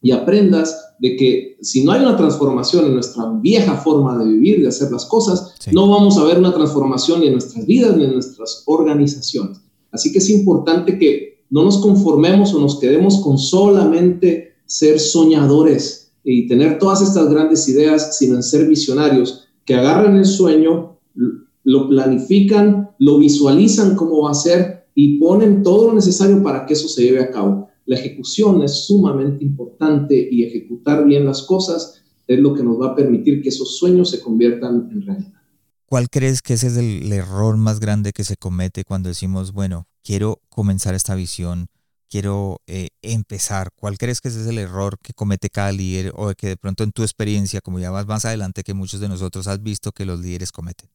y 0.00 0.12
aprendas 0.12 0.94
de 1.00 1.16
que 1.16 1.56
si 1.60 1.82
no 1.82 1.92
hay 1.92 2.00
una 2.00 2.16
transformación 2.16 2.86
en 2.86 2.94
nuestra 2.94 3.28
vieja 3.42 3.74
forma 3.74 4.16
de 4.18 4.30
vivir, 4.30 4.62
de 4.62 4.68
hacer 4.68 4.92
las 4.92 5.04
cosas, 5.04 5.54
no 5.72 5.88
vamos 5.88 6.16
a 6.16 6.24
ver 6.24 6.38
una 6.38 6.54
transformación 6.54 7.20
ni 7.20 7.26
en 7.26 7.32
nuestras 7.32 7.66
vidas 7.66 7.96
ni 7.96 8.04
en 8.04 8.12
nuestras 8.12 8.62
organizaciones. 8.66 9.60
Así 9.90 10.12
que 10.12 10.18
es 10.18 10.30
importante 10.30 10.96
que 10.96 11.44
no 11.50 11.64
nos 11.64 11.78
conformemos 11.78 12.54
o 12.54 12.60
nos 12.60 12.78
quedemos 12.78 13.18
con 13.20 13.36
solamente 13.36 14.54
ser 14.64 15.00
soñadores 15.00 16.12
y 16.22 16.46
tener 16.46 16.78
todas 16.78 17.02
estas 17.02 17.28
grandes 17.28 17.68
ideas, 17.68 18.16
sino 18.16 18.36
en 18.36 18.44
ser 18.44 18.68
visionarios, 18.68 19.48
que 19.64 19.74
agarren 19.74 20.16
el 20.16 20.26
sueño, 20.26 20.89
lo 21.64 21.88
planifican, 21.88 22.90
lo 22.98 23.18
visualizan 23.18 23.96
cómo 23.96 24.22
va 24.22 24.30
a 24.30 24.34
ser 24.34 24.86
y 24.94 25.18
ponen 25.18 25.62
todo 25.62 25.88
lo 25.88 25.94
necesario 25.94 26.42
para 26.42 26.66
que 26.66 26.74
eso 26.74 26.88
se 26.88 27.02
lleve 27.02 27.20
a 27.20 27.30
cabo. 27.30 27.68
La 27.86 27.96
ejecución 27.96 28.62
es 28.62 28.86
sumamente 28.86 29.44
importante 29.44 30.28
y 30.30 30.44
ejecutar 30.44 31.04
bien 31.04 31.24
las 31.24 31.42
cosas 31.42 32.02
es 32.26 32.38
lo 32.38 32.54
que 32.54 32.62
nos 32.62 32.80
va 32.80 32.88
a 32.88 32.94
permitir 32.94 33.42
que 33.42 33.48
esos 33.48 33.76
sueños 33.76 34.10
se 34.10 34.20
conviertan 34.20 34.88
en 34.92 35.02
realidad. 35.02 35.32
¿Cuál 35.86 36.08
crees 36.08 36.40
que 36.42 36.54
ese 36.54 36.68
es 36.68 36.76
el, 36.76 37.12
error 37.12 37.56
más 37.56 37.80
grande 37.80 38.12
que 38.12 38.22
se 38.22 38.36
comete 38.36 38.84
cuando 38.84 39.08
decimos, 39.08 39.52
bueno, 39.52 39.88
quiero 40.04 40.40
comenzar 40.48 40.94
esta 40.94 41.16
visión, 41.16 41.66
quiero 42.08 42.60
eh, 42.68 42.90
empezar? 43.02 43.70
¿Cuál 43.74 43.98
crees 43.98 44.20
que 44.20 44.28
ese 44.28 44.42
es 44.42 44.46
el 44.46 44.58
error 44.58 44.98
que 45.02 45.12
comete 45.12 45.50
cada 45.50 45.72
líder 45.72 46.12
o 46.14 46.32
que 46.34 46.46
de 46.46 46.56
pronto 46.56 46.84
en 46.84 46.92
tu 46.92 47.02
experiencia, 47.02 47.60
como 47.60 47.80
ya 47.80 47.90
vas 47.90 48.06
más 48.06 48.24
adelante 48.24 48.62
que 48.62 48.74
muchos 48.74 49.00
de 49.00 49.08
nosotros 49.08 49.48
has 49.48 49.60
visto 49.60 49.90
que 49.90 50.06
los 50.06 50.20
líderes 50.20 50.52
cometen? 50.52 50.88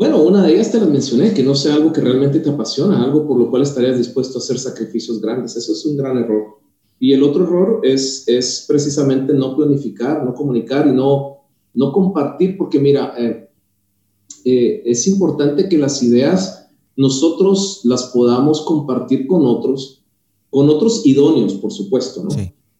Bueno, 0.00 0.22
una 0.22 0.42
de 0.46 0.54
ellas 0.54 0.72
te 0.72 0.80
la 0.80 0.86
mencioné, 0.86 1.34
que 1.34 1.42
no 1.42 1.54
sea 1.54 1.74
algo 1.74 1.92
que 1.92 2.00
realmente 2.00 2.40
te 2.40 2.48
apasiona, 2.48 3.04
algo 3.04 3.28
por 3.28 3.38
lo 3.38 3.50
cual 3.50 3.60
estarías 3.60 3.98
dispuesto 3.98 4.38
a 4.38 4.40
hacer 4.40 4.58
sacrificios 4.58 5.20
grandes. 5.20 5.54
Eso 5.56 5.74
es 5.74 5.84
un 5.84 5.94
gran 5.94 6.16
error. 6.16 6.58
Y 6.98 7.12
el 7.12 7.22
otro 7.22 7.44
error 7.44 7.80
es, 7.82 8.26
es 8.26 8.64
precisamente 8.66 9.34
no 9.34 9.54
planificar, 9.54 10.24
no 10.24 10.32
comunicar 10.32 10.88
y 10.88 10.92
no, 10.92 11.40
no 11.74 11.92
compartir, 11.92 12.56
porque 12.56 12.80
mira, 12.80 13.12
eh, 13.18 13.50
eh, 14.46 14.82
es 14.86 15.06
importante 15.06 15.68
que 15.68 15.76
las 15.76 16.02
ideas 16.02 16.70
nosotros 16.96 17.82
las 17.84 18.04
podamos 18.04 18.62
compartir 18.62 19.26
con 19.26 19.44
otros, 19.44 20.02
con 20.48 20.70
otros 20.70 21.04
idóneos, 21.04 21.52
por 21.56 21.72
supuesto, 21.72 22.24
¿no? 22.24 22.30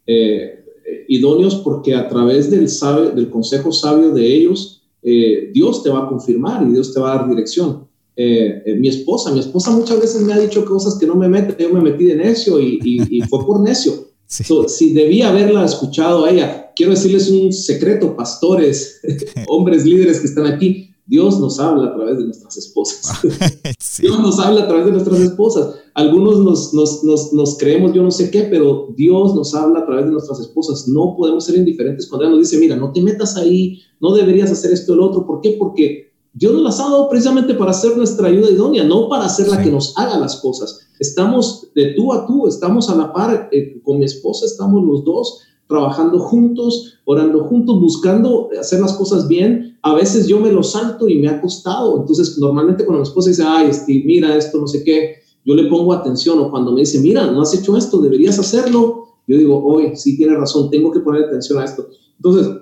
Eh, 0.07 0.65
idóneos 1.07 1.57
porque 1.57 1.95
a 1.95 2.09
través 2.09 2.51
del, 2.51 2.67
sabe, 2.71 3.11
del 3.11 3.29
consejo 3.29 3.73
sabio 3.73 4.11
de 4.11 4.27
ellos, 4.27 4.80
eh, 5.03 5.51
Dios 5.53 5.83
te 5.83 5.91
va 5.91 6.05
a 6.05 6.09
confirmar 6.09 6.63
y 6.67 6.73
Dios 6.73 6.93
te 6.93 7.01
va 7.01 7.13
a 7.13 7.17
dar 7.19 7.29
dirección. 7.29 7.89
Eh, 8.17 8.63
eh, 8.67 8.75
mi 8.75 8.89
esposa, 8.89 9.33
mi 9.33 9.41
esposa 9.41 9.71
muchas 9.71 10.01
veces 10.01 10.23
me 10.23 10.33
ha 10.33 10.39
dicho 10.39 10.65
cosas 10.65 10.99
que 10.99 11.07
no 11.07 11.15
me 11.15 11.29
meten, 11.29 11.57
yo 11.59 11.73
me 11.73 11.81
metí 11.81 12.05
de 12.05 12.17
necio 12.17 12.61
y, 12.61 13.23
fue 13.29 13.47
por 13.47 13.61
necio. 13.61 14.11
si 14.69 14.93
debía 14.93 15.31
haberla 15.31 15.65
escuchado 15.65 16.25
a 16.25 16.31
ella, 16.31 16.73
quiero 16.77 16.93
decirles 16.93 17.31
un 17.31 17.53
secreto, 17.53 18.15
pastores, 18.17 19.01
hombres 19.49 19.85
líderes 19.85 20.21
que 20.21 20.27
están 20.27 20.47
aquí, 20.47 20.90
Dios 21.11 21.41
nos 21.41 21.59
habla 21.59 21.89
a 21.89 21.95
través 21.97 22.19
de 22.19 22.25
nuestras 22.25 22.57
esposas. 22.57 23.21
Dios 24.01 24.21
nos 24.21 24.39
habla 24.39 24.63
a 24.63 24.69
través 24.69 24.87
de 24.87 24.93
nuestras 24.93 25.19
esposas. 25.19 25.75
Algunos 25.95 26.39
nos, 26.39 26.73
nos, 26.73 27.03
nos, 27.03 27.33
nos, 27.33 27.59
creemos 27.59 27.93
yo 27.93 28.05
no 28.05 28.13
sé 28.13 28.31
qué, 28.31 28.45
pero 28.45 28.95
Dios 28.97 29.35
nos 29.35 29.53
habla 29.57 29.81
a 29.81 29.87
través 29.87 30.05
de 30.05 30.13
nuestras 30.13 30.39
esposas. 30.39 30.87
No 30.87 31.17
podemos 31.17 31.45
ser 31.45 31.57
indiferentes 31.57 32.07
cuando 32.07 32.27
Él 32.27 32.31
nos 32.31 32.49
dice, 32.49 32.59
mira, 32.59 32.77
no 32.77 32.93
te 32.93 33.03
metas 33.03 33.37
ahí, 33.37 33.81
no 33.99 34.15
deberías 34.15 34.53
hacer 34.53 34.71
esto 34.73 34.93
o 34.93 34.97
lo 34.97 35.07
otro. 35.07 35.27
¿Por 35.27 35.41
qué? 35.41 35.57
Porque 35.59 36.13
Dios 36.33 36.53
nos 36.53 36.63
las 36.63 36.79
ha 36.79 36.85
dado 36.85 37.09
precisamente 37.09 37.55
para 37.55 37.73
ser 37.73 37.97
nuestra 37.97 38.29
ayuda 38.29 38.49
idónea, 38.49 38.85
no 38.85 39.09
para 39.09 39.29
ser 39.29 39.49
la 39.49 39.61
que 39.61 39.73
nos 39.73 39.99
haga 39.99 40.17
las 40.17 40.37
cosas. 40.37 40.79
Estamos 41.01 41.73
de 41.75 41.95
tú 41.97 42.13
a 42.13 42.25
tú, 42.25 42.47
estamos 42.47 42.89
a 42.89 42.95
la 42.95 43.13
par 43.13 43.49
eh, 43.51 43.81
con 43.83 43.99
mi 43.99 44.05
esposa, 44.05 44.47
estamos 44.47 44.85
los 44.85 45.05
dos 45.05 45.41
trabajando 45.71 46.19
juntos, 46.19 46.99
orando 47.05 47.45
juntos, 47.45 47.81
buscando 47.81 48.51
hacer 48.59 48.81
las 48.81 48.93
cosas 48.95 49.29
bien. 49.29 49.79
A 49.83 49.95
veces 49.95 50.27
yo 50.27 50.41
me 50.41 50.53
lo 50.53 50.65
salto 50.65 51.09
y 51.09 51.21
me 51.21 51.29
ha 51.29 51.41
costado. 51.41 52.01
Entonces, 52.01 52.37
normalmente 52.39 52.85
cuando 52.85 53.03
mi 53.03 53.09
esposa 53.09 53.31
dice, 53.31 53.45
ay, 53.47 53.69
este, 53.71 54.03
mira 54.05 54.37
esto, 54.37 54.59
no 54.61 54.67
sé 54.67 54.83
qué, 54.83 55.15
yo 55.47 55.55
le 55.55 55.69
pongo 55.69 55.93
atención. 55.93 56.41
O 56.41 56.51
cuando 56.51 56.73
me 56.73 56.81
dice, 56.81 56.99
mira, 56.99 57.31
no 57.31 57.41
has 57.41 57.55
hecho 57.55 57.77
esto, 57.77 58.01
deberías 58.01 58.39
hacerlo. 58.39 59.05
Yo 59.29 59.39
digo, 59.39 59.65
oye, 59.65 59.95
sí 59.95 60.17
tiene 60.17 60.37
razón, 60.37 60.71
tengo 60.71 60.91
que 60.91 61.01
poner 61.01 61.23
atención 61.23 61.61
a 61.61 61.65
esto. 61.65 61.89
Entonces, 62.17 62.53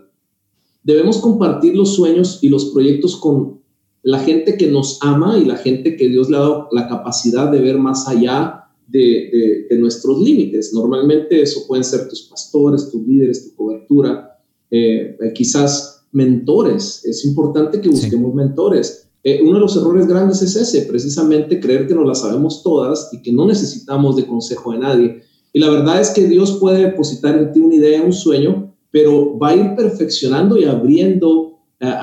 debemos 0.85 1.17
compartir 1.17 1.75
los 1.75 1.95
sueños 1.95 2.41
y 2.43 2.51
los 2.51 2.67
proyectos 2.67 3.17
con 3.17 3.63
la 4.03 4.19
gente 4.19 4.59
que 4.59 4.67
nos 4.67 4.99
ama 5.03 5.39
y 5.39 5.47
la 5.47 5.57
gente 5.57 5.97
que 5.97 6.09
Dios 6.11 6.29
le 6.29 6.37
ha 6.37 6.41
dado 6.41 6.69
la 6.73 6.89
capacidad 6.89 7.51
de 7.51 7.61
ver 7.61 7.79
más 7.79 8.07
allá 8.07 8.68
de, 8.89 9.67
nuestros 9.79 10.21
límites. 10.21 10.73
Normalmente 10.73 11.41
eso 11.41 11.67
pueden 11.67 11.85
ser 11.85 12.09
tus 12.09 12.23
pastores, 12.23 12.91
tus 12.91 13.07
líderes, 13.07 13.49
tu 13.49 13.57
cobertura, 13.57 14.39
eh, 14.71 15.17
eh, 15.21 15.33
quizás 15.35 16.07
mentores. 16.13 17.05
Es 17.05 17.25
importante 17.25 17.81
que 17.81 17.89
busquemos 17.89 18.35
mentores. 18.35 19.09
Eh, 19.23 19.41
uno 19.43 19.55
de 19.55 19.61
los 19.61 19.77
errores 19.77 20.07
grandes 20.07 20.43
es 20.43 20.57
ese, 20.57 20.83
precisamente 20.83 21.61
creer 21.61 21.87
que 21.87 21.95
nos 21.95 22.07
las 22.07 22.21
sabemos 22.21 22.63
todas 22.63 23.11
y 23.13 23.21
que 23.23 23.33
no 23.33 23.47
necesitamos 23.47 24.17
de 24.17 24.27
consejo 24.27 24.73
de 24.73 24.79
nadie. 24.79 25.23
Y 25.53 25.61
la 25.61 25.71
verdad 25.71 26.01
es 26.01 26.11
que 26.11 26.27
Dios 26.27 26.59
puede 26.61 26.85
depositar 26.85 27.37
en 27.39 27.53
ti 27.53 27.61
una 27.61 27.75
idea, 27.75 28.03
un 28.03 28.13
sueño, 28.13 28.75
pero 28.91 29.39
va 29.39 29.51
a 29.51 29.57
ir 29.57 29.75
perfeccionando 29.77 30.57
y 30.57 30.65
abriendo, 30.65 31.59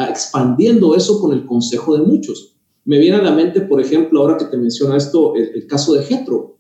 expandiendo 0.09 0.95
eso 0.95 1.19
con 1.19 1.33
el 1.33 1.45
consejo 1.45 1.97
de 1.97 2.03
muchos. 2.03 2.55
Me 2.83 2.99
viene 2.99 3.17
a 3.17 3.23
la 3.23 3.31
mente, 3.31 3.61
por 3.61 3.81
ejemplo, 3.81 4.21
ahora 4.21 4.37
que 4.37 4.45
te 4.45 4.57
menciona 4.57 4.97
esto, 4.97 5.35
el, 5.35 5.51
el 5.55 5.67
caso 5.67 5.93
de 5.93 6.03
Jetro. 6.03 6.54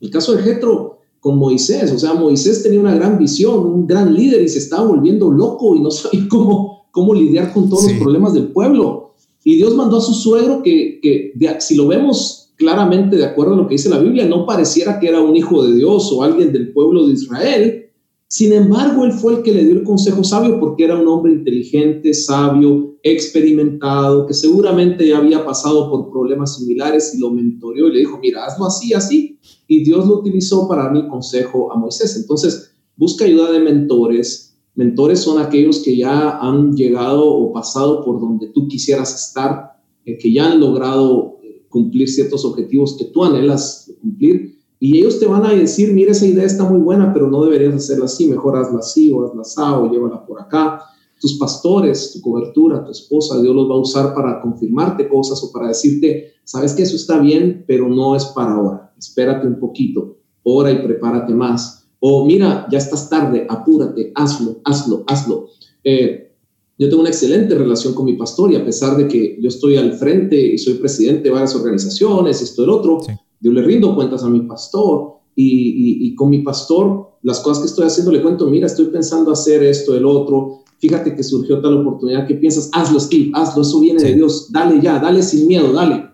El 0.00 0.10
caso 0.10 0.34
de 0.34 0.42
Jetro 0.42 0.98
con 1.20 1.38
Moisés, 1.38 1.90
o 1.92 1.98
sea, 1.98 2.14
Moisés 2.14 2.62
tenía 2.62 2.80
una 2.80 2.94
gran 2.94 3.18
visión, 3.18 3.66
un 3.66 3.86
gran 3.86 4.14
líder 4.14 4.42
y 4.42 4.48
se 4.48 4.58
estaba 4.58 4.86
volviendo 4.86 5.30
loco 5.30 5.74
y 5.74 5.80
no 5.80 5.90
sabía 5.92 6.26
cómo, 6.28 6.88
cómo 6.90 7.14
lidiar 7.14 7.52
con 7.52 7.68
todos 7.68 7.84
los 7.84 7.92
problemas 7.94 8.34
del 8.34 8.48
pueblo. 8.48 9.14
Y 9.42 9.56
Dios 9.56 9.74
mandó 9.74 9.98
a 9.98 10.00
su 10.00 10.12
suegro 10.12 10.62
que, 10.62 11.00
que 11.00 11.32
si 11.60 11.76
lo 11.76 11.86
vemos 11.86 12.52
claramente 12.56 13.16
de 13.16 13.24
acuerdo 13.24 13.54
a 13.54 13.56
lo 13.56 13.68
que 13.68 13.74
dice 13.74 13.88
la 13.88 13.98
Biblia, 13.98 14.26
no 14.26 14.46
pareciera 14.46 14.98
que 14.98 15.08
era 15.08 15.20
un 15.20 15.36
hijo 15.36 15.64
de 15.64 15.74
Dios 15.74 16.10
o 16.12 16.22
alguien 16.22 16.52
del 16.52 16.72
pueblo 16.72 17.06
de 17.06 17.14
Israel, 17.14 17.85
Sin 18.28 18.52
embargo, 18.52 19.04
él 19.04 19.12
fue 19.12 19.34
el 19.34 19.42
que 19.42 19.52
le 19.52 19.64
dio 19.64 19.74
el 19.74 19.84
consejo 19.84 20.24
sabio 20.24 20.58
porque 20.58 20.84
era 20.84 20.98
un 20.98 21.06
hombre 21.06 21.32
inteligente, 21.32 22.12
sabio, 22.12 22.96
experimentado, 23.04 24.26
que 24.26 24.34
seguramente 24.34 25.06
ya 25.06 25.18
había 25.18 25.44
pasado 25.44 25.88
por 25.88 26.10
problemas 26.10 26.56
similares 26.56 27.14
y 27.14 27.20
lo 27.20 27.30
mentoreó 27.30 27.86
y 27.86 27.92
le 27.92 27.98
dijo, 28.00 28.18
mira, 28.20 28.44
hazlo 28.44 28.66
así, 28.66 28.92
así. 28.92 29.38
Y 29.68 29.84
Dios 29.84 30.08
lo 30.08 30.18
utilizó 30.18 30.66
para 30.66 30.84
dar 30.84 30.96
el 30.96 31.06
consejo 31.06 31.72
a 31.72 31.76
Moisés. 31.76 32.16
Entonces, 32.16 32.72
busca 32.96 33.24
ayuda 33.24 33.52
de 33.52 33.60
mentores. 33.60 34.58
Mentores 34.74 35.20
son 35.20 35.40
aquellos 35.40 35.78
que 35.78 35.96
ya 35.96 36.38
han 36.38 36.72
llegado 36.74 37.24
o 37.24 37.52
pasado 37.52 38.04
por 38.04 38.20
donde 38.20 38.48
tú 38.48 38.66
quisieras 38.66 39.14
estar, 39.14 39.80
eh, 40.04 40.18
que 40.18 40.32
ya 40.32 40.50
han 40.50 40.58
logrado 40.58 41.38
eh, 41.44 41.64
cumplir 41.68 42.08
ciertos 42.08 42.44
objetivos 42.44 42.96
que 42.98 43.04
tú 43.04 43.24
anhelas 43.24 43.92
cumplir 44.00 44.55
y 44.78 44.98
ellos 44.98 45.18
te 45.18 45.26
van 45.26 45.44
a 45.46 45.52
decir, 45.52 45.92
mira, 45.92 46.12
esa 46.12 46.26
idea 46.26 46.44
está 46.44 46.64
muy 46.64 46.80
buena, 46.80 47.12
pero 47.12 47.30
no 47.30 47.42
deberías 47.44 47.74
hacerla 47.74 48.04
así, 48.04 48.26
mejor 48.26 48.56
hazla 48.56 48.80
así 48.80 49.10
o 49.10 49.24
hazla 49.24 49.40
así 49.40 49.60
o 49.60 49.90
llévala 49.90 50.24
por 50.26 50.40
acá. 50.40 50.82
Tus 51.18 51.38
pastores, 51.38 52.12
tu 52.12 52.20
cobertura, 52.20 52.84
tu 52.84 52.90
esposa, 52.90 53.40
Dios 53.40 53.54
los 53.54 53.70
va 53.70 53.74
a 53.74 53.78
usar 53.78 54.14
para 54.14 54.40
confirmarte 54.40 55.08
cosas 55.08 55.42
o 55.42 55.50
para 55.50 55.68
decirte, 55.68 56.34
sabes 56.44 56.74
que 56.74 56.82
eso 56.82 56.96
está 56.96 57.18
bien, 57.18 57.64
pero 57.66 57.88
no 57.88 58.14
es 58.14 58.26
para 58.26 58.52
ahora. 58.52 58.92
Espérate 58.98 59.46
un 59.46 59.58
poquito, 59.58 60.18
ora 60.42 60.70
y 60.70 60.82
prepárate 60.82 61.32
más. 61.32 61.88
O 61.98 62.26
mira, 62.26 62.66
ya 62.70 62.76
estás 62.76 63.08
tarde, 63.08 63.46
apúrate, 63.48 64.12
hazlo, 64.14 64.60
hazlo, 64.64 65.04
hazlo. 65.06 65.48
Eh, 65.82 66.34
yo 66.78 66.90
tengo 66.90 67.00
una 67.00 67.08
excelente 67.08 67.54
relación 67.54 67.94
con 67.94 68.04
mi 68.04 68.12
pastor 68.12 68.52
y 68.52 68.56
a 68.56 68.64
pesar 68.64 68.98
de 68.98 69.08
que 69.08 69.38
yo 69.40 69.48
estoy 69.48 69.76
al 69.76 69.94
frente 69.94 70.36
y 70.38 70.58
soy 70.58 70.74
presidente 70.74 71.24
de 71.24 71.30
varias 71.30 71.54
organizaciones, 71.54 72.42
esto, 72.42 72.64
el 72.64 72.70
otro, 72.70 72.98
yo 73.40 73.52
le 73.52 73.62
rindo 73.62 73.94
cuentas 73.94 74.22
a 74.22 74.28
mi 74.28 74.40
pastor 74.40 75.16
y, 75.34 76.14
con 76.14 76.30
mi 76.30 76.38
pastor 76.42 77.10
las 77.22 77.40
cosas 77.40 77.60
que 77.60 77.68
estoy 77.68 77.86
haciendo 77.86 78.12
le 78.12 78.22
cuento, 78.22 78.46
mira, 78.46 78.66
estoy 78.66 78.86
pensando 78.86 79.32
hacer 79.32 79.62
esto, 79.62 79.94
el 79.94 80.06
otro, 80.06 80.60
fíjate 80.78 81.14
que 81.14 81.22
surgió 81.22 81.60
tal 81.60 81.78
oportunidad 81.78 82.26
que 82.26 82.36
piensas, 82.36 82.70
hazlo 82.72 83.00
Steve, 83.00 83.30
hazlo, 83.34 83.62
eso 83.62 83.80
viene 83.80 84.02
de 84.02 84.14
Dios, 84.14 84.50
dale 84.52 84.80
ya, 84.80 84.98
dale 84.98 85.22
sin 85.22 85.46
miedo, 85.46 85.72
dale. 85.72 86.04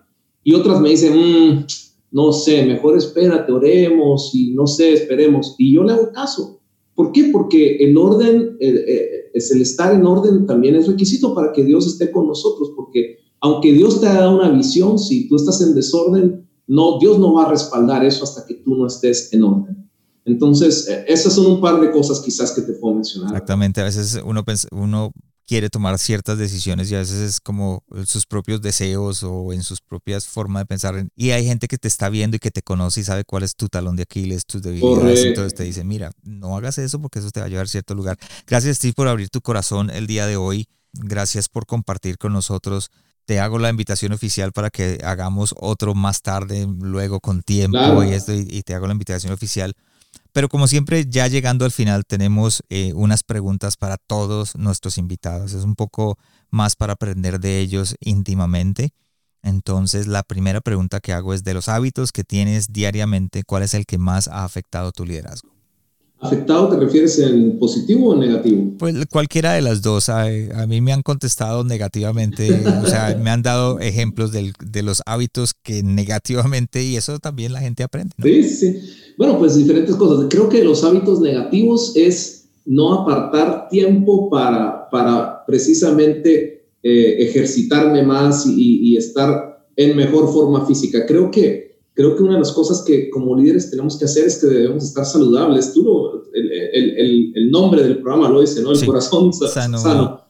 Y 0.43 0.53
otras 0.53 0.81
me 0.81 0.89
dicen, 0.89 1.13
mm, 1.15 1.65
no 2.11 2.31
sé, 2.31 2.65
mejor 2.65 2.97
espérate, 2.97 3.51
oremos 3.51 4.31
y 4.33 4.51
no 4.53 4.67
sé, 4.67 4.93
esperemos. 4.93 5.55
Y 5.57 5.73
yo 5.73 5.83
le 5.83 5.93
hago 5.93 6.11
caso. 6.11 6.59
¿Por 6.95 7.11
qué? 7.11 7.29
Porque 7.31 7.77
el 7.77 7.97
orden, 7.97 8.57
es 8.59 9.51
el 9.51 9.61
estar 9.61 9.93
en 9.95 10.05
orden 10.05 10.45
también 10.45 10.75
es 10.75 10.87
requisito 10.87 11.33
para 11.33 11.51
que 11.51 11.63
Dios 11.63 11.87
esté 11.87 12.11
con 12.11 12.27
nosotros, 12.27 12.71
porque 12.75 13.17
aunque 13.41 13.73
Dios 13.73 13.99
te 13.99 14.07
ha 14.07 14.13
dado 14.13 14.37
una 14.37 14.49
visión, 14.51 14.99
si 14.99 15.27
tú 15.27 15.35
estás 15.35 15.59
en 15.61 15.73
desorden, 15.73 16.47
no, 16.67 16.99
Dios 16.99 17.19
no 17.19 17.33
va 17.33 17.45
a 17.45 17.49
respaldar 17.49 18.03
eso 18.05 18.23
hasta 18.23 18.45
que 18.45 18.55
tú 18.55 18.75
no 18.75 18.87
estés 18.87 19.31
en 19.33 19.43
orden. 19.43 19.89
Entonces, 20.25 20.87
eh, 20.87 21.05
esas 21.07 21.33
son 21.33 21.47
un 21.47 21.61
par 21.61 21.81
de 21.81 21.91
cosas 21.91 22.21
quizás 22.21 22.51
que 22.51 22.61
te 22.61 22.73
puedo 22.73 22.95
mencionar. 22.95 23.31
Exactamente, 23.31 23.81
a 23.81 23.85
veces 23.85 24.21
uno, 24.23 24.43
uno 24.71 25.11
quiere 25.45 25.69
tomar 25.69 25.99
ciertas 25.99 26.37
decisiones 26.37 26.89
y 26.89 26.95
a 26.95 26.99
veces 26.99 27.19
es 27.19 27.39
como 27.41 27.83
sus 28.05 28.25
propios 28.25 28.61
deseos 28.61 29.23
o 29.23 29.51
en 29.51 29.63
sus 29.63 29.81
propias 29.81 30.25
formas 30.25 30.61
de 30.61 30.65
pensar. 30.65 31.07
Y 31.15 31.31
hay 31.31 31.45
gente 31.45 31.67
que 31.67 31.77
te 31.77 31.87
está 31.87 32.09
viendo 32.09 32.37
y 32.37 32.39
que 32.39 32.51
te 32.51 32.61
conoce 32.61 33.01
y 33.01 33.03
sabe 33.03 33.25
cuál 33.25 33.43
es 33.43 33.55
tu 33.55 33.67
talón 33.67 33.95
de 33.95 34.03
Aquiles, 34.03 34.45
tus 34.45 34.61
debilidades. 34.61 35.25
Entonces 35.25 35.53
te 35.53 35.63
dice, 35.63 35.83
mira, 35.83 36.11
no 36.23 36.55
hagas 36.55 36.77
eso 36.77 36.99
porque 37.01 37.19
eso 37.19 37.31
te 37.31 37.41
va 37.41 37.47
a 37.47 37.49
llevar 37.49 37.65
a 37.65 37.69
cierto 37.69 37.93
lugar. 37.93 38.17
Gracias, 38.47 38.77
Steve, 38.77 38.93
por 38.93 39.07
abrir 39.07 39.29
tu 39.29 39.41
corazón 39.41 39.89
el 39.89 40.07
día 40.07 40.25
de 40.27 40.37
hoy. 40.37 40.67
Gracias 40.93 41.49
por 41.49 41.65
compartir 41.65 42.17
con 42.17 42.33
nosotros 42.33 42.89
te 43.25 43.39
hago 43.39 43.59
la 43.59 43.69
invitación 43.69 44.11
oficial 44.11 44.51
para 44.51 44.69
que 44.69 44.99
hagamos 45.03 45.55
otro 45.57 45.95
más 45.95 46.21
tarde, 46.21 46.67
luego 46.79 47.19
con 47.19 47.41
tiempo 47.41 48.03
y 48.03 48.13
esto, 48.13 48.33
y, 48.33 48.63
te 48.63 48.73
hago 48.73 48.87
la 48.87 48.93
invitación 48.93 49.33
oficial. 49.33 49.73
Pero 50.31 50.49
como 50.49 50.67
siempre, 50.67 51.05
ya 51.07 51.27
llegando 51.27 51.65
al 51.65 51.71
final, 51.71 52.05
tenemos 52.05 52.63
eh, 52.69 52.91
unas 52.95 53.23
preguntas 53.23 53.77
para 53.77 53.97
todos 53.97 54.55
nuestros 54.55 54.97
invitados. 54.97 55.53
Es 55.53 55.63
un 55.63 55.75
poco 55.75 56.17
más 56.49 56.75
para 56.75 56.93
aprender 56.93 57.39
de 57.39 57.59
ellos 57.59 57.95
íntimamente. 57.99 58.93
Entonces, 59.43 60.07
la 60.07 60.23
primera 60.23 60.61
pregunta 60.61 60.99
que 60.99 61.13
hago 61.13 61.33
es 61.33 61.43
de 61.43 61.53
los 61.53 61.69
hábitos 61.69 62.11
que 62.11 62.23
tienes 62.23 62.71
diariamente, 62.71 63.43
¿cuál 63.43 63.63
es 63.63 63.73
el 63.73 63.85
que 63.85 63.97
más 63.97 64.27
ha 64.27 64.43
afectado 64.43 64.91
tu 64.91 65.05
liderazgo? 65.05 65.52
¿Afectado 66.23 66.69
te 66.69 66.77
refieres 66.77 67.19
en 67.19 67.59
positivo 67.59 68.11
o 68.11 68.15
negativo? 68.15 68.73
Pues 68.79 68.95
cualquiera 69.11 69.53
de 69.53 69.61
las 69.61 69.81
dos. 69.81 70.07
A, 70.07 70.25
mí 70.67 70.79
me 70.79 70.93
han 70.93 71.01
contestado 71.01 71.63
negativamente, 71.63 72.63
o 72.83 72.87
sea, 72.87 73.19
me 73.21 73.29
han 73.29 73.41
dado 73.41 73.79
ejemplos 73.79 74.31
de 74.31 74.83
los 74.83 75.01
hábitos 75.05 75.53
que 75.53 75.83
negativamente, 75.83 76.83
y 76.83 76.95
eso 76.95 77.19
también 77.19 77.51
la 77.51 77.59
gente 77.59 77.83
aprende. 77.83 78.13
Sí, 78.23 78.43
sí. 78.43 78.79
Bueno, 79.17 79.37
pues 79.37 79.55
diferentes 79.55 79.95
cosas. 79.95 80.27
Creo 80.29 80.49
que 80.49 80.63
los 80.63 80.83
hábitos 80.83 81.19
negativos 81.19 81.91
es 81.95 82.45
no 82.65 83.01
apartar 83.01 83.67
tiempo 83.69 84.29
para, 84.29 84.89
para 84.89 85.45
precisamente 85.45 86.67
eh, 86.81 87.15
ejercitarme 87.19 88.03
más 88.03 88.45
y, 88.47 88.91
y 88.93 88.97
estar 88.97 89.67
en 89.75 89.97
mejor 89.97 90.31
forma 90.31 90.65
física. 90.65 91.05
Creo 91.05 91.29
que 91.29 91.72
creo 91.93 92.15
que 92.15 92.23
una 92.23 92.33
de 92.33 92.39
las 92.39 92.51
cosas 92.51 92.83
que 92.85 93.09
como 93.09 93.35
líderes 93.35 93.69
tenemos 93.69 93.97
que 93.97 94.05
hacer 94.05 94.25
es 94.25 94.39
que 94.39 94.47
debemos 94.47 94.83
estar 94.83 95.05
saludables. 95.05 95.73
Tú 95.73 96.23
el, 96.33 96.51
el, 96.51 97.31
el, 97.35 97.51
nombre 97.51 97.83
del 97.83 98.01
programa 98.01 98.29
lo 98.29 98.41
dice, 98.41 98.61
¿no? 98.61 98.71
El 98.71 98.85
corazón 98.85 99.31
sano. 99.33 100.23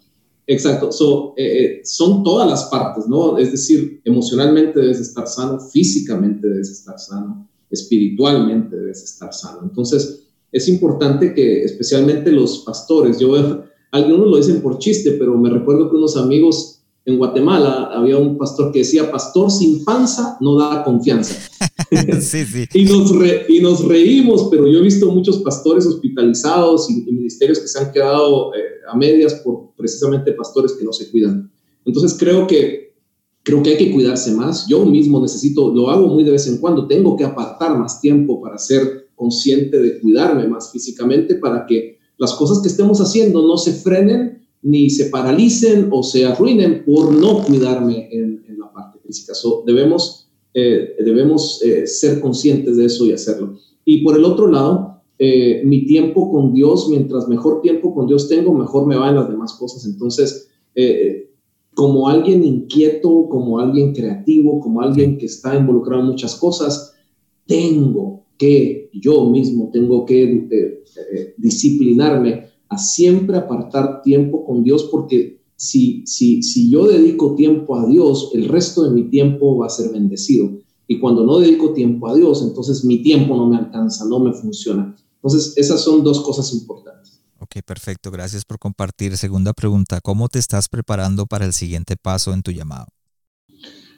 Exacto. 0.45 0.91
So, 0.91 1.33
eh, 1.37 1.63
eh, 1.63 1.81
son 1.85 2.23
todas 2.23 2.49
las 2.49 2.65
partes, 2.65 3.07
¿no? 3.07 3.37
Es 3.37 3.51
decir, 3.51 4.01
emocionalmente 4.03 4.79
debes 4.79 4.99
estar 4.99 5.27
sano, 5.27 5.59
físicamente 5.59 6.47
debes 6.47 6.69
estar 6.69 6.99
sano, 6.99 7.47
espiritualmente 7.69 8.75
debes 8.75 9.03
estar 9.03 9.33
sano. 9.33 9.59
Entonces, 9.63 10.27
es 10.51 10.67
importante 10.67 11.33
que 11.33 11.63
especialmente 11.63 12.31
los 12.31 12.59
pastores, 12.59 13.19
yo, 13.19 13.35
algunos 13.91 14.27
lo 14.27 14.37
dicen 14.37 14.61
por 14.61 14.79
chiste, 14.79 15.11
pero 15.11 15.37
me 15.37 15.49
recuerdo 15.49 15.89
que 15.89 15.95
unos 15.95 16.17
amigos 16.17 16.72
en 17.05 17.17
Guatemala 17.17 17.89
había 17.93 18.17
un 18.17 18.37
pastor 18.37 18.71
que 18.71 18.79
decía, 18.79 19.11
pastor 19.11 19.51
sin 19.51 19.83
panza 19.83 20.37
no 20.39 20.55
da 20.57 20.83
confianza. 20.83 21.35
sí, 22.21 22.45
sí. 22.45 22.65
y, 22.73 22.85
nos 22.85 23.11
y 23.49 23.59
nos 23.59 23.85
reímos, 23.85 24.47
pero 24.49 24.67
yo 24.67 24.79
he 24.79 24.83
visto 24.83 25.11
muchos 25.11 25.39
pastores 25.39 25.85
hospitalizados 25.85 26.89
y, 26.89 27.03
ministerios 27.11 27.59
que 27.59 27.67
se 27.67 27.79
han 27.79 27.91
quedado 27.91 28.53
eh, 28.53 28.59
a 28.89 28.95
medias 28.95 29.35
por 29.35 29.73
precisamente 29.75 30.31
pastores 30.33 30.73
que 30.73 30.85
no 30.85 30.93
se 30.93 31.09
cuidan. 31.11 31.51
Entonces 31.85 32.15
creo 32.17 32.47
que, 32.47 32.95
creo 33.43 33.61
que 33.61 33.71
hay 33.71 33.77
que 33.77 33.91
cuidarse 33.91 34.31
más. 34.31 34.67
Yo 34.67 34.85
mismo 34.85 35.21
necesito, 35.21 35.73
lo 35.73 35.89
hago 35.89 36.07
muy 36.07 36.23
de 36.23 36.31
vez 36.31 36.47
en 36.47 36.57
cuando, 36.57 36.87
tengo 36.87 37.17
que 37.17 37.25
apartar 37.25 37.77
más 37.77 37.99
tiempo 37.99 38.41
para 38.41 38.57
ser 38.57 39.09
consciente 39.15 39.81
de 39.81 39.99
cuidarme 39.99 40.47
más 40.47 40.71
físicamente 40.71 41.35
para 41.35 41.65
que 41.65 41.99
las 42.17 42.33
cosas 42.33 42.61
que 42.61 42.69
estemos 42.69 42.99
haciendo 43.01 43.45
no 43.45 43.57
se 43.57 43.73
frenen 43.73 44.42
ni 44.63 44.89
se 44.89 45.05
paralicen 45.05 45.89
o 45.91 46.01
se 46.01 46.25
arruinen 46.25 46.83
por 46.85 47.13
no 47.13 47.43
cuidarme 47.43 48.09
en, 48.11 48.41
la 48.57 48.71
parte 48.71 48.99
física. 49.05 49.33
debemos 49.65 50.23
eh, 50.55 50.97
debemos 51.03 51.63
eh, 51.63 51.87
ser 51.87 52.19
conscientes 52.19 52.77
de 52.77 52.85
eso 52.85 53.07
y 53.07 53.11
hacerlo. 53.11 53.57
Y 53.85 54.03
por 54.03 54.15
el 54.15 54.23
otro 54.23 54.47
lado, 54.47 55.01
eh, 55.17 55.63
mi 55.65 55.85
tiempo 55.85 56.31
con 56.31 56.53
Dios, 56.53 56.87
mientras 56.89 57.27
mejor 57.27 57.61
tiempo 57.61 57.93
con 57.93 58.05
Dios 58.05 58.29
tengo, 58.29 58.53
mejor 58.53 58.85
me 58.85 58.95
va 58.95 59.09
en 59.09 59.15
las 59.15 59.29
demás 59.29 59.53
cosas. 59.53 59.85
Entonces, 59.85 60.49
como 61.73 62.07
alguien 62.07 62.43
inquieto, 62.43 63.27
como 63.29 63.59
alguien 63.59 63.93
creativo, 63.93 64.59
como 64.59 64.81
alguien 64.81 65.17
que 65.17 65.25
está 65.25 65.55
involucrado 65.55 66.01
en 66.01 66.09
muchas 66.09 66.35
cosas, 66.35 66.93
tengo 67.45 68.25
que, 68.37 68.89
yo 68.93 69.29
mismo 69.29 69.69
tengo 69.71 70.05
que 70.05 70.83
disciplinarme 71.37 72.45
a 72.73 72.77
siempre 72.77 73.37
apartar 73.37 74.01
tiempo 74.01 74.45
con 74.45 74.63
Dios 74.63 74.89
porque 74.91 75.41
si, 75.55 76.05
si, 76.05 76.43
si 76.43 76.69
yo 76.69 76.87
dedico 76.87 77.35
tiempo 77.35 77.75
a 77.77 77.85
Dios, 77.85 78.31
el 78.33 78.49
resto 78.49 78.83
de 78.83 78.91
mi 78.91 79.09
tiempo 79.09 79.57
va 79.57 79.67
a 79.67 79.69
ser 79.69 79.91
bendecido. 79.91 80.49
Y 80.87 80.99
cuando 80.99 81.23
no 81.23 81.39
dedico 81.39 81.73
tiempo 81.73 82.07
a 82.07 82.15
Dios, 82.15 82.41
entonces 82.41 82.83
mi 82.83 83.01
tiempo 83.01 83.35
no 83.35 83.47
me 83.47 83.57
alcanza, 83.57 84.05
no 84.05 84.19
me 84.19 84.33
funciona. 84.33 84.95
Entonces, 85.15 85.53
esas 85.55 85.81
son 85.81 86.03
dos 86.03 86.19
cosas 86.21 86.53
importantes. 86.53 87.21
Ok, 87.39 87.57
perfecto. 87.65 88.11
Gracias 88.11 88.43
por 88.45 88.59
compartir. 88.59 89.17
Segunda 89.17 89.53
pregunta, 89.53 90.01
¿cómo 90.01 90.27
te 90.27 90.39
estás 90.39 90.67
preparando 90.67 91.25
para 91.25 91.45
el 91.45 91.53
siguiente 91.53 91.95
paso 91.95 92.33
en 92.33 92.41
tu 92.41 92.51
llamado? 92.51 92.87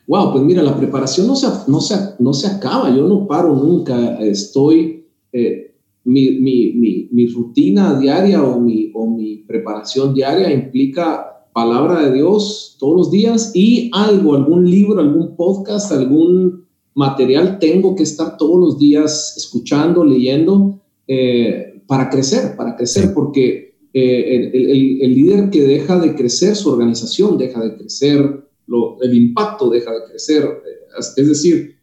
Wow, 0.08 0.34
pues 0.34 0.44
mira, 0.44 0.62
la 0.62 0.78
preparación 0.78 1.26
no 1.26 1.36
se, 1.36 1.48
no 1.68 1.82
se, 1.82 1.96
no 2.20 2.34
se 2.34 2.48
acaba, 2.48 2.96
yo 2.96 3.08
no 3.08 3.26
paro 3.26 3.56
nunca, 3.56 4.20
estoy 4.20 5.08
eh, 5.32 5.75
mi, 6.06 6.40
mi, 6.40 7.10
mi, 7.12 7.28
rutina 7.28 8.00
diaria 8.00 8.44
o 8.44 8.62
mi, 8.62 8.92
o 8.94 9.08
mi 9.08 9.38
preparación 9.38 10.14
diaria 10.14 10.54
implica 10.54 11.48
palabra 11.52 12.06
de 12.06 12.14
Dios 12.14 12.78
todos 12.80 12.96
los 12.96 13.12
días 13.12 13.52
y 13.56 13.90
algo, 13.94 14.36
algún 14.36 14.70
libro, 14.70 15.00
algún 15.00 15.36
podcast, 15.36 15.92
algún 15.92 16.66
material 16.94 17.58
tengo 17.60 17.96
que 17.96 18.04
estar 18.04 18.38
todos 18.38 18.60
los 18.60 18.80
días 18.80 19.34
escuchando, 19.36 20.06
leyendo 20.06 20.82
eh, 21.08 21.82
para 21.88 22.10
crecer, 22.10 22.56
para 22.56 22.76
crecer, 22.76 23.14
porque 23.14 23.76
eh, 23.94 24.52
el, 24.54 25.02
el, 25.02 25.16
líder 25.16 25.50
que 25.50 25.64
deja 25.64 26.00
de 26.00 26.14
crecer, 26.14 26.56
su 26.56 26.70
organización 26.70 27.38
deja 27.38 27.62
de 27.62 27.76
crecer, 27.76 28.46
lo, 28.68 29.02
el 29.02 29.14
impacto 29.16 29.70
deja 29.70 29.92
de 29.92 30.06
crecer. 30.10 30.44
Eh, 30.44 31.02
es 31.18 31.28
decir, 31.28 31.76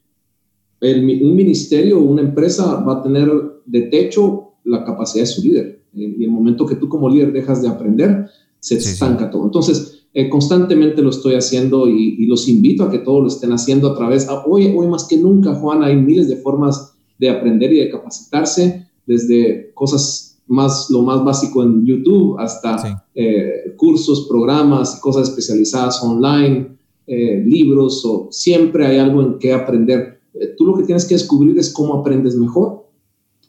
un 0.80 1.36
ministerio 1.36 1.98
o 1.98 2.02
una 2.02 2.22
empresa 2.22 2.82
va 2.82 2.94
a 2.94 3.02
tener 3.02 3.51
de 3.66 3.82
techo 3.82 4.52
la 4.64 4.84
capacidad 4.84 5.24
de 5.24 5.26
su 5.26 5.42
líder. 5.42 5.82
y 5.94 6.24
el 6.24 6.30
momento 6.30 6.64
que 6.64 6.76
tú 6.76 6.88
como 6.88 7.10
líder 7.10 7.32
dejas 7.32 7.60
de 7.60 7.68
aprender, 7.68 8.26
se 8.62 8.76
estanca 8.76 9.28
todo. 9.30 9.44
Entonces, 9.44 10.02
eh, 10.14 10.28
constantemente 10.28 11.02
lo 11.02 11.10
estoy 11.10 11.34
haciendo 11.34 11.88
y, 11.88 12.26
los 12.26 12.48
invito 12.48 12.84
a 12.84 12.90
que 12.90 12.98
todos 12.98 13.22
lo 13.22 13.28
estén 13.28 13.50
haciendo 13.52 13.90
a 13.90 13.94
través, 13.94 14.28
hoy, 14.46 14.72
hoy 14.76 14.86
más 14.86 15.04
que 15.04 15.16
nunca, 15.16 15.54
Juan, 15.54 15.82
hay 15.82 15.96
miles 15.96 16.28
de 16.28 16.36
formas 16.36 16.94
de 17.18 17.30
aprender 17.30 17.72
y 17.72 17.78
de 17.78 17.90
capacitarse, 17.90 18.86
desde 19.06 19.72
cosas 19.74 20.38
más, 20.46 20.90
lo 20.90 21.02
más 21.02 21.24
básico 21.24 21.62
en 21.62 21.84
YouTube 21.84 22.38
hasta 22.38 23.04
eh, 23.14 23.74
cursos, 23.76 24.26
programas, 24.28 25.00
cosas 25.00 25.30
especializadas 25.30 26.02
online, 26.02 26.76
eh, 27.06 27.42
libros, 27.44 28.04
o 28.04 28.28
siempre 28.30 28.86
hay 28.86 28.98
algo 28.98 29.22
en 29.22 29.38
que 29.38 29.52
aprender. 29.52 30.20
tú 30.56 30.66
lo 30.66 30.76
que 30.76 30.84
tienes 30.84 31.04
que 31.04 31.14
descubrir 31.14 31.58
es 31.58 31.72
cómo 31.72 31.94
aprendes 31.94 32.36
mejor. 32.36 32.81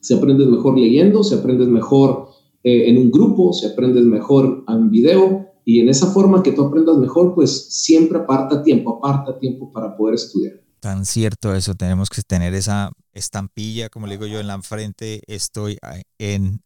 Si 0.03 0.13
aprendes 0.13 0.47
mejor 0.47 0.77
leyendo, 0.77 1.23
si 1.23 1.33
aprendes 1.33 1.67
mejor 1.67 2.27
en 2.63 2.97
un 2.97 3.09
grupo, 3.09 3.51
si 3.53 3.65
aprendes 3.65 4.05
mejor 4.05 4.63
en 4.67 4.91
video, 4.91 5.47
y 5.65 5.79
en 5.79 5.89
esa 5.89 6.07
forma 6.07 6.43
que 6.43 6.51
tú 6.51 6.65
aprendas 6.65 6.97
mejor, 6.97 7.33
pues 7.33 7.67
siempre 7.69 8.19
aparta 8.19 8.63
tiempo, 8.63 8.97
aparta 8.97 9.39
tiempo 9.39 9.71
para 9.71 9.95
poder 9.95 10.15
estudiar. 10.15 10.53
Tan 10.79 11.05
cierto 11.05 11.55
eso, 11.55 11.75
tenemos 11.75 12.09
que 12.09 12.21
tener 12.21 12.53
esa 12.53 12.91
estampilla, 13.13 13.87
como 13.89 14.07
le 14.07 14.15
digo 14.15 14.27
yo, 14.27 14.39
en 14.41 14.47
la 14.47 14.61
frente, 14.61 15.21
estoy 15.27 15.77
en, 16.19 16.61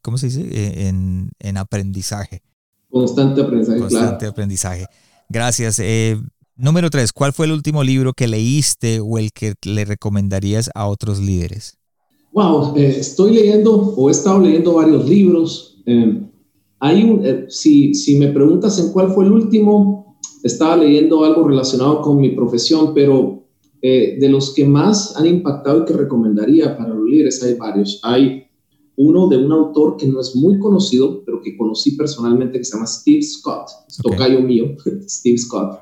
¿cómo 0.00 0.16
se 0.16 0.26
dice? 0.28 0.40
E, 0.50 0.88
en, 0.88 1.30
en 1.38 1.56
aprendizaje. 1.58 2.42
Constante 2.88 3.42
aprendizaje, 3.42 3.78
Constante 3.78 4.26
aprendizaje. 4.26 4.86
Gracias. 5.28 5.78
Eh, 5.78 6.18
número 6.56 6.88
tres, 6.88 7.12
¿cuál 7.12 7.34
fue 7.34 7.46
el 7.46 7.52
último 7.52 7.84
libro 7.84 8.14
que 8.14 8.26
leíste 8.26 9.00
o 9.00 9.18
el 9.18 9.32
que 9.32 9.54
le 9.64 9.84
recomendarías 9.84 10.70
a 10.74 10.86
otros 10.86 11.20
líderes? 11.20 11.76
Wow, 12.32 12.76
eh, 12.76 12.94
estoy 13.00 13.34
leyendo 13.34 13.74
o 13.74 14.08
he 14.08 14.12
estado 14.12 14.40
leyendo 14.40 14.74
varios 14.74 15.08
libros. 15.08 15.82
Eh, 15.84 16.22
hay 16.78 17.02
un, 17.02 17.26
eh, 17.26 17.46
si, 17.48 17.92
si 17.92 18.16
me 18.16 18.28
preguntas 18.28 18.78
en 18.78 18.92
cuál 18.92 19.12
fue 19.12 19.24
el 19.24 19.32
último, 19.32 20.16
estaba 20.44 20.76
leyendo 20.76 21.24
algo 21.24 21.42
relacionado 21.42 22.00
con 22.02 22.20
mi 22.20 22.30
profesión, 22.30 22.94
pero 22.94 23.38
de 23.82 24.28
los 24.28 24.52
que 24.52 24.66
más 24.66 25.16
han 25.16 25.26
impactado 25.26 25.80
y 25.80 25.84
que 25.86 25.94
recomendaría 25.94 26.76
para 26.76 26.92
los 26.92 27.02
líderes 27.02 27.42
hay 27.42 27.54
varios. 27.54 27.98
Hay 28.02 28.42
uno 28.96 29.26
de 29.26 29.38
un 29.38 29.50
autor 29.52 29.96
que 29.96 30.06
no 30.06 30.20
es 30.20 30.36
muy 30.36 30.58
conocido, 30.58 31.24
pero 31.24 31.40
que 31.40 31.56
conocí 31.56 31.92
personalmente, 31.92 32.58
que 32.58 32.64
se 32.64 32.74
llama 32.74 32.86
Steve 32.86 33.22
Scott, 33.22 33.68
tocayo 34.02 34.42
mío, 34.42 34.76
Steve 35.08 35.38
Scott. 35.38 35.78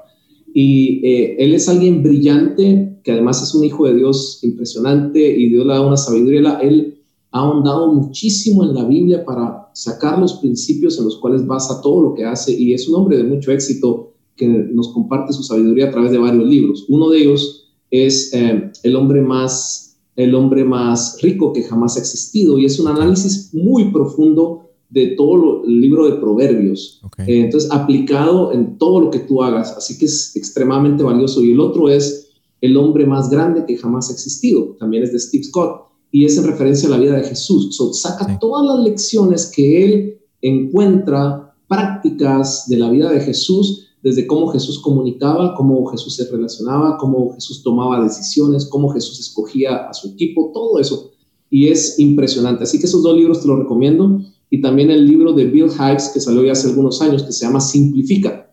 Y 0.55 1.01
él 1.43 1.55
es 1.55 1.69
alguien 1.69 2.05
brillante, 2.05 2.98
que 3.09 3.13
además 3.13 3.43
es 3.43 3.55
un 3.55 3.65
hijo 3.65 3.87
de 3.87 3.95
Dios 3.95 4.41
impresionante 4.43 5.19
y 5.19 5.49
Dios 5.49 5.65
le 5.65 5.73
da 5.73 5.81
una 5.81 5.97
sabiduría. 5.97 6.59
Él 6.61 6.99
ha 7.31 7.39
ahondado 7.39 7.91
muchísimo 7.91 8.65
en 8.65 8.75
la 8.75 8.85
Biblia 8.85 9.25
para 9.25 9.71
sacar 9.73 10.19
los 10.19 10.35
principios 10.35 10.99
en 10.99 11.07
los 11.07 11.17
cuales 11.17 11.47
basa 11.47 11.81
todo 11.81 12.03
lo 12.03 12.15
que 12.15 12.27
hace 12.27 12.53
y 12.53 12.75
es 12.75 12.87
un 12.87 12.97
hombre 12.97 13.17
de 13.17 13.25
mucho 13.25 13.51
éxito 13.51 14.13
que 14.37 14.47
nos 14.47 14.93
comparte 14.93 15.33
su 15.33 15.43
sabiduría 15.43 15.87
a 15.87 15.91
través 15.91 16.11
de 16.11 16.19
varios 16.19 16.47
libros. 16.47 16.85
Uno 16.91 17.09
de 17.09 17.23
ellos 17.23 17.71
es 17.91 18.31
eh, 18.35 18.71
el, 18.83 18.95
hombre 18.95 19.23
más, 19.23 19.99
el 20.15 20.35
hombre 20.35 20.63
más 20.63 21.17
rico 21.23 21.55
que 21.55 21.63
jamás 21.63 21.97
ha 21.97 22.01
existido 22.01 22.59
y 22.59 22.67
es 22.67 22.79
un 22.79 22.89
análisis 22.89 23.55
muy 23.55 23.91
profundo 23.91 24.67
de 24.91 25.15
todo 25.17 25.65
el 25.65 25.81
libro 25.81 26.05
de 26.05 26.19
Proverbios. 26.19 27.01
Eh, 27.27 27.41
entonces, 27.41 27.71
aplicado 27.73 28.53
en 28.53 28.77
todo 28.77 29.01
lo 29.01 29.11
que 29.11 29.21
tú 29.21 29.43
hagas, 29.43 29.75
así 29.79 29.97
que 29.97 30.05
es 30.05 30.37
extremadamente 30.37 31.03
valioso. 31.03 31.43
Y 31.43 31.53
el 31.53 31.61
otro 31.61 31.89
es 31.89 32.28
el 32.61 32.77
hombre 32.77 33.07
más 33.07 33.31
grande 33.31 33.65
que 33.67 33.77
jamás 33.77 34.11
ha 34.11 34.13
existido, 34.13 34.77
también 34.79 35.03
es 35.03 35.13
de 35.13 35.21
Steve 35.21 35.45
Scott 35.45 35.89
y 36.11 36.25
es 36.25 36.37
en 36.39 36.45
referencia 36.45 36.89
a 36.89 36.93
la 36.93 36.99
vida 36.99 37.17
de 37.17 37.25
Jesús. 37.25 37.77
saca 37.93 38.39
todas 38.39 38.65
las 38.67 38.85
lecciones 38.85 39.53
que 39.55 39.85
él 39.85 40.19
encuentra 40.41 41.55
prácticas 41.69 42.69
de 42.69 42.79
la 42.79 42.91
vida 42.91 43.11
de 43.11 43.21
Jesús, 43.21 43.89
desde 44.03 44.27
cómo 44.27 44.49
Jesús 44.49 44.79
comunicaba, 44.79 45.55
cómo 45.55 45.87
Jesús 45.87 46.17
se 46.17 46.31
relacionaba, 46.31 46.97
cómo 46.99 47.35
Jesús 47.35 47.63
tomaba 47.63 48.03
decisiones, 48.03 48.67
cómo 48.67 48.89
Jesús 48.91 49.21
escogía 49.21 49.89
a 49.89 49.93
su 49.93 50.09
equipo, 50.09 50.51
todo 50.55 50.79
eso. 50.79 51.11
Y 51.51 51.69
es 51.69 51.99
impresionante. 51.99 52.65
Así 52.65 52.79
que 52.79 52.87
esos 52.87 53.03
dos 53.03 53.17
libros 53.17 53.43
te 53.43 53.49
los 53.49 53.59
recomiendo. 53.59 54.21
Y 54.51 54.61
también 54.63 54.91
el 54.91 55.07
libro 55.07 55.33
de 55.33 55.47
Bill 55.47 55.69
Hikes, 55.71 56.11
que 56.15 56.21
salió 56.21 56.45
ya 56.45 56.53
hace 56.53 56.69
algunos 56.69 57.03
años, 57.03 57.23
que 57.23 57.33
se 57.33 57.45
llama 57.45 57.61
Simplifica. 57.61 58.51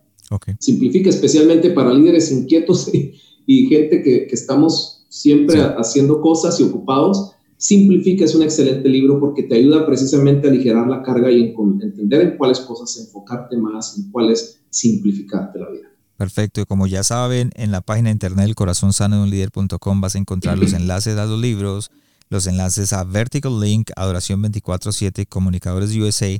Simplifica 0.58 1.08
especialmente 1.08 1.70
para 1.70 1.94
líderes 1.94 2.32
inquietos 2.32 2.92
y, 2.94 3.14
gente 3.46 4.02
que, 4.02 4.26
que, 4.26 4.34
estamos 4.34 5.06
siempre 5.08 5.60
haciendo 5.60 6.20
cosas 6.20 6.58
y 6.60 6.64
ocupados 6.64 7.36
Simplifica 7.58 8.24
es 8.24 8.34
un 8.34 8.42
excelente 8.42 8.88
libro 8.88 9.18
porque 9.18 9.42
te 9.42 9.54
ayuda 9.54 9.86
precisamente 9.86 10.46
a 10.46 10.50
aligerar 10.50 10.86
la 10.88 11.02
carga 11.02 11.30
y 11.30 11.40
en 11.40 11.82
entender 11.82 12.20
en 12.20 12.36
cuáles 12.36 12.60
cosas 12.60 13.02
enfocarte 13.02 13.56
más, 13.56 13.96
en 13.96 14.10
cuáles 14.10 14.60
simplificarte 14.68 15.58
la 15.58 15.70
vida. 15.70 15.88
Perfecto, 16.18 16.60
y 16.60 16.64
como 16.66 16.86
ya 16.86 17.02
saben, 17.02 17.50
en 17.54 17.70
la 17.70 17.80
página 17.80 18.08
de 18.08 18.12
internet 18.12 18.54
corazonsano 18.54 19.26
vas 19.96 20.14
a 20.14 20.18
encontrar 20.18 20.58
los 20.58 20.72
enlaces 20.74 21.16
a 21.16 21.24
los 21.24 21.40
libros, 21.40 21.90
los 22.28 22.46
enlaces 22.46 22.92
a 22.92 23.04
Vertical 23.04 23.58
Link, 23.58 23.90
Adoración 23.96 24.42
24-7, 24.42 25.26
Comunicadores 25.28 25.94
USA, 25.96 26.38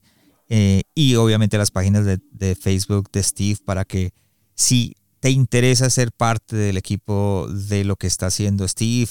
eh, 0.49 0.83
y 0.95 1.15
obviamente 1.15 1.59
las 1.59 1.71
páginas 1.71 2.05
de, 2.05 2.21
de 2.31 2.55
Facebook 2.55 3.09
de 3.13 3.23
Steve 3.23 3.59
para 3.65 3.85
que 3.85 4.13
si 4.55 4.95
te 5.27 5.33
interesa 5.33 5.91
ser 5.91 6.12
parte 6.12 6.55
del 6.55 6.77
equipo 6.77 7.49
de 7.51 7.83
lo 7.83 7.97
que 7.97 8.07
está 8.07 8.27
haciendo 8.27 8.68
Steve, 8.68 9.09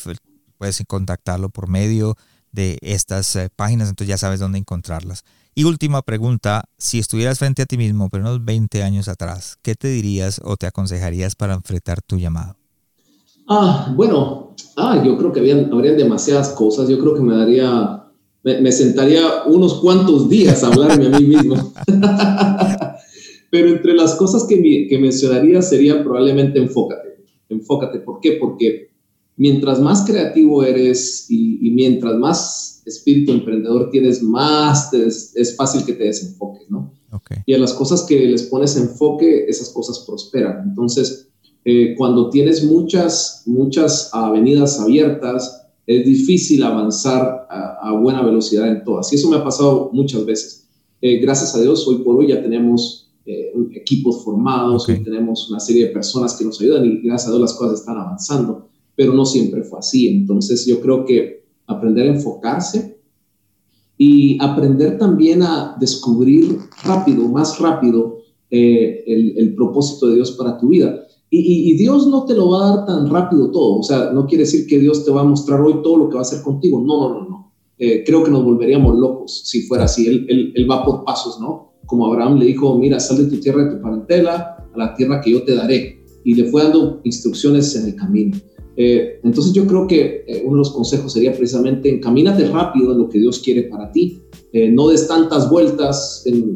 puedes 0.57 0.82
contactarlo 0.88 1.49
por 1.49 1.68
medio 1.68 2.16
de 2.53 2.78
estas 2.82 3.36
eh, 3.36 3.49
páginas, 3.53 3.89
entonces 3.89 4.07
ya 4.07 4.18
sabes 4.18 4.39
dónde 4.39 4.57
encontrarlas. 4.57 5.26
Y 5.55 5.66
última 5.66 6.01
pregunta, 6.03 6.70
si 6.78 6.99
estuvieras 6.99 7.39
frente 7.39 7.63
a 7.63 7.66
ti 7.66 7.76
mismo, 7.78 8.09
pero 8.09 8.24
unos 8.24 8.45
20 8.45 8.82
años 8.82 9.09
atrás, 9.09 9.57
¿qué 9.61 9.76
te 9.76 9.89
dirías 9.89 10.39
o 10.45 10.55
te 10.55 10.68
aconsejarías 10.68 11.36
para 11.36 11.53
enfrentar 11.53 12.01
tu 12.01 12.18
llamado? 12.18 12.55
Ah, 13.49 13.91
bueno, 13.93 14.55
ah, 14.78 15.03
yo 15.05 15.18
creo 15.18 15.34
que 15.34 15.41
había, 15.41 15.68
habrían 15.70 15.97
demasiadas 15.97 16.47
cosas, 16.51 16.88
yo 16.88 16.97
creo 16.97 17.13
que 17.16 17.24
me 17.24 17.36
daría, 17.36 18.05
me, 18.41 18.72
sentaría 18.72 19.43
unos 19.47 19.82
cuantos 19.82 20.30
días 20.30 20.63
a 20.63 20.68
hablarme 20.68 21.07
a 21.07 21.09
mí 21.09 21.26
mismo. 21.26 21.74
pero 23.56 23.70
entre 23.70 23.93
las 23.93 24.16
cosas 24.16 24.43
que, 24.43 24.88
que 24.89 24.99
mencionaría 24.99 25.62
sería 25.62 26.03
probablemente 26.03 26.60
enfócate, 26.60 27.24
enfócate, 27.47 27.99
¿por 27.99 28.20
qué? 28.20 28.34
Porque 28.34 28.89
mientras 29.38 29.80
más 29.80 30.06
creativo 30.06 30.62
eres 30.62 31.28
y, 31.30 31.72
mientras 31.72 32.18
más 32.18 32.84
espíritu 32.86 33.32
emprendedor 33.32 33.89
tienes, 33.91 34.22
más 34.22 34.91
es 34.93 35.56
fácil 35.56 35.86
que 35.86 35.93
te 35.93 36.03
desenfoques, 36.03 36.70
¿no? 36.70 36.91
Y 37.45 37.53
a 37.53 37.58
las 37.58 37.72
cosas 37.72 38.03
que 38.03 38.28
les 38.28 38.43
pones 38.43 38.76
enfoque, 38.76 39.45
esas 39.47 39.70
cosas 39.70 39.99
prosperan. 40.06 40.68
Entonces, 40.68 41.30
eh, 41.64 41.95
cuando 41.97 42.30
tienes 42.30 42.66
muchas, 42.66 43.43
muchas 43.45 44.10
avenidas 44.12 44.82
abiertas, 44.82 45.66
es 45.88 46.06
difícil 46.06 46.62
avanzar 46.62 47.47
a, 47.49 47.93
buena 48.01 48.22
velocidad 48.22 48.68
en 48.68 48.84
todas. 48.84 49.14
Y 49.14 49.16
eso 49.16 49.30
me 49.30 49.38
ha 49.38 49.43
pasado 49.45 49.91
muchas 49.93 50.26
veces. 50.26 50.68
Eh, 50.99 51.20
gracias 51.20 51.56
a 51.56 51.62
Dios, 51.62 51.88
hoy 51.88 51.99
por 51.99 52.18
hoy 52.18 52.28
ya 52.28 52.41
tenemos 52.41 53.05
eh, 53.26 53.51
equipos 53.73 54.23
formados, 54.23 54.86
tenemos 54.86 55.49
una 55.49 55.59
serie 55.59 55.88
de 55.88 55.91
personas 55.91 56.36
que 56.36 56.45
nos 56.45 56.61
ayudan 56.61 56.86
y 56.86 57.01
gracias 57.01 57.28
a 57.28 57.32
Dios 57.32 57.41
las 57.41 57.53
cosas 57.53 57.80
están 57.80 57.97
avanzando 57.97 58.69
pero 58.95 59.13
no 59.13 59.26
siempre 59.26 59.63
fue 59.63 59.80
así. 59.80 60.07
Entonces 60.07 60.65
yo 60.65 60.80
creo 60.82 61.05
que 61.05 61.45
aprender 61.67 62.07
a 62.07 62.13
enfocarse 62.15 62.99
y 63.97 64.38
aprender 64.41 64.97
también 64.97 65.43
a 65.43 65.76
descubrir 65.80 66.57
rápido, 66.84 67.28
más 67.28 67.59
rápido, 67.59 68.17
eh, 68.49 69.03
el, 69.05 69.55
propósito 69.55 70.07
de 70.07 70.15
Dios 70.15 70.32
para 70.32 70.57
tu 70.57 70.69
vida. 70.69 71.01
Y, 71.30 71.76
Dios 71.76 72.07
no 72.07 72.23
te 72.23 72.34
lo 72.34 72.49
va 72.49 72.65
a 72.65 72.76
dar 72.76 72.86
tan 72.86 73.09
rápido 73.09 73.51
todo. 73.51 73.80
O 73.80 73.84
sea, 73.84 74.11
no 74.13 74.26
quiere 74.26 74.45
decir 74.45 74.65
que 74.67 74.80
Dios 74.80 75.03
te 75.03 75.11
va 75.11 75.21
a 75.21 75.26
mostrar 75.26 75.59
hoy 75.59 75.82
todo 75.84 75.97
lo 75.97 76.07
que 76.07 76.15
va 76.15 76.21
a 76.21 76.21
hacer 76.21 76.41
contigo. 76.41 76.80
No, 76.80 77.09
no, 77.09 77.21
no, 77.21 77.30
no. 77.30 77.51
Eh, 77.78 78.03
creo 78.05 78.23
que 78.23 78.32
nos 78.32 78.45
volveríamos 78.45 78.97
locos 78.97 79.41
si 79.43 79.63
fuera 79.63 79.84
así. 79.84 80.07
Él, 80.07 80.26
él, 80.30 80.53
él, 80.55 80.69
va 80.69 80.86
por 80.86 81.03
pasos, 81.03 81.41
¿no? 81.41 81.73
Como 81.86 82.07
Abraham 82.07 82.39
le 82.39 82.45
dijo, 82.45 82.77
mira, 82.77 82.99
sal 82.99 83.17
de 83.17 83.25
tu 83.25 83.39
tierra, 83.39 83.65
de 83.65 83.75
tu 83.75 83.81
parentela, 83.81 84.57
a 84.73 84.77
la 84.77 84.93
tierra 84.95 85.21
que 85.21 85.31
yo 85.31 85.43
te 85.43 85.55
daré. 85.55 86.03
Y 86.23 86.33
le 86.33 86.45
fue 86.45 86.63
dando 86.63 87.01
instrucciones 87.03 87.75
en 87.75 87.86
el 87.86 87.95
camino. 87.95 88.36
Eh, 88.77 89.21
entonces 89.23 89.53
yo 89.53 89.65
creo 89.65 89.88
que 89.88 90.25
eh, 90.27 90.43
uno 90.43 90.53
de 90.53 90.59
los 90.59 90.71
consejos 90.71 91.13
sería 91.13 91.31
precisamente 91.31 91.89
encamínate 91.89 92.45
rápido 92.47 92.91
en 92.91 92.99
lo 92.99 93.09
que 93.09 93.19
Dios 93.19 93.39
quiere 93.39 93.63
para 93.63 93.91
ti. 93.91 94.21
Eh, 94.51 94.69
no 94.69 94.89
des 94.89 95.07
tantas 95.07 95.49
vueltas 95.49 96.23
en, 96.25 96.55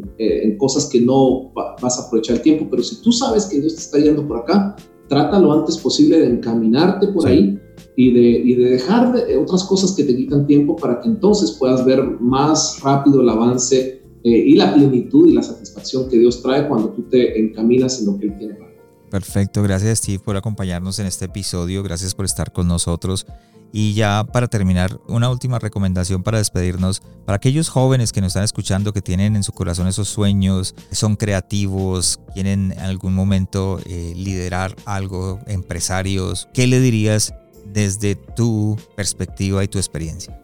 cosas 0.58 0.86
que 0.86 1.00
no 1.00 1.52
vas 1.54 1.98
a 1.98 2.06
aprovechar 2.06 2.36
el 2.36 2.42
tiempo, 2.42 2.66
pero 2.70 2.82
si 2.82 3.00
tú 3.00 3.12
sabes 3.12 3.46
que 3.46 3.60
Dios 3.60 3.74
te 3.74 3.80
está 3.80 3.98
yendo 3.98 4.26
por 4.26 4.38
acá, 4.38 4.76
trata 5.08 5.38
lo 5.38 5.52
antes 5.52 5.78
posible 5.78 6.18
de 6.18 6.26
encaminarte 6.26 7.08
por 7.08 7.26
ahí 7.26 7.58
y 7.96 8.12
de, 8.12 8.20
y 8.20 8.54
de 8.54 8.70
dejar 8.70 9.14
otras 9.40 9.64
cosas 9.64 9.92
que 9.92 10.04
te 10.04 10.14
quitan 10.14 10.46
tiempo 10.46 10.76
para 10.76 11.00
que 11.00 11.08
entonces 11.08 11.56
puedas 11.58 11.84
ver 11.84 12.02
más 12.20 12.80
rápido 12.82 13.22
el 13.22 13.28
avance 13.28 13.99
y 14.22 14.54
la 14.54 14.74
plenitud 14.74 15.28
y 15.28 15.32
la 15.32 15.42
satisfacción 15.42 16.08
que 16.08 16.18
Dios 16.18 16.42
trae 16.42 16.68
cuando 16.68 16.90
tú 16.90 17.02
te 17.02 17.38
encaminas 17.40 18.00
en 18.00 18.06
lo 18.06 18.18
que 18.18 18.26
Él 18.26 18.38
tiene 18.38 18.54
para 18.54 18.70
ti. 18.70 18.76
Perfecto, 19.10 19.62
gracias 19.62 19.98
Steve 19.98 20.18
por 20.18 20.36
acompañarnos 20.36 20.98
en 20.98 21.06
este 21.06 21.24
episodio, 21.24 21.82
gracias 21.82 22.14
por 22.14 22.24
estar 22.24 22.52
con 22.52 22.68
nosotros 22.68 23.26
Y 23.72 23.94
ya 23.94 24.26
para 24.32 24.48
terminar, 24.48 25.00
una 25.08 25.30
última 25.30 25.58
recomendación 25.58 26.24
para 26.24 26.38
despedirnos, 26.38 27.02
para 27.24 27.36
aquellos 27.36 27.68
jóvenes 27.68 28.12
que 28.12 28.20
nos 28.20 28.28
están 28.28 28.42
escuchando, 28.42 28.92
que 28.92 29.00
tienen 29.00 29.36
en 29.36 29.44
su 29.44 29.52
corazón 29.52 29.86
esos 29.86 30.08
sueños, 30.08 30.74
son 30.90 31.14
creativos, 31.14 32.18
quieren 32.34 32.72
en 32.72 32.80
algún 32.80 33.14
momento 33.14 33.78
eh, 33.86 34.12
liderar 34.16 34.74
algo, 34.86 35.38
empresarios, 35.46 36.48
¿qué 36.52 36.66
le 36.66 36.80
dirías 36.80 37.32
desde 37.72 38.16
tu 38.16 38.76
perspectiva 38.96 39.62
y 39.62 39.68
tu 39.68 39.78
experiencia? 39.78 40.36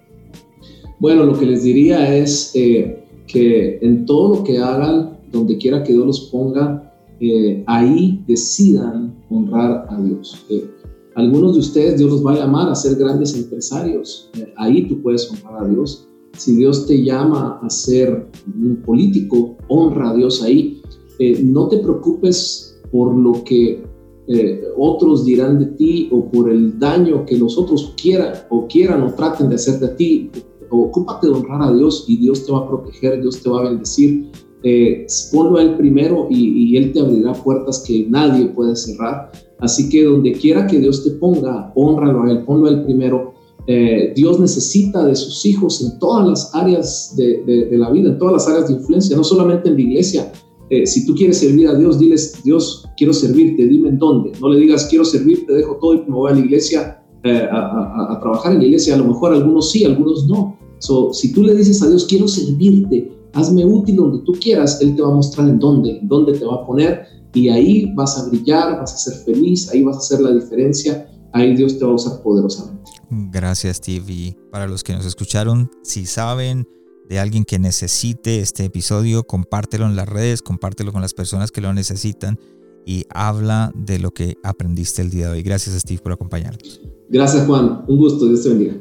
Bueno, 0.99 1.25
lo 1.25 1.39
que 1.39 1.47
les 1.47 1.65
diría 1.65 2.15
es 2.15 2.53
eh, 2.55 3.06
que 3.27 3.79
en 3.83 4.07
todo 4.07 4.37
lo 4.37 4.45
que 4.45 4.59
hagan, 4.59 5.19
donde 5.33 5.59
quiera 5.59 5.83
que 5.83 5.93
Dios 5.93 6.07
los 6.07 6.21
ponga, 6.31 6.93
eh, 7.21 7.65
ahí 7.67 8.23
decidan 8.27 9.15
honrar 9.31 9.87
a 9.89 10.01
Dios. 10.01 10.45
algunos 11.15 11.55
de 11.55 11.61
ustedes 11.61 11.99
Dios 11.99 12.11
los 12.11 12.27
va 12.27 12.33
a 12.33 12.41
llamar 12.41 12.69
a 12.69 12.75
ser 12.75 12.97
grandes 12.97 13.35
empresarios. 13.35 14.31
Eh, 14.39 14.53
ahí 14.57 14.87
tú 14.87 15.01
puedes 15.03 15.31
honrar 15.31 15.65
a 15.65 15.69
Dios. 15.69 16.07
Si 16.37 16.55
Dios 16.55 16.87
te 16.87 17.03
llama 17.03 17.59
a 17.63 17.71
ser 17.71 18.29
un 18.47 18.83
político, 18.85 19.57
honra 19.69 20.11
a 20.11 20.15
Dios 20.15 20.43
ahí. 20.43 20.83
no 21.45 21.69
te 21.69 21.79
preocupes 21.79 22.79
por 22.93 23.15
lo 23.15 23.43
que 23.45 23.83
otros 24.77 25.25
dirán 25.25 25.59
de 25.59 25.67
ti 25.67 26.09
o 26.13 26.31
por 26.31 26.51
el 26.51 26.79
daño 26.79 27.25
que 27.25 27.39
los 27.39 27.57
otros 27.57 27.95
quieran 27.97 28.35
o 28.51 28.67
quieran 28.67 29.03
o 29.03 29.15
traten 29.15 29.49
de 29.49 29.55
hacer 29.55 29.79
de 29.81 29.89
ti 29.89 30.31
ocúpate 30.83 31.27
de 31.27 31.33
honrar 31.33 31.63
a 31.63 31.73
Dios 31.73 32.05
y 32.09 32.19
Dios 32.19 32.45
te 32.45 32.53
va 32.53 32.59
a 32.59 32.69
proteger, 32.69 33.21
Dios 33.21 33.43
te 33.43 33.49
va 33.49 33.61
a 33.61 33.71
bendecir. 33.71 34.31
Eh, 34.63 35.07
ponlo 35.33 35.59
a 35.59 35.63
Él 35.63 35.77
primero 35.77 36.27
y, 36.31 36.77
Él 36.77 36.93
te 36.93 37.01
abrirá 37.01 37.33
puertas 37.35 37.85
que 37.87 38.07
nadie 38.09 38.47
puede 38.47 38.75
cerrar. 38.75 39.31
Así 39.61 39.89
que 39.89 40.05
donde 40.05 40.33
quiera 40.33 40.67
que 40.67 40.81
Dios 40.81 41.05
te 41.05 41.11
ponga, 41.13 41.73
honralo 41.75 42.25
a 42.25 42.31
Él, 42.31 42.45
ponlo 42.45 42.67
a 42.67 42.71
Él 42.71 42.83
primero. 42.85 43.35
Eh, 43.69 44.13
Dios 44.15 44.39
necesita 44.39 45.05
de 45.05 45.17
sus 45.17 45.45
hijos 45.45 45.83
en 45.83 45.99
todas 45.99 46.27
las 46.27 46.55
áreas 46.55 47.15
de, 47.17 47.69
la 47.73 47.91
vida, 47.91 48.11
en 48.11 48.19
todas 48.19 48.35
las 48.35 48.49
áreas 48.49 48.69
de 48.69 48.75
influencia, 48.75 49.17
no 49.17 49.25
solamente 49.25 49.69
en 49.69 49.75
la 49.75 49.81
iglesia. 49.81 50.33
Eh, 50.71 50.87
si 50.87 51.07
tú 51.07 51.15
quieres 51.15 51.39
servir 51.39 51.69
a 51.69 51.75
Dios, 51.75 51.99
diles, 51.99 52.43
Dios, 52.45 52.85
quiero 52.97 53.13
servirte, 53.13 53.67
dime 53.67 53.91
en 53.91 53.99
dónde. 53.99 54.33
No 54.41 54.49
le 54.49 54.59
digas, 54.59 54.87
quiero 54.91 55.05
servirte, 55.05 55.53
dejo 55.53 55.77
todo 55.77 55.95
y 55.95 55.99
me 55.99 56.15
voy 56.15 56.31
a 56.31 56.35
la 56.35 56.41
iglesia 56.41 57.03
a, 57.25 58.19
trabajar 58.21 58.53
en 58.53 58.59
la 58.59 58.65
iglesia. 58.65 58.95
A 58.95 58.99
lo 58.99 59.05
mejor 59.05 59.33
algunos 59.33 59.71
sí, 59.71 59.85
algunos 59.85 60.27
no. 60.27 60.57
So, 60.79 61.13
si 61.13 61.33
tú 61.33 61.43
le 61.43 61.55
dices 61.55 61.83
a 61.83 61.89
Dios, 61.89 62.05
quiero 62.05 62.29
servirte, 62.29 63.13
hazme 63.33 63.65
útil 63.65 63.97
donde 63.97 64.19
tú 64.25 64.33
quieras, 64.33 64.81
Él 64.81 64.95
te 64.97 65.03
va 65.03 65.09
a 65.09 65.15
mostrar 65.15 65.49
en 65.49 65.59
dónde, 65.59 66.01
dónde 66.03 66.39
te 66.39 66.45
va 66.45 66.57
a 66.57 66.67
poner 66.67 67.07
y 67.35 67.49
ahí 67.49 67.93
vas 67.95 68.19
a 68.19 68.29
brillar, 68.29 68.79
vas 68.79 68.95
a 68.95 68.97
ser 68.97 69.15
feliz, 69.25 69.69
ahí 69.71 69.83
vas 69.83 69.97
a 69.97 69.99
hacer 69.99 70.21
la 70.21 70.33
diferencia, 70.33 71.09
ahí 71.33 71.55
Dios 71.55 71.79
te 71.79 71.85
va 71.85 71.93
a 71.93 71.95
usar 71.95 72.23
poderosamente. 72.23 72.91
Gracias, 73.11 73.77
Steve. 73.77 74.05
Y 74.09 74.37
para 74.51 74.67
los 74.67 74.83
que 74.83 74.95
nos 74.95 75.05
escucharon, 75.05 75.71
si 75.83 76.07
saben 76.07 76.67
de 77.09 77.19
alguien 77.19 77.45
que 77.45 77.59
necesite 77.59 78.41
este 78.41 78.65
episodio, 78.65 79.23
compártelo 79.25 79.87
en 79.87 79.97
las 79.97 80.09
redes, 80.09 80.43
compártelo 80.43 80.93
con 80.93 81.03
las 81.03 81.15
personas 81.15 81.53
que 81.53 81.61
lo 81.61 81.73
necesitan 81.73 82.39
y 82.85 83.05
habla 83.11 83.73
de 83.75 83.99
lo 83.99 84.13
que 84.13 84.37
aprendiste 84.43 85.03
el 85.03 85.11
día 85.11 85.27
de 85.27 85.33
hoy. 85.35 85.43
Gracias, 85.43 85.79
Steve, 85.79 86.01
por 86.03 86.13
acompañarnos. 86.13 86.81
Gracias, 87.09 87.47
Juan. 87.47 87.85
Un 87.87 87.99
gusto. 87.99 88.27
Dios 88.27 88.43
te 88.43 88.49
bendiga. 88.49 88.81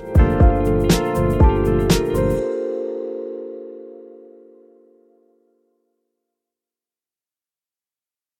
you 0.00 0.31